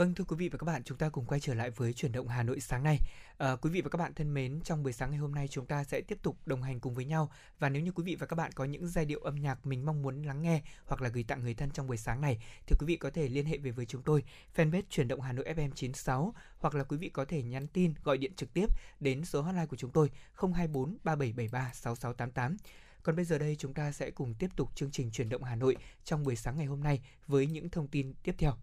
Vâng 0.00 0.14
thưa 0.14 0.24
quý 0.24 0.36
vị 0.36 0.48
và 0.48 0.58
các 0.58 0.64
bạn, 0.64 0.84
chúng 0.84 0.98
ta 0.98 1.08
cùng 1.08 1.24
quay 1.24 1.40
trở 1.40 1.54
lại 1.54 1.70
với 1.70 1.92
chuyển 1.92 2.12
động 2.12 2.28
Hà 2.28 2.42
Nội 2.42 2.60
sáng 2.60 2.84
nay. 2.84 2.98
À, 3.38 3.56
quý 3.56 3.70
vị 3.70 3.80
và 3.80 3.88
các 3.88 3.98
bạn 3.98 4.14
thân 4.14 4.34
mến, 4.34 4.60
trong 4.64 4.82
buổi 4.82 4.92
sáng 4.92 5.10
ngày 5.10 5.18
hôm 5.18 5.34
nay 5.34 5.48
chúng 5.48 5.66
ta 5.66 5.84
sẽ 5.84 6.00
tiếp 6.00 6.18
tục 6.22 6.36
đồng 6.46 6.62
hành 6.62 6.80
cùng 6.80 6.94
với 6.94 7.04
nhau 7.04 7.30
và 7.58 7.68
nếu 7.68 7.82
như 7.82 7.92
quý 7.92 8.04
vị 8.04 8.14
và 8.14 8.26
các 8.26 8.36
bạn 8.36 8.52
có 8.52 8.64
những 8.64 8.88
giai 8.88 9.04
điệu 9.04 9.20
âm 9.20 9.34
nhạc 9.34 9.66
mình 9.66 9.86
mong 9.86 10.02
muốn 10.02 10.22
lắng 10.22 10.42
nghe 10.42 10.62
hoặc 10.84 11.02
là 11.02 11.08
gửi 11.08 11.24
tặng 11.24 11.44
người 11.44 11.54
thân 11.54 11.70
trong 11.70 11.86
buổi 11.86 11.96
sáng 11.96 12.20
này 12.20 12.38
thì 12.66 12.76
quý 12.78 12.86
vị 12.86 12.96
có 12.96 13.10
thể 13.10 13.28
liên 13.28 13.46
hệ 13.46 13.58
về 13.58 13.70
với 13.70 13.86
chúng 13.86 14.02
tôi 14.02 14.24
fanpage 14.56 14.82
chuyển 14.90 15.08
động 15.08 15.20
Hà 15.20 15.32
Nội 15.32 15.44
FM 15.56 15.70
96 15.70 16.34
hoặc 16.58 16.74
là 16.74 16.84
quý 16.84 16.96
vị 16.96 17.08
có 17.08 17.24
thể 17.24 17.42
nhắn 17.42 17.66
tin 17.66 17.94
gọi 18.04 18.18
điện 18.18 18.32
trực 18.36 18.52
tiếp 18.52 18.66
đến 19.00 19.24
số 19.24 19.42
hotline 19.42 19.66
của 19.66 19.76
chúng 19.76 19.90
tôi 19.90 20.10
024 20.34 20.96
3773 21.04 21.70
6688. 21.74 22.56
Còn 23.02 23.16
bây 23.16 23.24
giờ 23.24 23.38
đây 23.38 23.56
chúng 23.58 23.74
ta 23.74 23.92
sẽ 23.92 24.10
cùng 24.10 24.34
tiếp 24.34 24.50
tục 24.56 24.70
chương 24.74 24.90
trình 24.90 25.10
chuyển 25.10 25.28
động 25.28 25.42
Hà 25.42 25.56
Nội 25.56 25.76
trong 26.04 26.22
buổi 26.22 26.36
sáng 26.36 26.56
ngày 26.56 26.66
hôm 26.66 26.82
nay 26.82 27.00
với 27.26 27.46
những 27.46 27.70
thông 27.70 27.88
tin 27.88 28.12
tiếp 28.22 28.34
theo. 28.38 28.56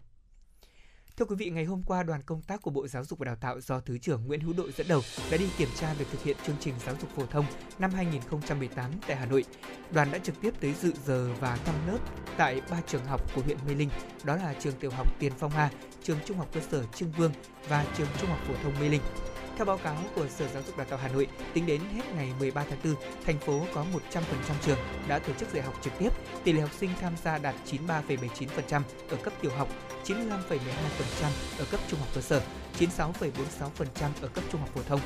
Thưa 1.18 1.24
quý 1.24 1.36
vị, 1.36 1.50
ngày 1.50 1.64
hôm 1.64 1.82
qua, 1.82 2.02
đoàn 2.02 2.22
công 2.26 2.42
tác 2.42 2.62
của 2.62 2.70
Bộ 2.70 2.88
Giáo 2.88 3.04
dục 3.04 3.18
và 3.18 3.24
Đào 3.24 3.36
tạo 3.36 3.60
do 3.60 3.80
Thứ 3.80 3.98
trưởng 3.98 4.26
Nguyễn 4.26 4.40
Hữu 4.40 4.54
đội 4.56 4.72
dẫn 4.72 4.88
đầu 4.88 5.00
đã 5.30 5.36
đi 5.36 5.48
kiểm 5.56 5.68
tra 5.76 5.94
việc 5.94 6.04
thực 6.12 6.22
hiện 6.22 6.36
chương 6.46 6.56
trình 6.60 6.74
giáo 6.86 6.94
dục 7.00 7.10
phổ 7.16 7.26
thông 7.26 7.44
năm 7.78 7.90
2018 7.90 8.90
tại 9.06 9.16
Hà 9.16 9.26
Nội. 9.26 9.44
Đoàn 9.92 10.08
đã 10.12 10.18
trực 10.18 10.40
tiếp 10.40 10.54
tới 10.60 10.74
dự 10.74 10.92
giờ 11.06 11.30
và 11.40 11.56
thăm 11.56 11.74
lớp 11.86 11.98
tại 12.36 12.60
ba 12.70 12.80
trường 12.86 13.04
học 13.04 13.34
của 13.34 13.42
huyện 13.42 13.56
Mê 13.68 13.74
Linh, 13.74 13.90
đó 14.24 14.36
là 14.36 14.54
trường 14.60 14.74
tiểu 14.80 14.90
học 14.90 15.18
Tiền 15.18 15.32
Phong 15.38 15.52
A, 15.52 15.70
trường 16.02 16.18
trung 16.24 16.36
học 16.36 16.48
cơ 16.52 16.60
sở 16.60 16.84
trương 16.94 17.12
Vương 17.12 17.32
và 17.68 17.86
trường 17.96 18.08
trung 18.20 18.30
học 18.30 18.38
phổ 18.48 18.54
thông 18.62 18.80
Mê 18.80 18.88
Linh. 18.88 19.02
Theo 19.58 19.64
báo 19.64 19.78
cáo 19.78 19.96
của 20.14 20.28
Sở 20.28 20.48
Giáo 20.48 20.62
dục 20.66 20.76
Đào 20.76 20.86
tạo 20.90 20.98
Hà 21.02 21.08
Nội, 21.08 21.26
tính 21.54 21.66
đến 21.66 21.80
hết 21.94 22.02
ngày 22.16 22.32
13 22.38 22.64
tháng 22.70 22.78
4, 22.84 22.94
thành 23.24 23.38
phố 23.38 23.62
có 23.74 23.84
100% 24.12 24.22
trường 24.62 24.78
đã 25.08 25.18
tổ 25.18 25.32
chức 25.38 25.48
dạy 25.52 25.62
học 25.62 25.74
trực 25.82 25.92
tiếp, 25.98 26.08
tỷ 26.44 26.52
lệ 26.52 26.60
học 26.60 26.70
sinh 26.78 26.90
tham 27.00 27.12
gia 27.24 27.38
đạt 27.38 27.54
93,79% 27.66 28.82
ở 29.10 29.16
cấp 29.22 29.32
tiểu 29.40 29.50
học, 29.56 29.68
95,12% 30.04 30.58
ở 31.58 31.64
cấp 31.70 31.80
trung 31.88 32.00
học 32.00 32.08
cơ 32.14 32.20
sở, 32.20 32.42
96,46% 32.78 34.10
ở 34.22 34.28
cấp 34.28 34.44
trung 34.52 34.60
học 34.60 34.70
phổ 34.74 34.80
thông. 34.88 35.00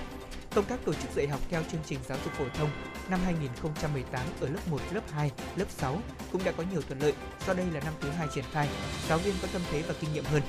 Công 0.54 0.64
tác 0.64 0.84
tổ 0.84 0.94
chức 0.94 1.10
dạy 1.10 1.28
học 1.28 1.40
theo 1.50 1.62
chương 1.72 1.80
trình 1.86 1.98
giáo 2.08 2.18
dục 2.24 2.34
phổ 2.34 2.44
thông 2.54 2.70
năm 3.10 3.20
2018 3.24 4.20
ở 4.40 4.48
lớp 4.48 4.60
1, 4.70 4.78
lớp 4.92 5.10
2, 5.12 5.30
lớp 5.56 5.66
6 5.68 6.00
cũng 6.32 6.44
đã 6.44 6.52
có 6.56 6.64
nhiều 6.72 6.82
thuận 6.82 7.00
lợi 7.00 7.12
do 7.46 7.54
đây 7.54 7.66
là 7.72 7.80
năm 7.80 7.94
thứ 8.00 8.08
hai 8.10 8.28
triển 8.34 8.44
khai. 8.52 8.68
Giáo 9.08 9.18
viên 9.18 9.34
có 9.42 9.48
tâm 9.52 9.62
thế 9.70 9.82
và 9.82 9.94
kinh 10.00 10.12
nghiệm 10.12 10.24
hơn. 10.24 10.42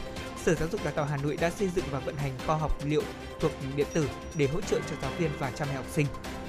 Sở 0.45 0.55
Giáo 0.55 0.69
dục 0.71 0.83
Đào 0.83 0.93
tạo 0.93 1.05
Hà 1.05 1.17
Nội 1.17 1.37
đã 1.41 1.49
xây 1.49 1.69
dựng 1.75 1.85
và 1.91 1.99
vận 1.99 2.15
hành 2.15 2.31
kho 2.47 2.55
học 2.55 2.85
liệu 2.85 3.01
thuộc 3.39 3.51
điện 3.75 3.87
tử 3.93 4.09
để 4.35 4.47
hỗ 4.47 4.61
trợ 4.61 4.79
cho 4.89 4.95
giáo 5.01 5.11
viên 5.17 5.31
và 5.39 5.51
cha 5.51 5.65
mẹ 5.65 5.73
học 5.73 5.85
sinh. 5.91 6.05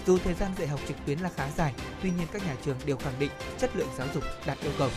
Dù 0.07 0.19
thời 0.19 0.35
gian 0.35 0.51
dạy 0.59 0.69
học 0.69 0.81
trực 0.89 0.97
tuyến 1.07 1.19
là 1.19 1.31
khá 1.37 1.49
dài, 1.57 1.75
tuy 2.03 2.11
nhiên 2.11 2.27
các 2.33 2.47
nhà 2.47 2.57
trường 2.65 2.77
đều 2.87 2.97
khẳng 2.97 3.15
định 3.19 3.31
chất 3.59 3.77
lượng 3.77 3.89
giáo 3.99 4.07
dục 4.15 4.25
đạt 4.47 4.59
yêu 4.63 4.73
cầu. 4.79 4.91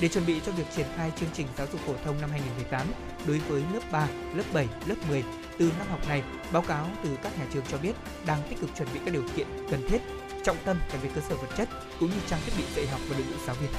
Để 0.00 0.08
chuẩn 0.08 0.26
bị 0.26 0.40
cho 0.46 0.52
việc 0.52 0.64
triển 0.76 0.86
khai 0.96 1.12
chương 1.20 1.28
trình 1.32 1.46
giáo 1.58 1.66
dục 1.72 1.80
phổ 1.86 1.92
thông 2.04 2.20
năm 2.20 2.30
2018 2.30 2.86
đối 3.26 3.38
với 3.38 3.62
lớp 3.74 3.80
3, 3.92 4.08
lớp 4.34 4.44
7, 4.52 4.68
lớp 4.86 4.96
10 5.08 5.24
từ 5.58 5.70
năm 5.78 5.86
học 5.90 6.08
này, 6.08 6.22
báo 6.52 6.62
cáo 6.62 6.88
từ 7.04 7.10
các 7.22 7.38
nhà 7.38 7.44
trường 7.52 7.64
cho 7.72 7.78
biết 7.78 7.92
đang 8.26 8.42
tích 8.48 8.60
cực 8.60 8.70
chuẩn 8.76 8.88
bị 8.94 9.00
các 9.04 9.14
điều 9.14 9.24
kiện 9.36 9.46
cần 9.70 9.88
thiết, 9.88 9.98
trọng 10.44 10.56
tâm 10.64 10.78
là 10.92 10.98
về 11.02 11.10
cơ 11.14 11.20
sở 11.28 11.36
vật 11.36 11.48
chất 11.56 11.68
cũng 12.00 12.08
như 12.08 12.20
trang 12.30 12.40
thiết 12.46 12.52
bị 12.58 12.64
dạy 12.76 12.86
học 12.86 13.00
và 13.08 13.18
đội 13.18 13.26
ngũ 13.26 13.46
giáo 13.46 13.56
viên. 13.60 13.70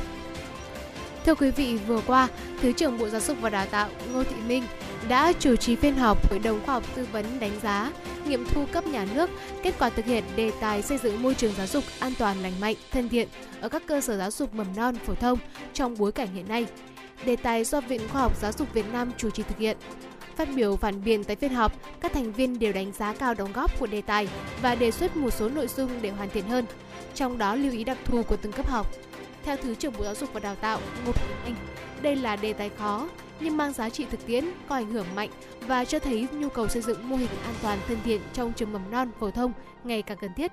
Thưa 1.28 1.36
quý 1.36 1.51
vị, 1.51 1.78
vừa 1.88 2.01
qua, 2.07 2.28
Thứ 2.61 2.71
trưởng 2.71 2.97
Bộ 2.97 3.09
Giáo 3.09 3.21
dục 3.21 3.38
và 3.41 3.49
Đào 3.49 3.65
tạo 3.65 3.89
Ngô 4.13 4.23
Thị 4.23 4.36
Minh 4.47 4.63
đã 5.07 5.34
chủ 5.39 5.55
trì 5.55 5.75
phiên 5.75 5.95
họp 5.95 6.30
Hội 6.30 6.39
đồng 6.39 6.59
khoa 6.65 6.73
học 6.73 6.84
tư 6.95 7.07
vấn 7.11 7.25
đánh 7.39 7.59
giá, 7.63 7.91
nghiệm 8.28 8.45
thu 8.45 8.65
cấp 8.71 8.88
nhà 8.88 9.05
nước, 9.13 9.30
kết 9.63 9.73
quả 9.80 9.89
thực 9.89 10.05
hiện 10.05 10.23
đề 10.36 10.51
tài 10.61 10.82
xây 10.82 10.97
dựng 10.97 11.23
môi 11.23 11.36
trường 11.36 11.53
giáo 11.57 11.67
dục 11.67 11.84
an 11.99 12.13
toàn 12.19 12.41
lành 12.41 12.53
mạnh, 12.59 12.75
thân 12.91 13.09
thiện 13.09 13.28
ở 13.61 13.69
các 13.69 13.84
cơ 13.88 14.01
sở 14.01 14.17
giáo 14.17 14.32
dục 14.32 14.53
mầm 14.53 14.67
non 14.75 14.95
phổ 15.05 15.15
thông 15.15 15.39
trong 15.73 15.97
bối 15.97 16.11
cảnh 16.11 16.28
hiện 16.34 16.47
nay. 16.47 16.65
Đề 17.25 17.36
tài 17.36 17.63
do 17.63 17.82
Viện 17.82 18.01
Khoa 18.11 18.21
học 18.21 18.41
Giáo 18.41 18.51
dục 18.51 18.73
Việt 18.73 18.86
Nam 18.93 19.11
chủ 19.17 19.30
trì 19.30 19.43
thực 19.43 19.57
hiện. 19.57 19.78
Phát 20.36 20.47
biểu 20.55 20.75
phản 20.75 21.03
biện 21.03 21.23
tại 21.23 21.36
phiên 21.36 21.53
họp, 21.53 21.73
các 21.99 22.13
thành 22.13 22.32
viên 22.34 22.59
đều 22.59 22.73
đánh 22.73 22.91
giá 22.91 23.13
cao 23.13 23.34
đóng 23.34 23.53
góp 23.53 23.80
của 23.80 23.88
đề 23.88 24.01
tài 24.01 24.28
và 24.61 24.75
đề 24.75 24.91
xuất 24.91 25.17
một 25.17 25.34
số 25.34 25.49
nội 25.49 25.67
dung 25.67 25.89
để 26.01 26.09
hoàn 26.09 26.30
thiện 26.30 26.47
hơn, 26.47 26.65
trong 27.15 27.38
đó 27.38 27.55
lưu 27.55 27.71
ý 27.71 27.84
đặc 27.84 27.97
thù 28.05 28.23
của 28.23 28.36
từng 28.36 28.51
cấp 28.51 28.69
học. 28.69 28.88
Theo 29.47 29.57
Thứ 29.57 29.75
trưởng 29.75 29.93
Bộ 29.97 30.03
Giáo 30.03 30.15
dục 30.15 30.29
và 30.33 30.39
Đào 30.39 30.55
tạo 30.55 30.79
Ngô 31.05 31.11
Thị 31.11 31.25
Anh, 31.43 31.55
đây 32.01 32.15
là 32.15 32.35
đề 32.35 32.53
tài 32.53 32.69
khó 32.69 33.07
nhưng 33.39 33.57
mang 33.57 33.73
giá 33.73 33.89
trị 33.89 34.05
thực 34.11 34.25
tiễn, 34.25 34.45
có 34.69 34.75
ảnh 34.75 34.91
hưởng 34.91 35.05
mạnh 35.15 35.29
và 35.67 35.85
cho 35.85 35.99
thấy 35.99 36.27
nhu 36.31 36.49
cầu 36.49 36.67
xây 36.67 36.81
dựng 36.81 37.09
mô 37.09 37.15
hình 37.15 37.29
an 37.43 37.53
toàn 37.61 37.79
thân 37.87 37.97
thiện 38.03 38.21
trong 38.33 38.53
trường 38.53 38.73
mầm 38.73 38.91
non 38.91 39.11
phổ 39.19 39.31
thông 39.31 39.53
ngày 39.83 40.01
càng 40.01 40.17
cần 40.21 40.31
thiết. 40.33 40.51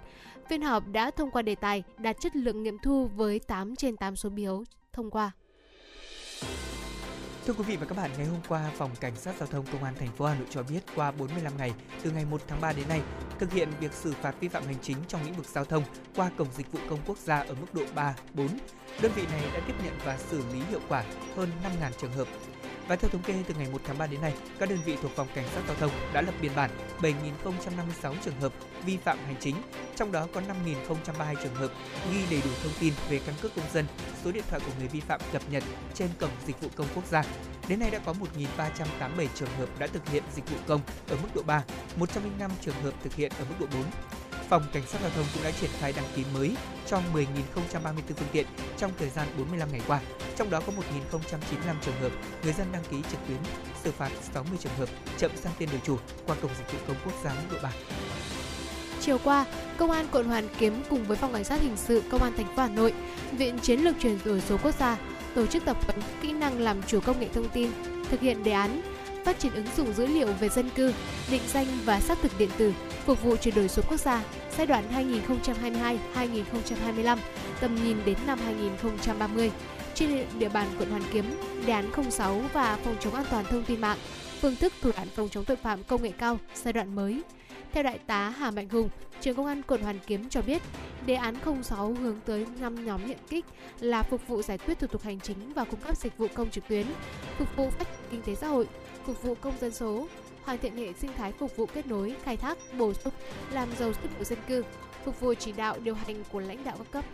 Phiên 0.50 0.62
họp 0.62 0.86
đã 0.88 1.10
thông 1.10 1.30
qua 1.30 1.42
đề 1.42 1.54
tài 1.54 1.82
đạt 1.98 2.20
chất 2.20 2.36
lượng 2.36 2.62
nghiệm 2.62 2.78
thu 2.78 3.10
với 3.14 3.38
8 3.38 3.76
trên 3.76 3.96
8 3.96 4.16
số 4.16 4.30
phiếu 4.36 4.64
thông 4.92 5.10
qua. 5.10 5.32
Thưa 7.46 7.52
quý 7.52 7.64
vị 7.64 7.76
và 7.76 7.86
các 7.86 7.96
bạn, 7.98 8.10
ngày 8.16 8.26
hôm 8.26 8.40
qua, 8.48 8.70
Phòng 8.76 8.90
Cảnh 9.00 9.16
sát 9.16 9.34
Giao 9.38 9.46
thông 9.46 9.66
Công 9.72 9.84
an 9.84 9.94
thành 9.98 10.12
phố 10.16 10.26
Hà 10.26 10.34
Nội 10.34 10.46
cho 10.50 10.62
biết 10.62 10.80
qua 10.96 11.10
45 11.10 11.56
ngày, 11.56 11.72
từ 12.02 12.10
ngày 12.10 12.24
1 12.24 12.40
tháng 12.48 12.60
3 12.60 12.72
đến 12.72 12.88
nay, 12.88 13.00
thực 13.38 13.52
hiện 13.52 13.68
việc 13.80 13.92
xử 13.92 14.12
phạt 14.12 14.34
vi 14.40 14.48
phạm 14.48 14.64
hành 14.64 14.76
chính 14.82 14.96
trong 15.08 15.24
lĩnh 15.24 15.34
vực 15.34 15.46
giao 15.46 15.64
thông 15.64 15.82
qua 16.16 16.30
Cổng 16.36 16.48
Dịch 16.56 16.72
vụ 16.72 16.78
Công 16.90 16.98
Quốc 17.06 17.18
gia 17.18 17.38
ở 17.38 17.54
mức 17.54 17.66
độ 17.72 17.82
3, 17.94 18.14
4. 18.34 18.48
Đơn 19.02 19.12
vị 19.14 19.22
này 19.32 19.42
đã 19.54 19.60
tiếp 19.66 19.74
nhận 19.84 19.94
và 20.04 20.18
xử 20.18 20.42
lý 20.52 20.60
hiệu 20.70 20.80
quả 20.88 21.04
hơn 21.36 21.50
5.000 21.80 21.90
trường 22.00 22.12
hợp 22.12 22.28
và 22.88 22.96
theo 22.96 23.10
thống 23.10 23.22
kê 23.22 23.34
từ 23.46 23.54
ngày 23.54 23.68
1 23.72 23.80
tháng 23.84 23.98
3 23.98 24.06
đến 24.06 24.20
nay, 24.20 24.32
các 24.58 24.68
đơn 24.68 24.78
vị 24.84 24.96
thuộc 25.02 25.12
phòng 25.16 25.28
cảnh 25.34 25.44
sát 25.54 25.60
giao 25.66 25.76
thông 25.76 25.90
đã 26.12 26.20
lập 26.20 26.34
biên 26.40 26.52
bản 26.56 26.70
7.056 27.00 28.14
trường 28.24 28.40
hợp 28.40 28.52
vi 28.86 28.96
phạm 28.96 29.18
hành 29.26 29.36
chính, 29.40 29.56
trong 29.96 30.12
đó 30.12 30.26
có 30.34 30.40
5.032 30.40 31.34
trường 31.42 31.54
hợp 31.54 31.72
ghi 32.12 32.18
đầy 32.30 32.40
đủ 32.44 32.50
thông 32.62 32.72
tin 32.80 32.92
về 33.10 33.20
căn 33.26 33.34
cước 33.42 33.54
công 33.56 33.70
dân, 33.72 33.86
số 34.24 34.32
điện 34.32 34.44
thoại 34.50 34.62
của 34.66 34.72
người 34.78 34.88
vi 34.88 35.00
phạm 35.00 35.20
cập 35.32 35.42
nhật 35.50 35.62
trên 35.94 36.08
cổng 36.20 36.30
dịch 36.46 36.60
vụ 36.60 36.68
công 36.76 36.86
quốc 36.94 37.06
gia. 37.06 37.24
Đến 37.68 37.80
nay 37.80 37.90
đã 37.90 37.98
có 37.98 38.14
1.387 38.58 39.26
trường 39.34 39.48
hợp 39.58 39.78
đã 39.78 39.86
thực 39.86 40.08
hiện 40.08 40.22
dịch 40.34 40.50
vụ 40.50 40.56
công 40.66 40.80
ở 41.08 41.16
mức 41.22 41.28
độ 41.34 41.42
3, 41.42 41.64
105 41.96 42.50
trường 42.60 42.82
hợp 42.82 42.94
thực 43.02 43.14
hiện 43.14 43.32
ở 43.38 43.44
mức 43.48 43.54
độ 43.60 43.66
4. 43.72 43.84
Phòng 44.48 44.62
Cảnh 44.72 44.82
sát 44.86 45.00
Giao 45.00 45.10
thông 45.16 45.24
cũng 45.34 45.44
đã 45.44 45.50
triển 45.50 45.70
khai 45.80 45.92
đăng 45.96 46.04
ký 46.16 46.24
mới 46.34 46.56
cho 46.86 47.00
10.034 47.14 47.92
phương 48.16 48.28
tiện 48.32 48.46
trong 48.76 48.92
thời 48.98 49.10
gian 49.10 49.28
45 49.38 49.72
ngày 49.72 49.80
qua. 49.86 50.00
Trong 50.36 50.50
đó 50.50 50.60
có 50.66 50.72
1.095 51.12 51.74
trường 51.84 52.00
hợp 52.00 52.12
người 52.42 52.52
dân 52.52 52.66
đăng 52.72 52.84
ký 52.90 52.96
trực 53.10 53.20
tuyến, 53.28 53.38
xử 53.84 53.90
phạt 53.92 54.10
60 54.34 54.58
trường 54.60 54.74
hợp 54.78 54.88
chậm 55.18 55.30
sang 55.36 55.52
tên 55.58 55.68
đổi 55.72 55.80
chủ 55.84 55.98
qua 56.26 56.36
cổng 56.42 56.50
dịch 56.58 56.72
vụ 56.72 56.78
công 56.88 56.96
quốc 57.04 57.14
gia 57.24 57.30
mức 57.30 57.48
độ 57.50 57.58
3. 57.62 57.70
Chiều 59.00 59.18
qua, 59.24 59.44
Công 59.76 59.90
an 59.90 60.06
quận 60.12 60.26
Hoàn 60.26 60.48
Kiếm 60.58 60.82
cùng 60.90 61.04
với 61.04 61.16
Phòng 61.16 61.32
Cảnh 61.32 61.44
sát 61.44 61.60
Hình 61.60 61.76
sự 61.76 62.02
Công 62.10 62.22
an 62.22 62.32
thành 62.36 62.56
phố 62.56 62.62
Hà 62.62 62.68
Nội, 62.68 62.92
Viện 63.32 63.58
Chiến 63.58 63.80
lược 63.80 63.94
chuyển 64.00 64.18
đổi 64.24 64.40
số 64.40 64.56
quốc 64.62 64.74
gia 64.78 64.98
tổ 65.34 65.46
chức 65.46 65.64
tập 65.64 65.76
huấn 65.86 66.00
kỹ 66.22 66.32
năng 66.32 66.60
làm 66.60 66.82
chủ 66.82 67.00
công 67.00 67.20
nghệ 67.20 67.28
thông 67.34 67.48
tin, 67.48 67.70
thực 68.10 68.20
hiện 68.20 68.44
đề 68.44 68.52
án 68.52 68.82
phát 69.24 69.38
triển 69.38 69.54
ứng 69.54 69.66
dụng 69.76 69.92
dữ 69.92 70.06
liệu 70.06 70.26
về 70.40 70.48
dân 70.48 70.70
cư, 70.70 70.92
định 71.30 71.42
danh 71.48 71.66
và 71.84 72.00
xác 72.00 72.18
thực 72.22 72.32
điện 72.38 72.50
tử 72.58 72.72
phục 73.06 73.22
vụ 73.22 73.36
chuyển 73.36 73.54
đổi 73.54 73.68
số 73.68 73.82
quốc 73.88 74.00
gia 74.00 74.22
giai 74.56 74.66
đoạn 74.66 74.84
2022-2025, 76.14 77.18
tầm 77.60 77.74
nhìn 77.84 77.96
đến 78.04 78.18
năm 78.26 78.38
2030 78.44 79.50
trên 79.94 80.26
địa 80.38 80.48
bàn 80.48 80.66
quận 80.78 80.90
Hoàn 80.90 81.02
Kiếm, 81.12 81.24
đề 81.66 81.72
án 81.72 82.10
06 82.10 82.42
và 82.52 82.78
phòng 82.84 82.96
chống 83.00 83.14
an 83.14 83.24
toàn 83.30 83.44
thông 83.44 83.64
tin 83.64 83.80
mạng, 83.80 83.98
phương 84.40 84.56
thức 84.56 84.72
thủ 84.80 84.90
đoạn 84.96 85.08
phòng 85.14 85.28
chống 85.28 85.44
tội 85.44 85.56
phạm 85.56 85.84
công 85.84 86.02
nghệ 86.02 86.12
cao 86.18 86.38
giai 86.54 86.72
đoạn 86.72 86.94
mới. 86.94 87.22
Theo 87.72 87.82
đại 87.82 87.98
tá 88.06 88.28
Hà 88.28 88.50
Mạnh 88.50 88.68
Hùng, 88.68 88.88
trường 89.20 89.36
công 89.36 89.46
an 89.46 89.62
quận 89.62 89.82
Hoàn 89.82 89.98
Kiếm 90.06 90.28
cho 90.28 90.42
biết, 90.42 90.62
đề 91.06 91.14
án 91.14 91.34
06 91.62 91.94
hướng 91.94 92.20
tới 92.26 92.46
5 92.60 92.86
nhóm 92.86 93.06
nhiệm 93.06 93.18
kích 93.30 93.44
là 93.80 94.02
phục 94.02 94.28
vụ 94.28 94.42
giải 94.42 94.58
quyết 94.58 94.78
thủ 94.78 94.86
tục 94.86 95.02
hành 95.02 95.20
chính 95.20 95.52
và 95.52 95.64
cung 95.64 95.80
cấp 95.80 95.96
dịch 95.96 96.18
vụ 96.18 96.26
công 96.34 96.50
trực 96.50 96.68
tuyến, 96.68 96.86
phục 97.38 97.56
vụ 97.56 97.70
phát 97.70 97.88
triển 97.88 98.08
kinh 98.10 98.22
tế 98.22 98.34
xã 98.34 98.46
hội, 98.48 98.66
phục 99.06 99.22
vụ 99.22 99.34
công 99.34 99.58
dân 99.60 99.72
số, 99.72 100.08
hoàn 100.44 100.58
thiện 100.58 100.76
hệ 100.76 100.92
sinh 100.92 101.10
thái 101.16 101.32
phục 101.32 101.56
vụ 101.56 101.66
kết 101.66 101.86
nối, 101.86 102.16
khai 102.24 102.36
thác, 102.36 102.58
bổ 102.78 102.94
sung, 102.94 103.12
làm 103.52 103.68
giàu 103.78 103.92
dữ 103.92 104.08
liệu 104.14 104.24
dân 104.24 104.38
cư, 104.48 104.64
phục 105.04 105.20
vụ 105.20 105.34
chỉ 105.34 105.52
đạo 105.52 105.78
điều 105.84 105.94
hành 105.94 106.24
của 106.32 106.40
lãnh 106.40 106.64
đạo 106.64 106.76
các 106.78 106.90
cấp. 106.90 107.04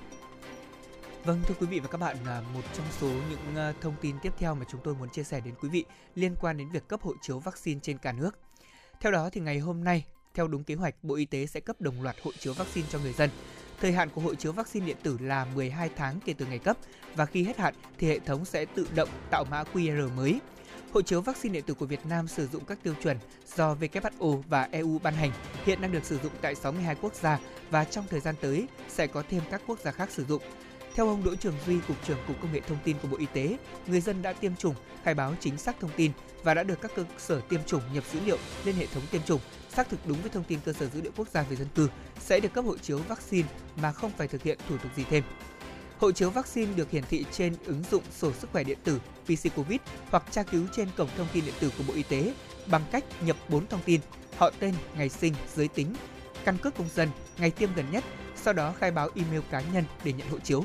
Vâng 1.24 1.40
thưa 1.46 1.54
quý 1.60 1.66
vị 1.66 1.80
và 1.80 1.88
các 1.88 1.98
bạn, 1.98 2.16
là 2.26 2.42
một 2.54 2.60
trong 2.74 2.86
số 3.00 3.08
những 3.30 3.56
à, 3.56 3.72
thông 3.80 3.94
tin 4.00 4.16
tiếp 4.22 4.32
theo 4.38 4.54
mà 4.54 4.64
chúng 4.68 4.80
tôi 4.84 4.94
muốn 4.94 5.08
chia 5.08 5.22
sẻ 5.22 5.40
đến 5.40 5.54
quý 5.60 5.68
vị 5.68 5.84
liên 6.14 6.36
quan 6.40 6.56
đến 6.56 6.68
việc 6.70 6.88
cấp 6.88 7.02
hộ 7.02 7.14
chiếu 7.22 7.38
vaccine 7.38 7.80
trên 7.82 7.98
cả 7.98 8.12
nước. 8.12 8.30
Theo 9.00 9.12
đó 9.12 9.30
thì 9.32 9.40
ngày 9.40 9.58
hôm 9.58 9.84
nay, 9.84 10.04
theo 10.34 10.48
đúng 10.48 10.64
kế 10.64 10.74
hoạch, 10.74 10.94
Bộ 11.02 11.14
Y 11.14 11.24
tế 11.24 11.46
sẽ 11.46 11.60
cấp 11.60 11.80
đồng 11.80 12.02
loạt 12.02 12.16
hộ 12.22 12.30
chiếu 12.38 12.52
vaccine 12.52 12.86
cho 12.90 12.98
người 12.98 13.12
dân. 13.12 13.30
Thời 13.80 13.92
hạn 13.92 14.08
của 14.10 14.20
hộ 14.20 14.34
chiếu 14.34 14.52
vaccine 14.52 14.86
điện 14.86 14.96
tử 15.02 15.18
là 15.20 15.46
12 15.54 15.90
tháng 15.96 16.20
kể 16.24 16.32
từ 16.32 16.46
ngày 16.46 16.58
cấp 16.58 16.76
và 17.14 17.26
khi 17.26 17.44
hết 17.44 17.58
hạn 17.58 17.74
thì 17.98 18.08
hệ 18.08 18.18
thống 18.18 18.44
sẽ 18.44 18.64
tự 18.64 18.86
động 18.94 19.08
tạo 19.30 19.44
mã 19.50 19.64
QR 19.72 20.14
mới. 20.16 20.40
Hộ 20.92 21.02
chiếu 21.02 21.20
vaccine 21.20 21.52
điện 21.52 21.64
tử 21.66 21.74
của 21.74 21.86
Việt 21.86 22.06
Nam 22.06 22.28
sử 22.28 22.46
dụng 22.46 22.64
các 22.64 22.78
tiêu 22.82 22.94
chuẩn 23.02 23.16
do 23.56 23.76
WHO 23.80 24.42
và 24.48 24.68
EU 24.72 24.98
ban 24.98 25.14
hành, 25.14 25.32
hiện 25.64 25.80
đang 25.80 25.92
được 25.92 26.04
sử 26.04 26.18
dụng 26.18 26.32
tại 26.40 26.54
62 26.54 26.94
quốc 27.02 27.14
gia 27.14 27.38
và 27.70 27.84
trong 27.84 28.04
thời 28.10 28.20
gian 28.20 28.34
tới 28.40 28.66
sẽ 28.88 29.06
có 29.06 29.22
thêm 29.30 29.42
các 29.50 29.62
quốc 29.66 29.78
gia 29.80 29.90
khác 29.90 30.10
sử 30.10 30.24
dụng. 30.24 30.42
Theo 30.94 31.08
ông 31.08 31.24
Đỗ 31.24 31.34
Trường 31.34 31.54
Duy, 31.66 31.78
Cục 31.88 31.96
trưởng 32.06 32.18
Cục 32.26 32.40
Công 32.42 32.52
nghệ 32.52 32.60
Thông 32.60 32.78
tin 32.84 32.96
của 33.02 33.08
Bộ 33.08 33.16
Y 33.16 33.26
tế, 33.32 33.56
người 33.86 34.00
dân 34.00 34.22
đã 34.22 34.32
tiêm 34.32 34.56
chủng, 34.56 34.74
khai 35.04 35.14
báo 35.14 35.34
chính 35.40 35.58
xác 35.58 35.80
thông 35.80 35.90
tin 35.96 36.12
và 36.42 36.54
đã 36.54 36.62
được 36.62 36.80
các 36.80 36.90
cơ 36.96 37.04
sở 37.18 37.40
tiêm 37.40 37.60
chủng 37.66 37.82
nhập 37.94 38.04
dữ 38.12 38.20
liệu 38.26 38.38
lên 38.64 38.74
hệ 38.74 38.86
thống 38.86 39.02
tiêm 39.10 39.22
chủng, 39.22 39.40
xác 39.68 39.88
thực 39.88 40.06
đúng 40.06 40.20
với 40.20 40.30
thông 40.30 40.44
tin 40.44 40.58
cơ 40.64 40.72
sở 40.72 40.86
dữ 40.86 41.02
liệu 41.02 41.12
quốc 41.16 41.28
gia 41.28 41.42
về 41.42 41.56
dân 41.56 41.68
cư 41.74 41.88
sẽ 42.20 42.40
được 42.40 42.52
cấp 42.52 42.64
hộ 42.64 42.78
chiếu 42.78 42.98
vaccine 42.98 43.48
mà 43.76 43.92
không 43.92 44.10
phải 44.16 44.28
thực 44.28 44.42
hiện 44.42 44.58
thủ 44.68 44.76
tục 44.78 44.92
gì 44.96 45.04
thêm. 45.10 45.24
Hộ 45.98 46.12
chiếu 46.12 46.30
vaccine 46.30 46.74
được 46.74 46.90
hiển 46.90 47.04
thị 47.10 47.24
trên 47.32 47.54
ứng 47.64 47.82
dụng 47.90 48.02
sổ 48.10 48.32
sức 48.32 48.50
khỏe 48.52 48.64
điện 48.64 48.78
tử 48.84 49.00
PC 49.30 49.54
Covid 49.56 49.80
hoặc 50.10 50.22
tra 50.30 50.42
cứu 50.42 50.66
trên 50.72 50.88
cổng 50.96 51.08
thông 51.16 51.26
tin 51.32 51.44
điện 51.44 51.54
tử 51.60 51.72
của 51.78 51.84
Bộ 51.88 51.94
Y 51.94 52.02
tế 52.02 52.34
bằng 52.66 52.82
cách 52.92 53.04
nhập 53.22 53.36
4 53.48 53.66
thông 53.66 53.82
tin: 53.82 54.00
họ 54.36 54.50
tên, 54.58 54.74
ngày 54.96 55.08
sinh, 55.08 55.34
giới 55.56 55.68
tính, 55.68 55.94
căn 56.44 56.56
cước 56.56 56.74
công 56.76 56.88
dân, 56.94 57.08
ngày 57.38 57.50
tiêm 57.50 57.74
gần 57.74 57.90
nhất, 57.90 58.04
sau 58.36 58.54
đó 58.54 58.74
khai 58.78 58.90
báo 58.90 59.08
email 59.14 59.40
cá 59.50 59.62
nhân 59.72 59.84
để 60.04 60.12
nhận 60.12 60.28
hộ 60.28 60.38
chiếu. 60.38 60.64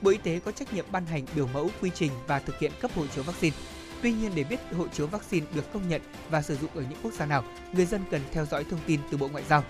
Bộ 0.00 0.10
Y 0.10 0.16
tế 0.16 0.40
có 0.44 0.52
trách 0.52 0.72
nhiệm 0.72 0.84
ban 0.92 1.06
hành 1.06 1.26
biểu 1.34 1.46
mẫu 1.46 1.70
quy 1.80 1.90
trình 1.94 2.10
và 2.26 2.38
thực 2.38 2.58
hiện 2.58 2.72
cấp 2.80 2.90
hộ 2.94 3.06
chiếu 3.06 3.24
vaccine. 3.24 3.56
Tuy 4.02 4.12
nhiên 4.12 4.32
để 4.34 4.44
biết 4.44 4.60
hộ 4.76 4.88
chiếu 4.88 5.06
vaccine 5.06 5.46
được 5.54 5.72
công 5.72 5.88
nhận 5.88 6.02
và 6.30 6.42
sử 6.42 6.56
dụng 6.56 6.70
ở 6.74 6.82
những 6.90 6.98
quốc 7.02 7.12
gia 7.14 7.26
nào, 7.26 7.44
người 7.72 7.86
dân 7.86 8.04
cần 8.10 8.20
theo 8.32 8.46
dõi 8.46 8.64
thông 8.64 8.80
tin 8.86 9.00
từ 9.10 9.16
Bộ 9.16 9.28
Ngoại 9.28 9.44
giao. 9.48 9.64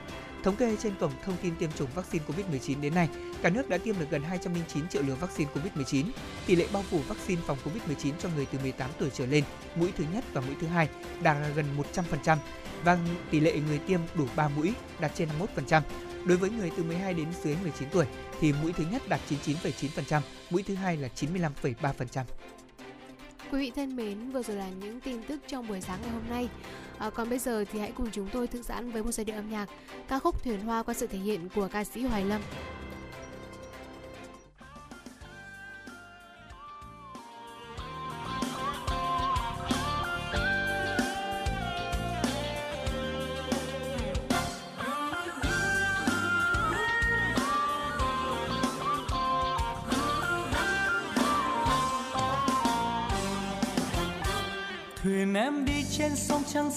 Thống 0.45 0.57
kê 0.57 0.77
trên 0.83 0.95
cổng 1.01 1.13
thông 1.25 1.37
tin 1.43 1.57
tiêm 1.57 1.71
chủng 1.73 1.91
vaccine 1.95 2.25
COVID-19 2.25 2.81
đến 2.81 2.95
nay, 2.95 3.09
cả 3.43 3.51
nước 3.51 3.69
đã 3.69 3.79
tiêm 3.79 3.99
được 3.99 4.07
gần 4.11 4.23
209 4.23 4.89
triệu 4.89 5.03
liều 5.03 5.17
vaccine 5.17 5.51
COVID-19. 5.55 6.05
Tỷ 6.47 6.57
lệ 6.57 6.67
bao 6.73 6.83
phủ 6.83 6.99
vaccine 7.09 7.43
phòng 7.47 7.59
COVID-19 7.65 8.13
cho 8.19 8.29
người 8.37 8.47
từ 8.53 8.59
18 8.59 8.91
tuổi 8.99 9.11
trở 9.15 9.27
lên, 9.27 9.45
mũi 9.77 9.93
thứ 9.97 10.05
nhất 10.13 10.25
và 10.33 10.41
mũi 10.41 10.55
thứ 10.61 10.67
hai 10.67 10.89
đạt 11.23 11.37
gần 11.55 11.67
100% 11.95 12.37
và 12.85 12.99
tỷ 13.31 13.41
lệ 13.41 13.61
người 13.69 13.79
tiêm 13.79 14.01
đủ 14.15 14.27
3 14.37 14.49
mũi 14.49 14.73
đạt 15.01 15.15
trên 15.15 15.29
51%. 15.57 15.83
Đối 16.25 16.37
với 16.37 16.51
người 16.51 16.71
từ 16.77 16.83
12 16.83 17.15
đến 17.15 17.27
dưới 17.45 17.57
19 17.63 17.89
tuổi 17.93 18.07
thì 18.41 18.53
mũi 18.53 18.73
thứ 18.73 18.85
nhất 18.91 19.03
đạt 19.09 19.21
99,9%, 19.31 20.21
mũi 20.51 20.63
thứ 20.63 20.75
hai 20.75 20.97
là 20.97 21.09
95,3%. 21.17 22.25
Quý 23.55 23.61
vị 23.61 23.73
thân 23.77 23.97
mến, 23.97 24.31
vừa 24.31 24.43
rồi 24.43 24.57
là 24.57 24.69
những 24.81 25.01
tin 25.01 25.23
tức 25.23 25.41
trong 25.49 25.69
buổi 25.69 25.81
sáng 25.81 25.99
ngày 26.03 26.11
hôm 26.11 26.23
nay. 26.31 26.49
À, 26.99 27.11
còn 27.11 27.31
bây 27.31 27.39
giờ 27.39 27.65
thì 27.73 27.79
hãy 27.79 27.93
cùng 27.93 28.09
chúng 28.13 28.29
tôi 28.33 28.47
thư 28.47 28.63
giãn 28.63 28.91
với 28.91 29.03
một 29.03 29.13
giai 29.13 29.25
điệu 29.25 29.37
âm 29.37 29.51
nhạc 29.51 29.67
ca 30.09 30.19
khúc 30.19 30.45
Thuyền 30.45 30.61
Hoa 30.61 30.83
qua 30.83 30.95
sự 30.95 31.07
thể 31.07 31.19
hiện 31.19 31.49
của 31.55 31.69
ca 31.69 31.85
sĩ 31.85 32.03
Hoài 32.03 32.25
Lâm. 32.25 32.41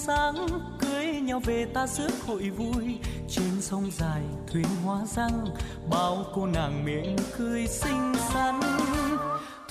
Sáng 0.08 0.48
cưới 0.78 1.06
nhau 1.06 1.40
về 1.44 1.66
ta 1.74 1.86
rước 1.86 2.10
hội 2.26 2.50
vui. 2.50 2.98
Trên 3.28 3.60
sông 3.60 3.90
dài 3.90 4.22
thuyền 4.52 4.66
hoa 4.84 4.98
răng, 5.06 5.46
bao 5.90 6.24
cô 6.34 6.46
nàng 6.46 6.84
miệng 6.84 7.16
cười 7.38 7.66
xinh 7.66 8.14
xắn. 8.32 8.60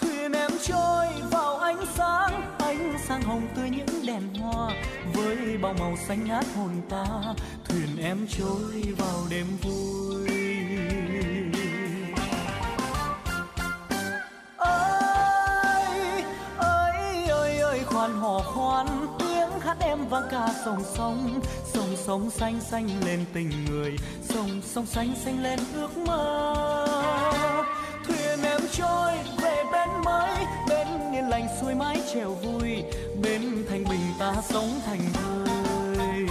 Thuyền 0.02 0.32
em 0.32 0.52
trôi 0.64 1.08
vào 1.32 1.58
ánh 1.58 1.86
sáng 1.96 2.58
ánh 2.60 2.94
sáng 3.08 3.22
hồng 3.22 3.48
tươi 3.56 3.70
những 3.70 4.06
đèn 4.06 4.34
hoa. 4.34 4.72
Với 5.14 5.58
bao 5.62 5.74
màu 5.80 5.96
xanh 6.08 6.26
ngát 6.28 6.46
hồn 6.56 6.72
ta, 6.90 7.06
thuyền 7.70 7.98
em 8.02 8.28
trôi 8.38 8.84
vào 8.98 9.24
đêm 9.30 9.48
vui. 9.62 10.28
Ơi 14.58 16.24
ơi 16.58 17.26
ơi 17.28 17.58
ơi, 17.60 17.82
khoan 17.86 18.12
hò 18.14 18.40
khoan 18.40 18.88
hát 19.68 19.78
em 19.80 20.08
vang 20.10 20.28
ca 20.32 20.54
sông 20.66 20.84
sông 20.96 21.40
sông 21.74 21.96
sông 21.96 22.30
xanh 22.30 22.62
xanh 22.62 22.90
lên 23.06 23.26
tình 23.34 23.52
người 23.66 23.96
sông 24.30 24.62
sông 24.64 24.86
xanh 24.86 25.16
xanh 25.26 25.44
lên 25.44 25.60
ước 25.74 25.98
mơ. 25.98 26.56
Thuyền 28.08 28.44
em 28.44 28.62
trôi 28.72 29.12
về 29.42 29.64
bên 29.72 29.90
mới, 30.06 30.36
bên 30.70 30.88
yên 31.14 31.30
lành 31.30 31.48
xuôi 31.62 31.76
mái 31.76 32.02
chèo 32.14 32.34
vui, 32.34 32.84
bên 33.22 33.66
thành 33.70 33.84
bình 33.90 34.14
ta 34.20 34.34
sống 34.50 34.70
thành 34.86 35.00
người. 35.14 36.28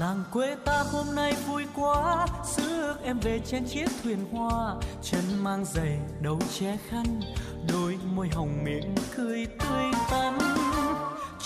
Làng 0.00 0.24
quê 0.32 0.56
ta 0.64 0.84
hôm 0.92 1.14
nay 1.14 1.34
vui 1.46 1.64
quá 1.74 2.26
xưa 2.56 2.96
em 3.04 3.18
về 3.18 3.40
trên 3.46 3.64
chiếc 3.64 3.88
thuyền 4.02 4.18
hoa, 4.32 4.74
chân 5.02 5.24
mang 5.42 5.64
giày 5.64 5.98
đầu 6.20 6.38
che 6.58 6.76
khăn, 6.90 7.20
đôi 7.72 7.98
môi 8.14 8.28
hồng 8.32 8.64
miệng 8.64 8.94
cười 9.16 9.46
tươi 9.46 9.84
tắn 10.10 10.38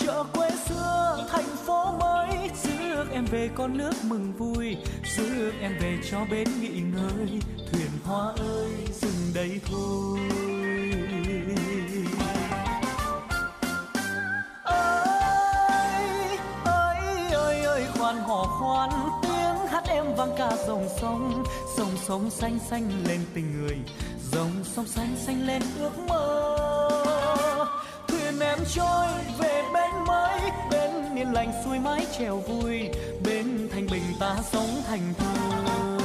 chợ 0.05 0.23
quê 0.33 0.49
xưa, 0.69 1.27
thành 1.31 1.55
phố 1.65 1.91
mới. 1.91 2.27
Rước 2.63 3.05
em 3.11 3.25
về 3.25 3.49
con 3.55 3.77
nước 3.77 3.93
mừng 4.03 4.33
vui 4.37 4.77
rước 5.15 5.51
em 5.61 5.77
về 5.79 5.97
cho 6.11 6.17
bến 6.31 6.47
nghỉ 6.61 6.81
ngơi. 6.81 7.39
Thuyền 7.71 7.91
hoa 8.03 8.33
ơi, 8.37 8.71
dừng 9.01 9.33
đây 9.33 9.61
thôi. 9.65 10.19
Ơi 14.63 16.37
ơi 16.65 17.31
ơi 17.31 17.63
ơi, 17.63 17.85
khoan 17.97 18.17
hò 18.17 18.43
khoan, 18.59 18.89
tiếng 19.21 19.67
hát 19.67 19.83
em 19.87 20.15
vang 20.15 20.35
ca 20.37 20.51
dòng 20.67 20.87
sông. 21.01 21.43
Sông 21.77 21.97
sông 22.07 22.29
xanh 22.29 22.59
xanh 22.69 22.91
lên 23.07 23.19
tình 23.33 23.61
người, 23.61 23.77
dòng 24.31 24.63
sông 24.63 24.87
xanh 24.87 25.15
xanh 25.25 25.47
lên 25.47 25.61
ước 25.79 25.99
mơ. 26.07 26.57
Thuyền 28.07 28.39
em 28.39 28.59
trôi 28.75 29.07
về 29.39 29.50
yên 31.21 31.33
lành 31.33 31.51
xuôi 31.65 31.79
mái 31.79 32.05
trèo 32.17 32.37
vui 32.37 32.89
bên 33.25 33.69
thành 33.71 33.87
bình 33.91 34.03
ta 34.19 34.35
sống 34.51 34.81
thành 34.87 35.13
thơi. 35.17 36.00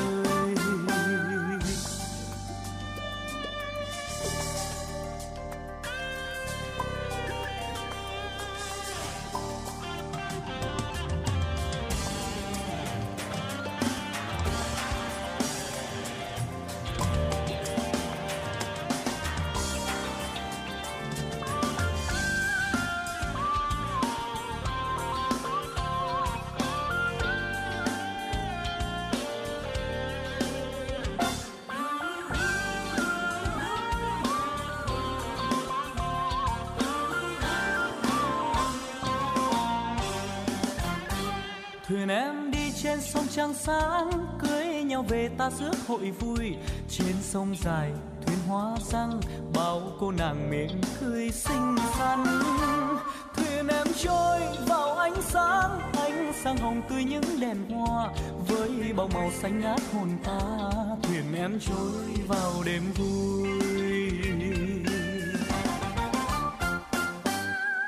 Sáng 43.59 44.11
cưới 44.38 44.66
nhau 44.66 45.02
về 45.09 45.28
ta 45.38 45.50
rước 45.50 45.74
hội 45.88 46.11
vui. 46.11 46.57
Trên 46.88 47.16
sông 47.22 47.54
dài, 47.64 47.90
thuyền 48.26 48.38
hoa 48.48 48.76
răng, 48.92 49.20
bao 49.54 49.82
cô 50.00 50.11
nàng 50.11 50.50
miệng 50.50 50.80
cười 51.00 51.30
xinh 51.30 51.76
xắn. 51.98 52.24
Thuyền 53.36 53.68
em 53.68 53.86
trôi 54.02 54.40
vào 54.66 54.96
ánh 54.96 55.22
sáng 55.22 55.92
ánh 55.96 56.32
sáng 56.44 56.57
hồng 56.57 56.82
tươi 56.88 57.04
những 57.04 57.40
đèn 57.40 57.70
hoa. 57.70 58.09
Với 58.48 58.92
bao 58.96 59.09
màu 59.14 59.30
xanh 59.42 59.61
ngát 59.61 59.80
hồn 59.92 60.09
ta, 60.24 60.40
thuyền 61.02 61.34
em 61.34 61.61
trôi 61.61 62.04
vào 62.28 62.52
đêm 62.64 62.82
vui. 62.94 63.48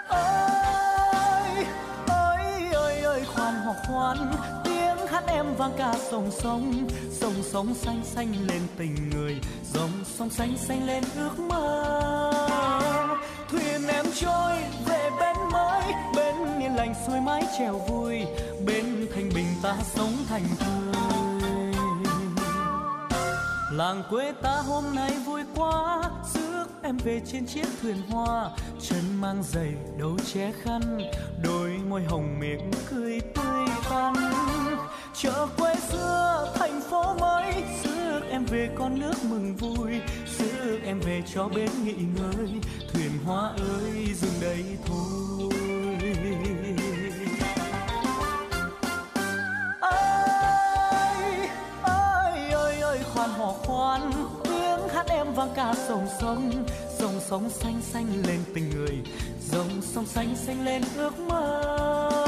Ơi 0.09 1.65
ơi 2.07 2.71
ơi 2.73 3.01
ơi 3.01 3.25
khoan 3.35 3.55
hò 3.55 3.73
khoan 3.87 4.33
hát 5.19 5.33
em 5.35 5.55
vang 5.55 5.73
ca 5.79 5.95
sông 6.11 6.31
sông 6.31 6.89
sông 7.11 7.35
sông 7.43 7.75
xanh 7.75 8.05
xanh 8.05 8.35
lên 8.47 8.63
tình 8.77 9.11
người, 9.11 9.37
dòng 9.73 9.91
sông 10.05 10.31
xanh 10.31 10.57
xanh 10.59 10.87
lên 10.87 11.05
ước 11.17 11.39
mơ. 11.39 12.33
Thuyền 13.51 13.87
em 13.89 14.07
trôi 14.15 14.53
về 14.87 15.11
bên 15.21 15.37
mới, 15.53 15.83
bên 16.17 16.61
yên 16.61 16.77
lành 16.77 16.95
xuôi 17.07 17.21
mái 17.21 17.43
chèo 17.59 17.79
vui, 17.79 18.25
bên 18.67 19.09
thanh 19.15 19.31
bình 19.35 19.47
ta 19.63 19.77
sống 19.95 20.13
thành 20.29 20.45
thơi 20.59 20.79
làng 23.73 24.03
quê 24.11 24.33
ta 24.43 24.63
hôm 24.67 24.85
nay 24.95 25.11
vui 25.27 25.43
quá, 25.57 26.03
rước 26.35 26.67
em 26.83 26.97
về 26.97 27.21
trên 27.33 27.47
chiếc 27.47 27.67
thuyền 27.83 27.97
hoa, 28.11 28.51
chân 28.81 29.21
mang 29.21 29.43
giày 29.43 29.75
đầu 29.99 30.17
che 30.33 30.53
khăn, 30.63 31.01
đôi 31.45 31.71
môi 31.89 32.03
hồng 32.05 32.39
miệng 32.41 32.71
cười 32.91 33.21
tươi 33.21 33.67
tắn 33.91 34.38
chợ 35.23 35.47
quê 35.59 35.75
xưa 35.91 36.53
thành 36.55 36.81
phố 36.91 37.15
mới. 37.15 37.53
Rước 37.85 38.21
em 38.31 38.45
về 38.45 38.69
con 38.79 39.01
nước 39.01 39.15
mừng 39.23 39.57
vui. 39.57 40.01
Rước 40.39 40.79
em 40.85 41.01
về 41.01 41.23
cho 41.35 41.49
bến 41.49 41.71
nghỉ 41.85 41.93
ngơi. 41.93 42.49
Thuyền 42.93 43.11
hoa 43.25 43.49
ơi 43.49 44.15
dừng 44.21 44.41
đây 44.41 44.65
thôi. 44.87 45.51
Ơi 49.81 51.49
ơi 51.83 52.51
ơi 52.51 52.81
ơi 52.81 53.01
khoan 53.15 53.31
hò 53.31 53.53
khoan. 53.53 54.13
Tiếng 54.45 54.89
hát 54.95 55.07
em 55.09 55.35
vang 55.35 55.53
ca 55.55 55.75
rồng 55.89 56.07
sông, 56.21 56.67
dòng 56.99 57.21
sóng 57.29 57.51
xanh 57.51 57.81
xanh 57.93 58.23
lên 58.27 58.41
tình 58.55 58.71
người. 58.71 58.99
Dòng 59.53 59.83
sông 59.83 60.07
xanh 60.07 60.37
xanh 60.47 60.65
lên 60.65 60.83
ước 60.97 61.19
mơ 61.19 62.28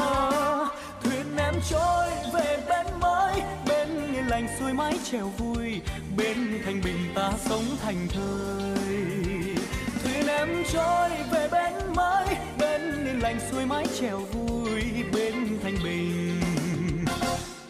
em 1.37 1.55
trôi 1.69 2.07
về 2.33 2.57
bên 2.69 2.99
mới. 2.99 3.41
Bên 3.67 4.13
yên 4.13 4.27
lành 4.27 4.47
xuôi 4.59 4.73
mái 4.73 4.93
trèo 5.11 5.27
vui, 5.37 5.81
bên 6.17 6.61
thanh 6.65 6.81
bình 6.83 7.11
ta 7.15 7.31
sống 7.45 7.65
thành 7.83 8.07
thơi 8.07 9.55
thuyền 10.03 10.27
em 10.27 10.63
trôi 10.73 11.09
về 11.31 11.47
bên 11.51 11.73
mới, 11.95 12.25
bên 12.59 13.05
yên 13.05 13.19
lành 13.19 13.39
xuôi 13.51 13.65
mái 13.65 13.85
trèo 13.99 14.19
vui, 14.19 14.81
bên 15.13 15.59
thanh 15.63 15.75
bình 15.83 16.39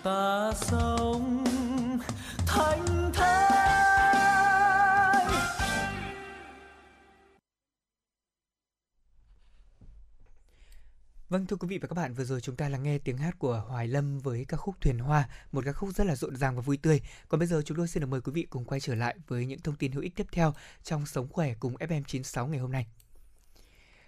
ta 0.03 0.51
sống 0.62 1.43
thành 2.45 3.12
thơi 3.14 3.51
Vâng 11.32 11.45
thưa 11.45 11.55
quý 11.55 11.67
vị 11.67 11.77
và 11.77 11.88
các 11.88 11.93
bạn, 11.93 12.13
vừa 12.13 12.23
rồi 12.23 12.41
chúng 12.41 12.55
ta 12.55 12.69
lắng 12.69 12.84
nghe 12.84 12.97
tiếng 12.97 13.17
hát 13.17 13.39
của 13.39 13.63
Hoài 13.67 13.88
Lâm 13.88 14.19
với 14.19 14.45
ca 14.47 14.57
khúc 14.57 14.82
Thuyền 14.82 14.99
Hoa, 14.99 15.29
một 15.51 15.65
ca 15.65 15.73
khúc 15.73 15.89
rất 15.95 16.07
là 16.07 16.15
rộn 16.15 16.36
ràng 16.36 16.55
và 16.55 16.61
vui 16.61 16.77
tươi. 16.77 17.01
Còn 17.27 17.39
bây 17.39 17.47
giờ 17.47 17.61
chúng 17.65 17.77
tôi 17.77 17.88
xin 17.88 18.01
được 18.01 18.07
mời 18.07 18.21
quý 18.21 18.32
vị 18.32 18.47
cùng 18.49 18.65
quay 18.65 18.79
trở 18.79 18.95
lại 18.95 19.15
với 19.27 19.45
những 19.45 19.59
thông 19.59 19.75
tin 19.75 19.91
hữu 19.91 20.03
ích 20.03 20.15
tiếp 20.15 20.27
theo 20.32 20.53
trong 20.84 21.05
Sống 21.05 21.27
khỏe 21.27 21.53
cùng 21.59 21.75
FM96 21.75 22.47
ngày 22.47 22.59
hôm 22.59 22.71
nay. 22.71 22.88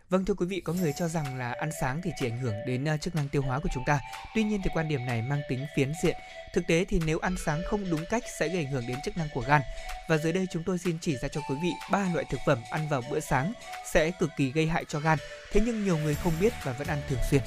Vâng 0.09 0.25
thưa 0.25 0.33
quý 0.33 0.45
vị, 0.45 0.61
có 0.61 0.73
người 0.73 0.93
cho 0.93 1.07
rằng 1.07 1.37
là 1.37 1.51
ăn 1.51 1.69
sáng 1.81 2.01
thì 2.03 2.11
chỉ 2.19 2.27
ảnh 2.27 2.37
hưởng 2.37 2.55
đến 2.67 2.87
à, 2.87 2.97
chức 2.97 3.15
năng 3.15 3.29
tiêu 3.29 3.41
hóa 3.41 3.59
của 3.59 3.69
chúng 3.73 3.83
ta. 3.85 3.99
Tuy 4.35 4.43
nhiên 4.43 4.61
thì 4.63 4.69
quan 4.73 4.87
điểm 4.87 5.05
này 5.05 5.21
mang 5.21 5.41
tính 5.49 5.65
phiến 5.75 5.93
diện. 6.03 6.15
Thực 6.53 6.67
tế 6.67 6.85
thì 6.85 7.01
nếu 7.05 7.19
ăn 7.19 7.35
sáng 7.45 7.61
không 7.65 7.89
đúng 7.89 8.05
cách 8.09 8.23
sẽ 8.39 8.47
gây 8.47 8.57
ảnh 8.57 8.71
hưởng 8.71 8.87
đến 8.87 8.97
chức 9.05 9.17
năng 9.17 9.27
của 9.33 9.41
gan. 9.41 9.61
Và 10.07 10.17
dưới 10.17 10.33
đây 10.33 10.47
chúng 10.51 10.63
tôi 10.63 10.77
xin 10.77 10.97
chỉ 11.01 11.17
ra 11.17 11.27
cho 11.27 11.41
quý 11.49 11.55
vị 11.63 11.71
ba 11.91 12.09
loại 12.13 12.25
thực 12.29 12.39
phẩm 12.45 12.59
ăn 12.69 12.89
vào 12.89 13.01
bữa 13.11 13.19
sáng 13.19 13.53
sẽ 13.85 14.11
cực 14.11 14.29
kỳ 14.37 14.51
gây 14.51 14.67
hại 14.67 14.85
cho 14.87 14.99
gan. 14.99 15.17
Thế 15.51 15.61
nhưng 15.65 15.83
nhiều 15.83 15.97
người 15.97 16.15
không 16.15 16.33
biết 16.39 16.53
và 16.63 16.73
vẫn 16.73 16.87
ăn 16.87 17.01
thường 17.09 17.19
xuyên. 17.29 17.41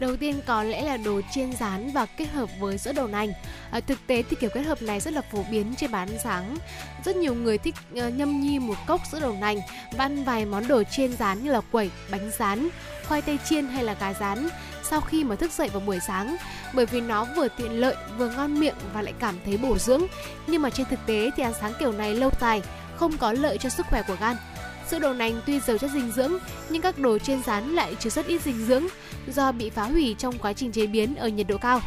Đầu 0.00 0.16
tiên 0.16 0.40
có 0.46 0.62
lẽ 0.62 0.82
là 0.82 0.96
đồ 0.96 1.20
chiên 1.30 1.52
rán 1.52 1.90
và 1.92 2.06
kết 2.06 2.26
hợp 2.32 2.48
với 2.60 2.78
sữa 2.78 2.92
đậu 2.92 3.06
nành. 3.06 3.32
À, 3.70 3.80
thực 3.80 3.98
tế 4.06 4.22
thì 4.30 4.36
kiểu 4.40 4.50
kết 4.50 4.62
hợp 4.62 4.82
này 4.82 5.00
rất 5.00 5.14
là 5.14 5.20
phổ 5.20 5.44
biến 5.50 5.74
trên 5.76 5.90
bàn 5.90 6.08
ăn 6.08 6.18
sáng. 6.24 6.56
Rất 7.04 7.16
nhiều 7.16 7.34
người 7.34 7.58
thích 7.58 7.74
uh, 7.92 8.14
nhâm 8.14 8.40
nhi 8.40 8.58
một 8.58 8.76
cốc 8.86 9.00
sữa 9.12 9.20
đậu 9.20 9.36
nành 9.40 9.60
và 9.92 10.04
ăn 10.04 10.24
vài 10.24 10.44
món 10.44 10.68
đồ 10.68 10.82
chiên 10.90 11.12
rán 11.12 11.44
như 11.44 11.52
là 11.52 11.60
quẩy, 11.60 11.90
bánh 12.10 12.30
rán, 12.38 12.68
khoai 13.08 13.22
tây 13.22 13.38
chiên 13.44 13.66
hay 13.66 13.84
là 13.84 13.96
gà 14.00 14.14
rán 14.14 14.48
sau 14.82 15.00
khi 15.00 15.24
mà 15.24 15.36
thức 15.36 15.52
dậy 15.52 15.68
vào 15.68 15.82
buổi 15.86 15.98
sáng 16.06 16.36
bởi 16.74 16.86
vì 16.86 17.00
nó 17.00 17.26
vừa 17.36 17.48
tiện 17.48 17.80
lợi 17.80 17.96
vừa 18.18 18.30
ngon 18.30 18.60
miệng 18.60 18.74
và 18.94 19.02
lại 19.02 19.14
cảm 19.18 19.34
thấy 19.44 19.56
bổ 19.56 19.78
dưỡng 19.78 20.02
nhưng 20.46 20.62
mà 20.62 20.70
trên 20.70 20.86
thực 20.90 21.00
tế 21.06 21.30
thì 21.36 21.42
ăn 21.42 21.52
sáng 21.60 21.72
kiểu 21.78 21.92
này 21.92 22.14
lâu 22.14 22.30
dài 22.40 22.62
không 22.96 23.16
có 23.16 23.32
lợi 23.32 23.58
cho 23.58 23.68
sức 23.68 23.86
khỏe 23.86 24.02
của 24.02 24.16
gan 24.20 24.36
Sữa 24.90 24.98
đậu 24.98 25.14
nành 25.14 25.40
tuy 25.46 25.60
giàu 25.60 25.78
chất 25.78 25.90
dinh 25.94 26.12
dưỡng, 26.12 26.32
nhưng 26.68 26.82
các 26.82 26.98
đồ 26.98 27.18
chiên 27.18 27.42
rán 27.42 27.74
lại 27.74 27.94
chứa 28.00 28.10
rất 28.10 28.26
ít 28.26 28.42
dinh 28.42 28.66
dưỡng 28.66 28.84
do 29.28 29.52
bị 29.52 29.70
phá 29.70 29.84
hủy 29.84 30.14
trong 30.18 30.38
quá 30.38 30.52
trình 30.52 30.72
chế 30.72 30.86
biến 30.86 31.16
ở 31.16 31.28
nhiệt 31.28 31.46
độ 31.48 31.58
cao. 31.58 31.80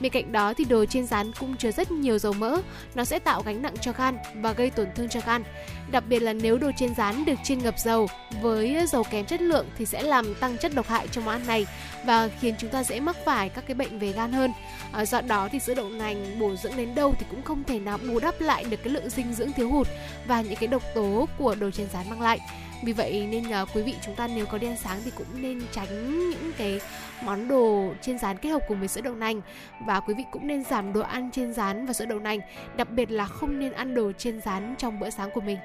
Bên 0.00 0.12
cạnh 0.12 0.32
đó 0.32 0.54
thì 0.54 0.64
đồ 0.64 0.84
trên 0.84 1.06
rán 1.06 1.32
cũng 1.40 1.56
chứa 1.56 1.70
rất 1.70 1.90
nhiều 1.90 2.18
dầu 2.18 2.32
mỡ, 2.32 2.60
nó 2.94 3.04
sẽ 3.04 3.18
tạo 3.18 3.42
gánh 3.42 3.62
nặng 3.62 3.74
cho 3.80 3.92
gan 3.92 4.16
và 4.34 4.52
gây 4.52 4.70
tổn 4.70 4.86
thương 4.94 5.08
cho 5.08 5.20
gan. 5.26 5.42
Đặc 5.90 6.04
biệt 6.08 6.22
là 6.22 6.32
nếu 6.32 6.58
đồ 6.58 6.70
trên 6.76 6.94
rán 6.94 7.24
được 7.24 7.34
chiên 7.44 7.58
ngập 7.58 7.74
dầu 7.78 8.08
với 8.42 8.86
dầu 8.88 9.04
kém 9.10 9.24
chất 9.24 9.40
lượng 9.40 9.66
thì 9.78 9.86
sẽ 9.86 10.02
làm 10.02 10.34
tăng 10.34 10.58
chất 10.58 10.74
độc 10.74 10.88
hại 10.88 11.08
trong 11.08 11.24
món 11.24 11.34
ăn 11.34 11.46
này 11.46 11.66
và 12.06 12.28
khiến 12.40 12.54
chúng 12.58 12.70
ta 12.70 12.84
dễ 12.84 13.00
mắc 13.00 13.16
phải 13.24 13.48
các 13.48 13.64
cái 13.66 13.74
bệnh 13.74 13.98
về 13.98 14.12
gan 14.12 14.32
hơn. 14.32 14.52
À, 14.92 15.04
do 15.04 15.20
đó 15.20 15.48
thì 15.52 15.58
sữa 15.58 15.74
đậu 15.74 15.88
nành 15.88 16.38
bổ 16.38 16.56
dưỡng 16.56 16.76
đến 16.76 16.94
đâu 16.94 17.14
thì 17.18 17.26
cũng 17.30 17.42
không 17.42 17.64
thể 17.64 17.78
nào 17.78 17.98
bù 18.08 18.20
đắp 18.20 18.40
lại 18.40 18.64
được 18.64 18.82
cái 18.84 18.92
lượng 18.92 19.10
dinh 19.10 19.32
dưỡng 19.32 19.52
thiếu 19.52 19.70
hụt 19.70 19.88
và 20.26 20.42
những 20.42 20.56
cái 20.56 20.66
độc 20.66 20.82
tố 20.94 21.28
của 21.38 21.54
đồ 21.54 21.70
trên 21.70 21.86
rán 21.92 22.10
mang 22.10 22.20
lại 22.20 22.40
vì 22.82 22.92
vậy 22.92 23.26
nên 23.30 23.62
uh, 23.62 23.68
quý 23.74 23.82
vị 23.82 23.94
chúng 24.04 24.14
ta 24.14 24.28
nếu 24.28 24.46
có 24.46 24.58
đi 24.58 24.66
ăn 24.66 24.76
sáng 24.82 25.00
thì 25.04 25.10
cũng 25.10 25.26
nên 25.34 25.62
tránh 25.72 26.20
những 26.30 26.52
cái 26.58 26.80
món 27.22 27.48
đồ 27.48 27.94
chiên 28.02 28.18
rán 28.18 28.38
kết 28.38 28.48
hợp 28.48 28.62
cùng 28.68 28.78
với 28.78 28.88
sữa 28.88 29.00
đậu 29.00 29.14
nành. 29.14 29.40
Và 29.86 30.00
quý 30.00 30.14
vị 30.14 30.24
cũng 30.30 30.46
nên 30.46 30.64
giảm 30.64 30.92
đồ 30.92 31.00
ăn 31.00 31.30
chiên 31.30 31.52
rán 31.52 31.86
và 31.86 31.92
sữa 31.92 32.06
đậu 32.06 32.18
nành 32.18 32.40
đặc 32.76 32.90
biệt 32.90 33.10
là 33.10 33.26
không 33.26 33.58
nên 33.58 33.72
ăn 33.72 33.94
đồ 33.94 34.12
chiên 34.12 34.40
rán 34.40 34.74
trong 34.78 35.00
bữa 35.00 35.10
sáng 35.10 35.30
của 35.30 35.40
mình. 35.40 35.58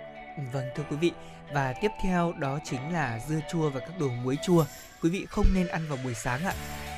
Vâng 0.53 0.65
thưa 0.75 0.83
quý 0.89 0.97
vị. 0.97 1.11
Và 1.53 1.73
tiếp 1.81 1.91
theo 2.01 2.33
đó 2.37 2.59
chính 2.63 2.93
là 2.93 3.19
dưa 3.27 3.39
chua 3.51 3.69
và 3.69 3.79
các 3.79 3.99
đồ 3.99 4.07
muối 4.23 4.37
chua. 4.43 4.65
Quý 5.01 5.09
vị 5.09 5.25
không 5.29 5.45
nên 5.55 5.67
ăn 5.67 5.81
vào 5.89 5.97
buổi 6.03 6.13
sáng 6.13 6.45
ạ. 6.45 6.53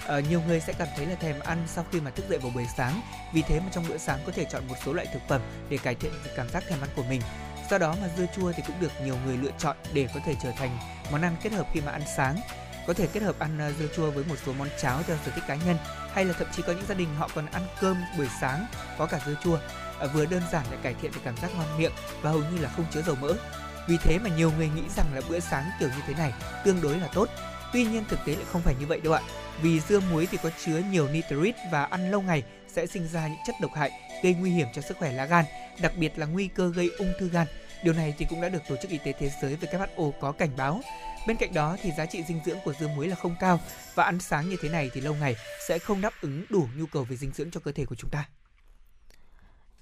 À, 0.08 0.20
nhiều 0.30 0.42
người 0.48 0.60
sẽ 0.60 0.74
cảm 0.74 0.88
thấy 0.98 1.06
là 1.06 1.16
thèm 1.16 1.40
ăn 1.40 1.58
sau 1.68 1.86
khi 1.92 2.02
mà 2.02 2.12
thức 2.12 2.26
dậy 2.30 2.40
vào 2.40 2.52
buổi 2.56 2.66
sáng. 2.78 3.02
Vì 3.34 3.42
thế 3.42 3.60
mà 3.60 3.66
trong 3.72 3.84
bữa 3.90 3.98
sáng 3.98 4.20
có 4.26 4.32
thể 4.32 4.46
chọn 4.46 4.68
một 4.68 4.76
số 4.86 4.94
loại 4.94 5.08
thực 5.14 5.22
phẩm 5.28 5.42
để 5.70 5.78
cải 5.78 5.96
thiện 5.96 6.12
cảm 6.36 6.50
giác 6.50 6.64
thèm 6.70 6.82
ăn 6.82 6.90
của 6.96 7.04
mình. 7.10 7.22
Do 7.70 7.78
đó 7.78 7.96
mà 8.02 8.08
dưa 8.18 8.26
chua 8.36 8.52
thì 8.52 8.64
cũng 8.68 8.76
được 8.80 8.92
nhiều 9.06 9.16
người 9.26 9.38
lựa 9.38 9.52
chọn 9.58 9.78
để 9.94 10.08
có 10.14 10.20
thể 10.26 10.36
trở 10.44 10.52
thành 10.52 10.78
món 11.12 11.22
ăn 11.22 11.36
kết 11.44 11.54
hợp 11.54 11.68
khi 11.74 11.82
mà 11.82 11.92
ăn 11.92 12.02
sáng. 12.16 12.36
Có 12.88 12.94
thể 12.94 13.08
kết 13.08 13.24
hợp 13.24 13.40
ăn 13.40 13.60
ờ, 13.60 13.72
dưa 13.80 13.88
chua 13.96 14.12
với 14.12 14.24
một 14.30 14.36
số 14.46 14.54
món 14.54 14.68
cháo 14.82 15.04
theo 15.08 15.18
sở 15.26 15.32
thích 15.36 15.44
cá 15.48 15.56
nhân 15.56 15.78
hay 16.14 16.26
là 16.26 16.34
thậm 16.34 16.48
chí 16.56 16.64
có 16.68 16.74
những 16.74 16.86
gia 16.88 16.96
đình 16.96 17.16
họ 17.16 17.30
còn 17.36 17.46
ăn 17.46 17.68
cơm 17.82 17.98
buổi 18.18 18.28
sáng 18.42 18.66
có 18.98 19.06
cả 19.06 19.20
dưa 19.26 19.36
chua. 19.44 19.58
Ờ, 20.00 20.08
vừa 20.14 20.26
đơn 20.26 20.42
giản 20.52 20.66
để 20.72 20.78
cải 20.84 20.96
thiện 21.02 21.12
được 21.12 21.22
cảm 21.24 21.38
giác 21.38 21.52
ngon 21.56 21.78
miệng 21.78 21.92
và 22.22 22.32
hầu 22.32 22.40
như 22.40 22.62
là 22.62 22.70
không 22.70 22.86
chứa 22.94 23.02
dầu 23.02 23.16
mỡ. 23.22 23.34
Vì 23.88 23.98
thế 23.98 24.20
mà 24.20 24.30
nhiều 24.38 24.52
người 24.58 24.70
nghĩ 24.76 24.82
rằng 24.98 25.06
là 25.14 25.22
bữa 25.30 25.40
sáng 25.40 25.70
kiểu 25.80 25.90
như 25.90 26.02
thế 26.08 26.14
này 26.14 26.34
tương 26.66 26.82
đối 26.82 26.98
là 27.00 27.08
tốt. 27.14 27.30
Tuy 27.74 27.86
nhiên 27.86 28.06
thực 28.10 28.20
tế 28.26 28.36
lại 28.36 28.46
không 28.52 28.62
phải 28.62 28.76
như 28.80 28.86
vậy 28.86 29.00
đâu 29.04 29.14
ạ. 29.14 29.22
Vì 29.62 29.80
dưa 29.80 30.00
muối 30.00 30.28
thì 30.32 30.38
có 30.44 30.50
chứa 30.66 30.82
nhiều 30.92 31.08
nitrit 31.08 31.56
và 31.72 31.84
ăn 31.84 32.12
lâu 32.12 32.22
ngày 32.22 32.44
sẽ 32.68 32.86
sinh 32.86 33.08
ra 33.08 33.28
những 33.28 33.38
chất 33.48 33.56
độc 33.62 33.72
hại 33.76 33.92
gây 34.24 34.34
nguy 34.34 34.52
hiểm 34.52 34.68
cho 34.74 34.82
sức 34.82 34.98
khỏe 34.98 35.12
lá 35.12 35.26
gan, 35.26 35.46
đặc 35.82 35.92
biệt 35.98 36.20
là 36.20 36.26
nguy 36.26 36.48
cơ 36.48 36.72
gây 36.76 36.92
ung 36.98 37.14
thư 37.20 37.30
gan. 37.30 37.48
Điều 37.84 37.94
này 37.94 38.14
thì 38.18 38.26
cũng 38.30 38.42
đã 38.42 38.50
được 38.50 38.60
Tổ 38.70 38.76
chức 38.82 38.92
Y 38.92 38.98
tế 38.98 39.14
Thế 39.20 39.32
giới 39.42 39.58
WHO 39.62 40.12
có 40.12 40.32
cảnh 40.32 40.50
báo. 40.58 40.82
Bên 41.28 41.38
cạnh 41.38 41.54
đó 41.54 41.78
thì 41.82 41.92
giá 41.98 42.06
trị 42.06 42.24
dinh 42.28 42.40
dưỡng 42.46 42.58
của 42.66 42.74
dưa 42.80 42.88
muối 42.88 43.08
là 43.08 43.16
không 43.16 43.36
cao 43.40 43.60
và 43.96 44.04
ăn 44.04 44.20
sáng 44.20 44.50
như 44.50 44.56
thế 44.62 44.70
này 44.70 44.90
thì 44.94 45.02
lâu 45.02 45.16
ngày 45.16 45.36
sẽ 45.68 45.80
không 45.80 46.02
đáp 46.02 46.14
ứng 46.22 46.46
đủ 46.50 46.68
nhu 46.78 46.86
cầu 46.86 47.04
về 47.04 47.16
dinh 47.16 47.32
dưỡng 47.32 47.52
cho 47.52 47.60
cơ 47.60 47.72
thể 47.72 47.86
của 47.86 47.96
chúng 47.96 48.10
ta. 48.10 48.26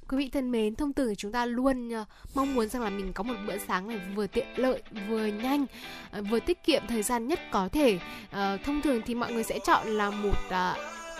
Quý 0.09 0.17
vị 0.17 0.29
thân 0.29 0.51
mến, 0.51 0.75
thông 0.75 0.93
thường 0.93 1.15
chúng 1.15 1.31
ta 1.31 1.45
luôn 1.45 1.89
ờ, 1.89 2.05
mong 2.35 2.55
muốn 2.55 2.69
rằng 2.69 2.81
là 2.81 2.89
mình 2.89 3.13
có 3.13 3.23
một 3.23 3.35
bữa 3.47 3.57
sáng 3.67 3.87
này 3.87 3.99
vừa 4.15 4.27
tiện 4.27 4.47
lợi, 4.55 4.83
vừa 5.09 5.25
nhanh, 5.25 5.65
ờ, 6.11 6.21
vừa 6.21 6.39
tiết 6.39 6.63
kiệm 6.63 6.83
thời 6.87 7.03
gian 7.03 7.27
nhất 7.27 7.39
có 7.51 7.69
thể. 7.71 7.99
Ờ, 8.31 8.57
thông 8.65 8.81
thường 8.81 9.01
thì 9.05 9.15
mọi 9.15 9.33
người 9.33 9.43
sẽ 9.43 9.59
chọn 9.65 9.87
là 9.87 10.09
một 10.09 10.37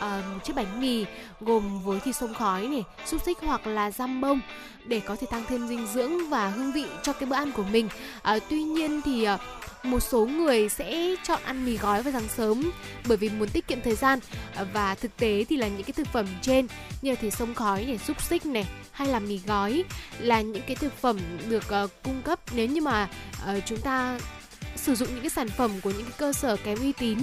uh, 0.06 0.26
một 0.34 0.40
chiếc 0.44 0.56
bánh 0.56 0.82
mì 0.82 1.06
gồm 1.42 1.84
với 1.84 2.00
thịt 2.00 2.16
sông 2.16 2.34
khói 2.34 2.68
này, 2.68 2.84
xúc 3.06 3.22
xích 3.26 3.38
hoặc 3.42 3.68
là 3.68 3.92
răm 3.92 4.22
bông 4.22 4.42
để 4.86 5.00
có 5.00 5.16
thể 5.16 5.28
tăng 5.32 5.44
thêm 5.48 5.68
dinh 5.68 5.88
dưỡng 5.88 6.30
và 6.30 6.50
hương 6.50 6.72
vị 6.72 6.86
cho 7.04 7.14
cái 7.14 7.30
bữa 7.30 7.36
ăn 7.36 7.52
của 7.52 7.64
mình. 7.72 7.90
Uh, 8.36 8.44
tuy 8.50 8.64
nhiên 8.64 9.02
thì 9.02 9.28
uh, 9.30 9.40
một 9.84 10.00
số 10.00 10.26
người 10.26 10.70
sẽ 10.70 11.16
chọn 11.24 11.42
ăn 11.44 11.66
mì 11.66 11.78
gói 11.78 12.04
vào 12.04 12.14
sáng 12.14 12.28
sớm 12.28 12.72
bởi 13.08 13.18
vì 13.18 13.30
muốn 13.30 13.50
tiết 13.50 13.68
kiệm 13.68 13.82
thời 13.82 13.96
gian 13.96 14.20
ờ, 14.56 14.66
và 14.74 14.96
thực 14.96 15.18
tế 15.18 15.46
thì 15.50 15.58
là 15.58 15.68
những 15.68 15.84
cái 15.84 15.94
thực 15.94 16.08
phẩm 16.08 16.26
trên 16.42 16.68
như 17.02 17.10
là 17.12 17.16
thịt 17.16 17.34
sông 17.34 17.54
khói 17.54 17.86
này, 17.86 17.98
xúc 17.98 18.22
xích 18.22 18.46
này 18.46 18.68
hay 18.92 19.08
là 19.08 19.20
mì 19.20 19.40
gói 19.48 19.84
là 20.20 20.42
những 20.42 20.64
cái 20.68 20.76
thực 20.76 20.98
phẩm 20.98 21.20
được 21.50 21.64
uh, 21.84 21.90
cung 22.04 22.22
cấp 22.22 22.40
nếu 22.56 22.68
như 22.68 22.82
mà 22.82 23.10
uh, 23.44 23.64
chúng 23.66 23.82
ta 23.82 24.20
sử 24.82 24.96
dụng 24.96 25.08
những 25.12 25.22
cái 25.22 25.30
sản 25.30 25.50
phẩm 25.50 25.72
của 25.84 25.92
những 25.92 26.04
cái 26.04 26.14
cơ 26.18 26.34
sở 26.34 26.58
kém 26.64 26.80
uy 26.80 26.92
tín 26.92 27.18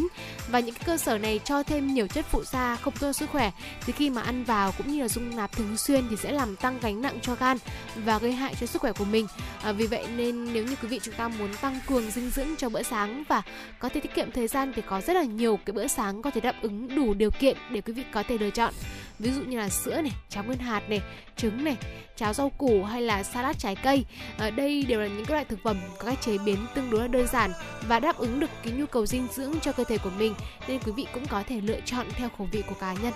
và 0.51 0.61
những 0.61 0.75
cái 0.75 0.85
cơ 0.87 0.97
sở 0.97 1.19
này 1.19 1.41
cho 1.45 1.63
thêm 1.63 1.95
nhiều 1.95 2.07
chất 2.07 2.27
phụ 2.31 2.43
gia 2.45 2.77
không 2.77 2.95
tốt 2.95 3.07
cho 3.07 3.13
sức 3.13 3.31
khỏe 3.31 3.51
thì 3.87 3.93
khi 3.93 4.11
mà 4.11 4.23
ăn 4.23 4.45
vào 4.45 4.73
cũng 4.79 4.93
như 4.93 5.03
là 5.03 5.09
dung 5.09 5.37
nạp 5.37 5.53
thường 5.53 5.77
xuyên 5.77 6.05
thì 6.11 6.17
sẽ 6.17 6.33
làm 6.33 6.57
tăng 6.57 6.79
gánh 6.83 7.03
nặng 7.03 7.19
cho 7.23 7.35
gan 7.35 7.57
và 7.97 8.19
gây 8.19 8.33
hại 8.33 8.55
cho 8.61 8.67
sức 8.67 8.83
khỏe 8.83 8.93
của 8.93 9.05
mình. 9.05 9.27
À, 9.63 9.73
vì 9.73 9.87
vậy 9.87 10.07
nên 10.17 10.53
nếu 10.53 10.65
như 10.65 10.77
quý 10.83 10.89
vị 10.89 11.01
chúng 11.03 11.15
ta 11.15 11.29
muốn 11.29 11.55
tăng 11.55 11.79
cường 11.87 12.11
dinh 12.11 12.31
dưỡng 12.31 12.57
cho 12.59 12.69
bữa 12.69 12.83
sáng 12.83 13.25
và 13.29 13.43
có 13.79 13.89
thể 13.89 14.01
tiết 14.01 14.15
kiệm 14.15 14.31
thời 14.31 14.49
gian 14.49 14.73
thì 14.77 14.83
có 14.83 15.01
rất 15.01 15.13
là 15.13 15.23
nhiều 15.23 15.59
cái 15.65 15.73
bữa 15.73 15.87
sáng 15.87 16.23
có 16.23 16.31
thể 16.31 16.41
đáp 16.41 16.55
ứng 16.63 16.95
đủ 16.97 17.15
điều 17.15 17.31
kiện 17.31 17.57
để 17.71 17.81
quý 17.81 17.93
vị 17.93 18.03
có 18.13 18.23
thể 18.23 18.39
lựa 18.39 18.51
chọn. 18.51 18.75
Ví 19.19 19.31
dụ 19.31 19.43
như 19.43 19.59
là 19.59 19.69
sữa 19.69 20.01
này 20.03 20.13
cháo 20.29 20.45
nguyên 20.45 20.59
hạt 20.59 20.83
này 20.89 21.03
trứng 21.39 21.65
này 21.65 21.77
cháo 22.17 22.33
rau 22.33 22.51
củ 22.51 22.85
hay 22.85 23.03
là 23.03 23.23
salad 23.23 23.57
trái 23.59 23.77
cây. 23.77 24.05
Ở 24.39 24.51
đây 24.51 24.83
đều 24.83 25.01
là 25.01 25.07
những 25.07 25.25
cái 25.25 25.35
loại 25.35 25.45
thực 25.45 25.59
phẩm 25.65 25.81
có 25.99 26.07
cách 26.07 26.19
chế 26.21 26.39
biến 26.39 26.67
tương 26.75 26.91
đối 26.91 27.01
là 27.01 27.09
đơn 27.09 27.27
giản 27.27 27.53
và 27.89 28.01
đáp 28.01 28.17
ứng 28.17 28.41
được 28.41 28.51
cái 28.63 28.73
nhu 28.73 28.87
cầu 28.87 29.07
dinh 29.07 29.27
dưỡng 29.33 29.61
cho 29.61 29.73
cơ 29.73 29.85
thể 29.85 29.99
của 29.99 30.11
mình 30.19 30.35
nên 30.69 30.81
quý 30.83 30.93
vị 30.93 31.07
cũng 31.15 31.27
có 31.27 31.43
thể 31.49 31.61
lựa 31.61 31.81
chọn 31.85 32.07
theo 32.11 32.29
khẩu 32.39 32.49
vị 32.53 32.63
của 32.69 32.75
cá 32.75 32.93
nhân. 32.93 33.13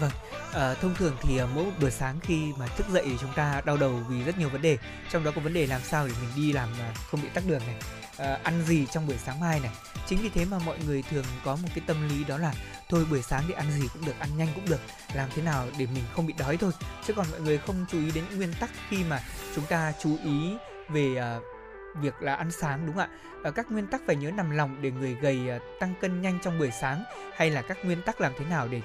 Vâng, 0.00 0.10
à, 0.52 0.74
thông 0.74 0.94
thường 0.94 1.16
thì 1.22 1.36
ờ, 1.36 1.48
mỗi 1.54 1.64
buổi 1.80 1.90
sáng 1.90 2.20
khi 2.20 2.52
mà 2.58 2.66
thức 2.66 2.86
dậy 2.92 3.02
thì 3.06 3.16
chúng 3.20 3.32
ta 3.36 3.62
đau 3.64 3.76
đầu 3.76 4.00
vì 4.08 4.22
rất 4.22 4.38
nhiều 4.38 4.48
vấn 4.48 4.62
đề 4.62 4.78
Trong 5.10 5.24
đó 5.24 5.30
có 5.34 5.40
vấn 5.40 5.54
đề 5.54 5.66
làm 5.66 5.80
sao 5.84 6.08
để 6.08 6.14
mình 6.20 6.30
đi 6.36 6.52
làm 6.52 6.68
không 7.10 7.22
bị 7.22 7.28
tắc 7.34 7.44
đường 7.48 7.62
này. 7.66 7.76
Ờ, 8.16 8.38
ăn 8.42 8.62
gì 8.66 8.86
trong 8.92 9.06
buổi 9.06 9.16
sáng 9.18 9.40
mai 9.40 9.60
này. 9.60 9.72
Chính 10.06 10.18
vì 10.22 10.28
thế 10.28 10.44
mà 10.44 10.58
mọi 10.58 10.78
người 10.86 11.02
thường 11.02 11.24
có 11.44 11.56
một 11.56 11.68
cái 11.74 11.84
tâm 11.86 12.08
lý 12.08 12.24
đó 12.24 12.38
là 12.38 12.52
Thôi 12.88 13.06
buổi 13.10 13.22
sáng 13.22 13.44
thì 13.48 13.54
ăn 13.54 13.70
gì 13.72 13.88
cũng 13.92 14.04
được, 14.04 14.18
ăn 14.18 14.28
nhanh 14.36 14.48
cũng 14.54 14.64
được 14.68 14.80
Làm 15.14 15.28
thế 15.34 15.42
nào 15.42 15.66
để 15.78 15.86
mình 15.86 16.04
không 16.14 16.26
bị 16.26 16.34
đói 16.38 16.56
thôi. 16.56 16.72
Chứ 17.06 17.12
còn 17.12 17.26
mọi 17.30 17.40
người 17.40 17.58
không 17.58 17.86
chú 17.92 17.98
ý 17.98 18.10
đến 18.10 18.24
những 18.28 18.38
nguyên 18.38 18.54
tắc 18.60 18.70
khi 18.88 19.04
mà 19.04 19.22
chúng 19.54 19.64
ta 19.64 19.92
chú 20.02 20.16
ý 20.24 20.56
về 20.88 21.36
uh, 21.36 21.55
việc 22.00 22.22
là 22.22 22.34
ăn 22.34 22.50
sáng, 22.50 22.86
đúng 22.86 22.96
không 22.96 23.04
ạ? 23.04 23.08
các 23.50 23.70
nguyên 23.70 23.86
tắc 23.86 24.00
phải 24.06 24.16
nhớ 24.16 24.30
nằm 24.30 24.50
lòng 24.50 24.76
để 24.80 24.90
người 24.90 25.16
gầy 25.20 25.50
à, 25.50 25.58
tăng 25.80 25.94
cân 26.00 26.22
nhanh 26.22 26.38
trong 26.42 26.58
buổi 26.58 26.70
sáng, 26.80 27.04
hay 27.36 27.50
là 27.50 27.62
các 27.62 27.84
nguyên 27.84 28.02
tắc 28.02 28.20
làm 28.20 28.32
thế 28.38 28.44
nào 28.44 28.68
để 28.68 28.80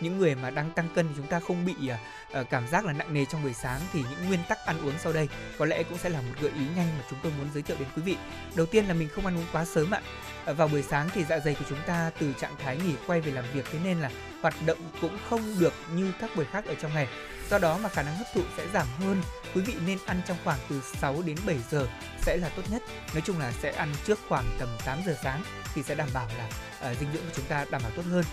những 0.00 0.18
người 0.18 0.34
mà 0.34 0.50
đang 0.50 0.70
tăng 0.70 0.88
cân 0.94 1.08
thì 1.08 1.14
chúng 1.16 1.26
ta 1.26 1.40
không 1.40 1.66
bị 1.66 1.88
à, 1.88 1.98
ờ, 2.32 2.44
cảm 2.44 2.68
giác 2.68 2.84
là 2.84 2.92
nặng 2.92 3.14
nề 3.14 3.24
trong 3.24 3.42
buổi 3.42 3.54
sáng, 3.54 3.80
thì 3.92 4.04
những 4.10 4.28
nguyên 4.28 4.40
tắc 4.48 4.58
ăn 4.66 4.76
uống 4.86 4.98
sau 4.98 5.12
đây 5.12 5.28
có 5.58 5.64
lẽ 5.64 5.82
cũng 5.82 5.98
sẽ 5.98 6.08
là 6.08 6.20
một 6.20 6.34
gợi 6.40 6.50
ý 6.54 6.64
nhanh 6.76 6.88
mà 6.98 7.04
chúng 7.10 7.18
tôi 7.22 7.32
muốn 7.38 7.48
giới 7.54 7.62
thiệu 7.62 7.76
đến 7.80 7.88
quý 7.96 8.02
vị. 8.02 8.16
Đầu 8.56 8.66
tiên 8.66 8.84
là 8.84 8.94
mình 8.94 9.08
không 9.08 9.26
ăn 9.26 9.36
uống 9.36 9.46
quá 9.52 9.64
sớm 9.64 9.90
ạ. 9.90 10.00
Ờ, 10.44 10.54
vào 10.54 10.68
buổi 10.68 10.82
sáng 10.82 11.08
thì 11.14 11.24
dạ 11.24 11.38
dày 11.38 11.54
của 11.54 11.64
chúng 11.68 11.78
ta 11.86 12.10
từ 12.18 12.32
trạng 12.40 12.56
thái 12.58 12.76
nghỉ 12.76 12.94
quay 13.06 13.20
về 13.20 13.32
làm 13.32 13.44
việc, 13.54 13.64
thế 13.72 13.78
nên 13.84 14.00
là 14.00 14.10
hoạt 14.42 14.54
động 14.66 14.78
cũng 15.00 15.18
không 15.30 15.40
được 15.58 15.72
như 15.94 16.12
các 16.20 16.30
buổi 16.36 16.44
khác 16.44 16.64
ở 16.66 16.74
trong 16.74 16.94
ngày. 16.94 17.08
Do 17.50 17.58
đó 17.58 17.78
mà 17.82 17.88
khả 17.88 18.02
năng 18.02 18.16
hấp 18.16 18.26
thụ 18.34 18.42
sẽ 18.56 18.66
giảm 18.74 18.86
hơn. 18.98 19.22
Quý 19.54 19.62
vị 19.62 19.74
nên 19.86 19.98
ăn 20.06 20.20
trong 20.26 20.36
khoảng 20.44 20.58
từ 20.70 20.82
6 21.00 21.22
đến 21.26 21.36
7 21.46 21.58
giờ 21.70 21.86
sẽ 22.22 22.36
là 22.36 22.48
tốt 22.48 22.62
nhất. 22.70 22.82
Nói 23.14 23.22
chung 23.24 23.38
là 23.38 23.52
sẽ 23.52 23.72
ăn 23.72 23.92
trước 24.06 24.18
khoảng 24.28 24.44
tầm 24.58 24.68
8 24.84 24.98
giờ 25.06 25.16
sáng 25.22 25.42
thì 25.74 25.82
sẽ 25.82 25.94
đảm 25.94 26.08
bảo 26.14 26.28
là 26.38 26.48
uh, 26.90 26.98
dinh 26.98 27.12
dưỡng 27.12 27.22
của 27.22 27.32
chúng 27.36 27.44
ta 27.44 27.64
đảm 27.70 27.82
bảo 27.82 27.92
tốt 27.96 28.02
hơn. 28.10 28.24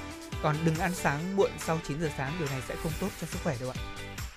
Còn 0.44 0.56
đừng 0.66 0.76
ăn 0.76 0.94
sáng 0.96 1.36
muộn 1.36 1.52
sau 1.60 1.80
9 1.88 2.02
giờ 2.02 2.10
sáng, 2.18 2.34
điều 2.40 2.48
này 2.48 2.62
sẽ 2.68 2.76
không 2.84 2.92
tốt 3.00 3.10
cho 3.22 3.28
sức 3.28 3.40
khỏe 3.44 3.56
đâu 3.60 3.70
ạ. 3.70 3.78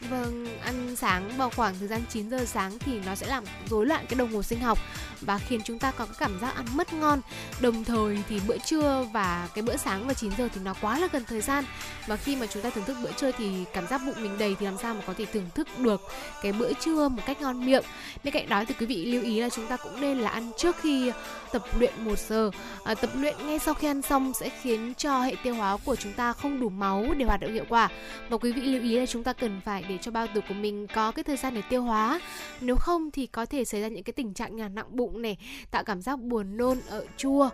Vâng, 0.01 0.59
ăn 0.65 0.97
sáng 0.97 1.31
vào 1.37 1.51
khoảng 1.51 1.75
thời 1.79 1.89
gian 1.89 2.01
9 2.11 2.31
giờ 2.31 2.45
sáng 2.45 2.79
thì 2.79 3.01
nó 3.07 3.15
sẽ 3.15 3.27
làm 3.27 3.45
rối 3.71 3.87
loạn 3.87 4.07
cái 4.09 4.19
đồng 4.19 4.33
hồ 4.33 4.43
sinh 4.43 4.61
học 4.61 4.79
và 5.21 5.39
khiến 5.39 5.61
chúng 5.65 5.79
ta 5.79 5.91
có 5.91 6.07
cái 6.07 6.15
cảm 6.19 6.41
giác 6.41 6.55
ăn 6.55 6.67
mất 6.75 6.93
ngon. 6.93 7.21
Đồng 7.61 7.85
thời 7.85 8.19
thì 8.29 8.41
bữa 8.47 8.59
trưa 8.59 9.07
và 9.13 9.49
cái 9.55 9.63
bữa 9.63 9.77
sáng 9.77 10.05
vào 10.05 10.15
9 10.15 10.33
giờ 10.39 10.49
thì 10.55 10.61
nó 10.65 10.75
quá 10.81 10.99
là 10.99 11.09
gần 11.13 11.25
thời 11.29 11.41
gian 11.41 11.65
và 12.07 12.17
khi 12.17 12.37
mà 12.37 12.47
chúng 12.47 12.63
ta 12.63 12.71
thưởng 12.71 12.85
thức 12.85 12.97
bữa 13.03 13.13
trưa 13.13 13.31
thì 13.39 13.65
cảm 13.73 13.87
giác 13.87 14.01
bụng 14.07 14.23
mình 14.23 14.39
đầy 14.39 14.57
thì 14.61 14.67
làm 14.67 14.79
sao 14.83 14.95
mà 14.95 15.01
có 15.07 15.15
thể 15.19 15.25
thưởng 15.25 15.51
thức 15.55 15.79
được 15.79 16.01
cái 16.43 16.53
bữa 16.53 16.73
trưa 16.73 17.09
một 17.09 17.23
cách 17.27 17.41
ngon 17.41 17.67
miệng. 17.67 17.85
Bên 18.25 18.35
cạnh 18.35 18.49
đó 18.49 18.65
thì 18.69 18.75
quý 18.81 18.87
vị 18.87 19.05
lưu 19.05 19.23
ý 19.23 19.41
là 19.41 19.49
chúng 19.49 19.67
ta 19.67 19.77
cũng 19.77 20.01
nên 20.01 20.19
là 20.19 20.31
ăn 20.31 20.51
trước 20.59 20.77
khi 20.81 21.13
tập 21.53 21.63
luyện 21.79 21.93
1 21.97 22.19
giờ. 22.19 22.51
À, 22.85 22.95
tập 22.95 23.11
luyện 23.15 23.35
ngay 23.47 23.59
sau 23.59 23.75
khi 23.75 23.89
ăn 23.89 24.03
xong 24.03 24.33
sẽ 24.35 24.49
khiến 24.49 24.95
cho 24.95 25.21
hệ 25.21 25.35
tiêu 25.43 25.55
hóa 25.55 25.77
của 25.85 25.97
chúng 25.97 26.13
ta 26.13 26.33
không 26.33 26.61
đủ 26.61 26.69
máu 26.69 27.05
để 27.17 27.25
hoạt 27.25 27.41
động 27.41 27.53
hiệu 27.53 27.65
quả. 27.69 27.89
Và 28.29 28.37
quý 28.37 28.53
vị 28.53 28.63
lưu 28.63 28.83
ý 28.83 28.99
là 28.99 29.07
chúng 29.07 29.25
ta 29.25 29.33
cần 29.33 29.61
phải 29.65 29.85
để 29.89 29.99
cho 29.99 30.11
bao 30.11 30.27
tử 30.35 30.41
của 30.49 30.55
mình 30.55 30.87
có 30.95 31.13
cái 31.13 31.25
thời 31.25 31.37
gian 31.37 31.55
để 31.55 31.63
tiêu 31.71 31.83
hóa. 31.83 32.21
Nếu 32.61 32.77
không 32.77 33.11
thì 33.11 33.27
có 33.27 33.47
thể 33.47 33.65
xảy 33.65 33.81
ra 33.81 33.89
những 33.89 34.03
cái 34.03 34.13
tình 34.13 34.35
trạng 34.35 34.57
nhà 34.57 34.69
nặng 34.69 34.87
bụng 34.91 35.23
này, 35.23 35.37
tạo 35.71 35.85
cảm 35.85 36.03
giác 36.03 36.21
buồn 36.21 36.57
nôn, 36.57 36.79
ở 36.89 37.07
chua 37.17 37.49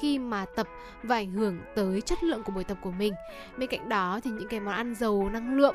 khi 0.00 0.18
mà 0.18 0.44
tập 0.56 0.68
và 1.02 1.16
ảnh 1.16 1.32
hưởng 1.32 1.58
tới 1.76 2.00
chất 2.00 2.22
lượng 2.24 2.42
của 2.42 2.52
buổi 2.52 2.64
tập 2.64 2.78
của 2.82 2.90
mình. 2.90 3.12
Bên 3.58 3.68
cạnh 3.68 3.88
đó 3.88 4.20
thì 4.24 4.30
những 4.30 4.48
cái 4.48 4.60
món 4.60 4.74
ăn 4.74 4.94
giàu 4.94 5.30
năng 5.32 5.56
lượng 5.56 5.74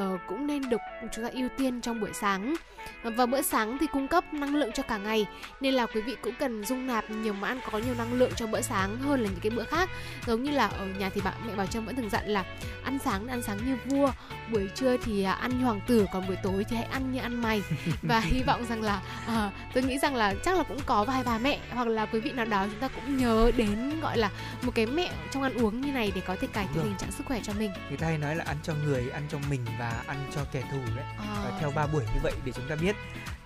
uh, 0.00 0.20
cũng 0.26 0.46
nên 0.46 0.68
được 0.68 0.80
chúng 1.12 1.24
ta 1.24 1.30
ưu 1.32 1.48
tiên 1.58 1.80
trong 1.80 2.00
buổi 2.00 2.10
sáng. 2.12 2.54
Và 3.02 3.26
bữa 3.26 3.42
sáng 3.42 3.78
thì 3.78 3.86
cung 3.86 4.08
cấp 4.08 4.34
năng 4.34 4.54
lượng 4.54 4.72
cho 4.72 4.82
cả 4.82 4.98
ngày 4.98 5.26
nên 5.60 5.74
là 5.74 5.86
quý 5.86 6.00
vị 6.00 6.16
cũng 6.22 6.34
cần 6.38 6.64
dung 6.64 6.86
nạp 6.86 7.10
nhiều 7.10 7.32
món 7.32 7.44
ăn 7.44 7.60
có 7.72 7.78
nhiều 7.78 7.94
năng 7.98 8.12
lượng 8.12 8.30
cho 8.36 8.46
bữa 8.46 8.60
sáng 8.60 8.96
hơn 8.96 9.20
là 9.20 9.28
những 9.28 9.40
cái 9.42 9.50
bữa 9.50 9.64
khác. 9.64 9.90
Giống 10.26 10.42
như 10.42 10.50
là 10.50 10.66
ở 10.66 10.86
nhà 10.86 11.10
thì 11.14 11.20
bạn 11.20 11.34
mẹ 11.46 11.54
bảo 11.54 11.66
trâm 11.66 11.86
vẫn 11.86 11.96
thường 11.96 12.10
dặn 12.10 12.28
là 12.28 12.44
ăn 12.84 12.98
sáng 13.04 13.26
ăn 13.28 13.42
sáng 13.42 13.58
như 13.66 13.76
vua 13.84 14.12
buổi 14.52 14.68
trưa 14.74 14.96
thì 14.96 15.22
à, 15.22 15.32
ăn 15.32 15.58
như 15.58 15.64
hoàng 15.64 15.80
tử 15.86 16.06
còn 16.12 16.26
buổi 16.26 16.36
tối 16.42 16.64
thì 16.64 16.76
hãy 16.76 16.84
ăn 16.84 17.12
như 17.12 17.20
ăn 17.20 17.42
mày. 17.42 17.62
Và 18.02 18.20
hy 18.20 18.42
vọng 18.42 18.64
rằng 18.68 18.82
là 18.82 19.02
à, 19.26 19.50
tôi 19.74 19.82
nghĩ 19.82 19.98
rằng 19.98 20.14
là 20.14 20.34
chắc 20.44 20.56
là 20.56 20.62
cũng 20.62 20.80
có 20.86 21.04
vài 21.04 21.22
bà 21.24 21.38
mẹ 21.38 21.58
hoặc 21.70 21.88
là 21.88 22.06
quý 22.06 22.20
vị 22.20 22.32
nào 22.32 22.46
đó 22.46 22.66
chúng 22.70 22.80
ta 22.80 22.88
cũng 22.88 23.16
nhớ 23.16 23.52
đến 23.56 24.00
gọi 24.00 24.18
là 24.18 24.30
một 24.62 24.72
cái 24.74 24.86
mẹo 24.86 25.12
trong 25.30 25.42
ăn 25.42 25.54
uống 25.54 25.80
như 25.80 25.92
này 25.92 26.12
để 26.14 26.22
có 26.26 26.36
thể 26.40 26.46
cải 26.52 26.66
thiện 26.74 26.82
tình 26.82 26.96
trạng 26.98 27.12
sức 27.12 27.26
khỏe 27.26 27.40
cho 27.42 27.52
mình. 27.58 27.70
Người 27.88 27.98
ta 27.98 28.06
hay 28.06 28.18
nói 28.18 28.36
là 28.36 28.44
ăn 28.46 28.56
cho 28.62 28.74
người 28.84 29.10
ăn 29.10 29.22
cho 29.30 29.38
mình 29.50 29.64
và 29.82 30.02
ăn 30.06 30.30
cho 30.34 30.40
kẻ 30.52 30.62
thù 30.70 30.78
đấy. 30.96 31.04
À. 31.18 31.42
và 31.44 31.58
theo 31.60 31.70
ba 31.70 31.86
buổi 31.86 32.02
như 32.14 32.20
vậy 32.22 32.32
để 32.44 32.52
chúng 32.52 32.68
ta 32.68 32.76
biết. 32.76 32.96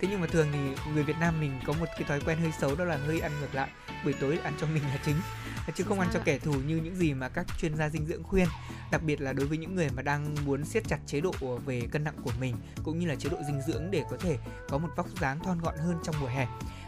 Thế 0.00 0.08
nhưng 0.10 0.20
mà 0.20 0.26
thường 0.26 0.46
thì 0.52 0.58
người 0.92 1.02
Việt 1.02 1.16
Nam 1.20 1.40
mình 1.40 1.60
có 1.66 1.72
một 1.72 1.86
cái 1.92 2.04
thói 2.08 2.20
quen 2.20 2.38
hơi 2.38 2.52
xấu 2.60 2.74
đó 2.74 2.84
là 2.84 2.96
hơi 2.96 3.20
ăn 3.20 3.32
ngược 3.40 3.54
lại. 3.54 3.68
Buổi 4.04 4.12
tối 4.12 4.38
ăn 4.44 4.52
cho 4.60 4.66
mình 4.66 4.82
là 4.82 4.98
chính. 5.04 5.16
Chứ 5.74 5.84
không 5.84 6.00
ăn 6.00 6.08
cho 6.12 6.20
kẻ 6.24 6.38
thù 6.38 6.52
như 6.52 6.76
những 6.76 6.96
gì 6.96 7.14
mà 7.14 7.28
các 7.28 7.46
chuyên 7.58 7.76
gia 7.76 7.88
dinh 7.88 8.06
dưỡng 8.06 8.22
khuyên. 8.22 8.48
Đặc 8.90 9.02
biệt 9.02 9.20
là 9.20 9.32
đối 9.32 9.46
với 9.46 9.58
những 9.58 9.74
người 9.74 9.88
mà 9.96 10.02
đang 10.02 10.34
muốn 10.44 10.64
siết 10.64 10.88
chặt 10.88 10.98
chế 11.06 11.20
độ 11.20 11.32
về 11.66 11.82
cân 11.90 12.04
nặng 12.04 12.16
của 12.22 12.32
mình 12.40 12.54
cũng 12.82 12.98
như 12.98 13.06
là 13.06 13.14
chế 13.14 13.28
độ 13.28 13.36
dinh 13.46 13.60
dưỡng 13.66 13.90
để 13.90 14.04
có 14.10 14.16
thể 14.20 14.38
có 14.68 14.78
một 14.78 14.88
vóc 14.96 15.06
dáng 15.20 15.40
thon 15.40 15.58
gọn 15.58 15.74
hơn 15.78 15.98
trong 16.04 16.14
mùa 16.20 16.28
hè 16.28 16.46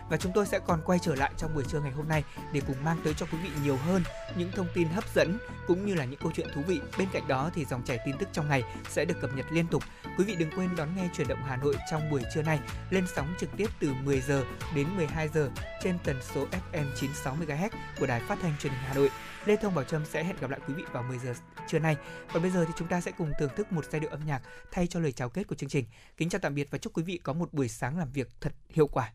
và 0.09 0.17
chúng 0.17 0.33
tôi 0.35 0.47
sẽ 0.47 0.59
còn 0.59 0.81
quay 0.85 0.99
trở 0.99 1.15
lại 1.15 1.33
trong 1.37 1.55
buổi 1.55 1.65
trưa 1.65 1.81
ngày 1.81 1.93
hôm 1.93 2.09
nay 2.09 2.25
để 2.53 2.61
cùng 2.67 2.85
mang 2.85 3.01
tới 3.05 3.15
cho 3.15 3.27
quý 3.33 3.39
vị 3.43 3.51
nhiều 3.63 3.77
hơn 3.77 4.03
những 4.37 4.51
thông 4.53 4.67
tin 4.75 4.89
hấp 4.89 5.15
dẫn 5.15 5.39
cũng 5.67 5.87
như 5.87 5.95
là 5.95 6.05
những 6.05 6.21
câu 6.21 6.33
chuyện 6.35 6.49
thú 6.55 6.63
vị. 6.67 6.81
Bên 6.99 7.09
cạnh 7.13 7.29
đó 7.29 7.51
thì 7.55 7.65
dòng 7.65 7.83
chảy 7.85 7.99
tin 8.07 8.19
tức 8.19 8.29
trong 8.33 8.49
ngày 8.49 8.63
sẽ 8.89 9.05
được 9.05 9.21
cập 9.21 9.31
nhật 9.37 9.47
liên 9.51 9.67
tục. 9.67 9.83
Quý 10.19 10.25
vị 10.25 10.37
đừng 10.39 10.51
quên 10.57 10.77
đón 10.77 10.97
nghe 10.97 11.09
chuyển 11.17 11.29
động 11.29 11.43
Hà 11.47 11.57
Nội 11.57 11.77
trong 11.91 12.11
buổi 12.11 12.23
trưa 12.35 12.43
nay 12.43 12.61
lên 12.91 13.05
sóng 13.17 13.35
trực 13.39 13.51
tiếp 13.57 13.67
từ 13.81 13.93
10 14.05 14.21
giờ 14.21 14.45
đến 14.75 14.87
12 14.97 15.29
giờ 15.29 15.51
trên 15.83 15.99
tần 16.05 16.17
số 16.35 16.47
FM 16.73 16.85
96 16.97 17.37
MHz 17.37 17.71
của 18.01 18.07
Đài 18.07 18.21
Phát 18.21 18.39
thanh 18.43 18.53
Truyền 18.59 18.73
hình 18.73 18.83
Hà 18.83 18.95
Nội. 18.95 19.11
Lê 19.45 19.57
Thông 19.57 19.75
Bảo 19.75 19.85
Trâm 19.85 20.05
sẽ 20.07 20.25
hẹn 20.25 20.37
gặp 20.41 20.51
lại 20.51 20.61
quý 20.69 20.75
vị 20.75 20.83
vào 20.93 21.03
10 21.03 21.19
giờ 21.19 21.35
trưa 21.69 21.79
nay. 21.79 21.97
Còn 22.33 22.43
bây 22.43 22.51
giờ 22.51 22.65
thì 22.65 22.73
chúng 22.77 22.89
ta 22.89 23.01
sẽ 23.01 23.13
cùng 23.19 23.33
thưởng 23.39 23.51
thức 23.57 23.73
một 23.73 23.85
giai 23.91 24.01
điệu 24.01 24.11
âm 24.11 24.27
nhạc 24.27 24.43
thay 24.73 24.87
cho 24.87 25.01
lời 25.01 25.13
chào 25.13 25.29
kết 25.29 25.47
của 25.47 25.55
chương 25.55 25.69
trình. 25.69 25.85
Kính 26.17 26.29
chào 26.29 26.39
tạm 26.39 26.55
biệt 26.55 26.71
và 26.71 26.79
chúc 26.79 26.93
quý 26.97 27.03
vị 27.03 27.21
có 27.23 27.33
một 27.33 27.53
buổi 27.53 27.69
sáng 27.69 27.99
làm 27.99 28.13
việc 28.13 28.29
thật 28.41 28.53
hiệu 28.71 28.87
quả. 28.87 29.13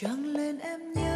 Trăng 0.00 0.24
lên 0.26 0.58
em 0.58 0.92
nhé 0.92 1.07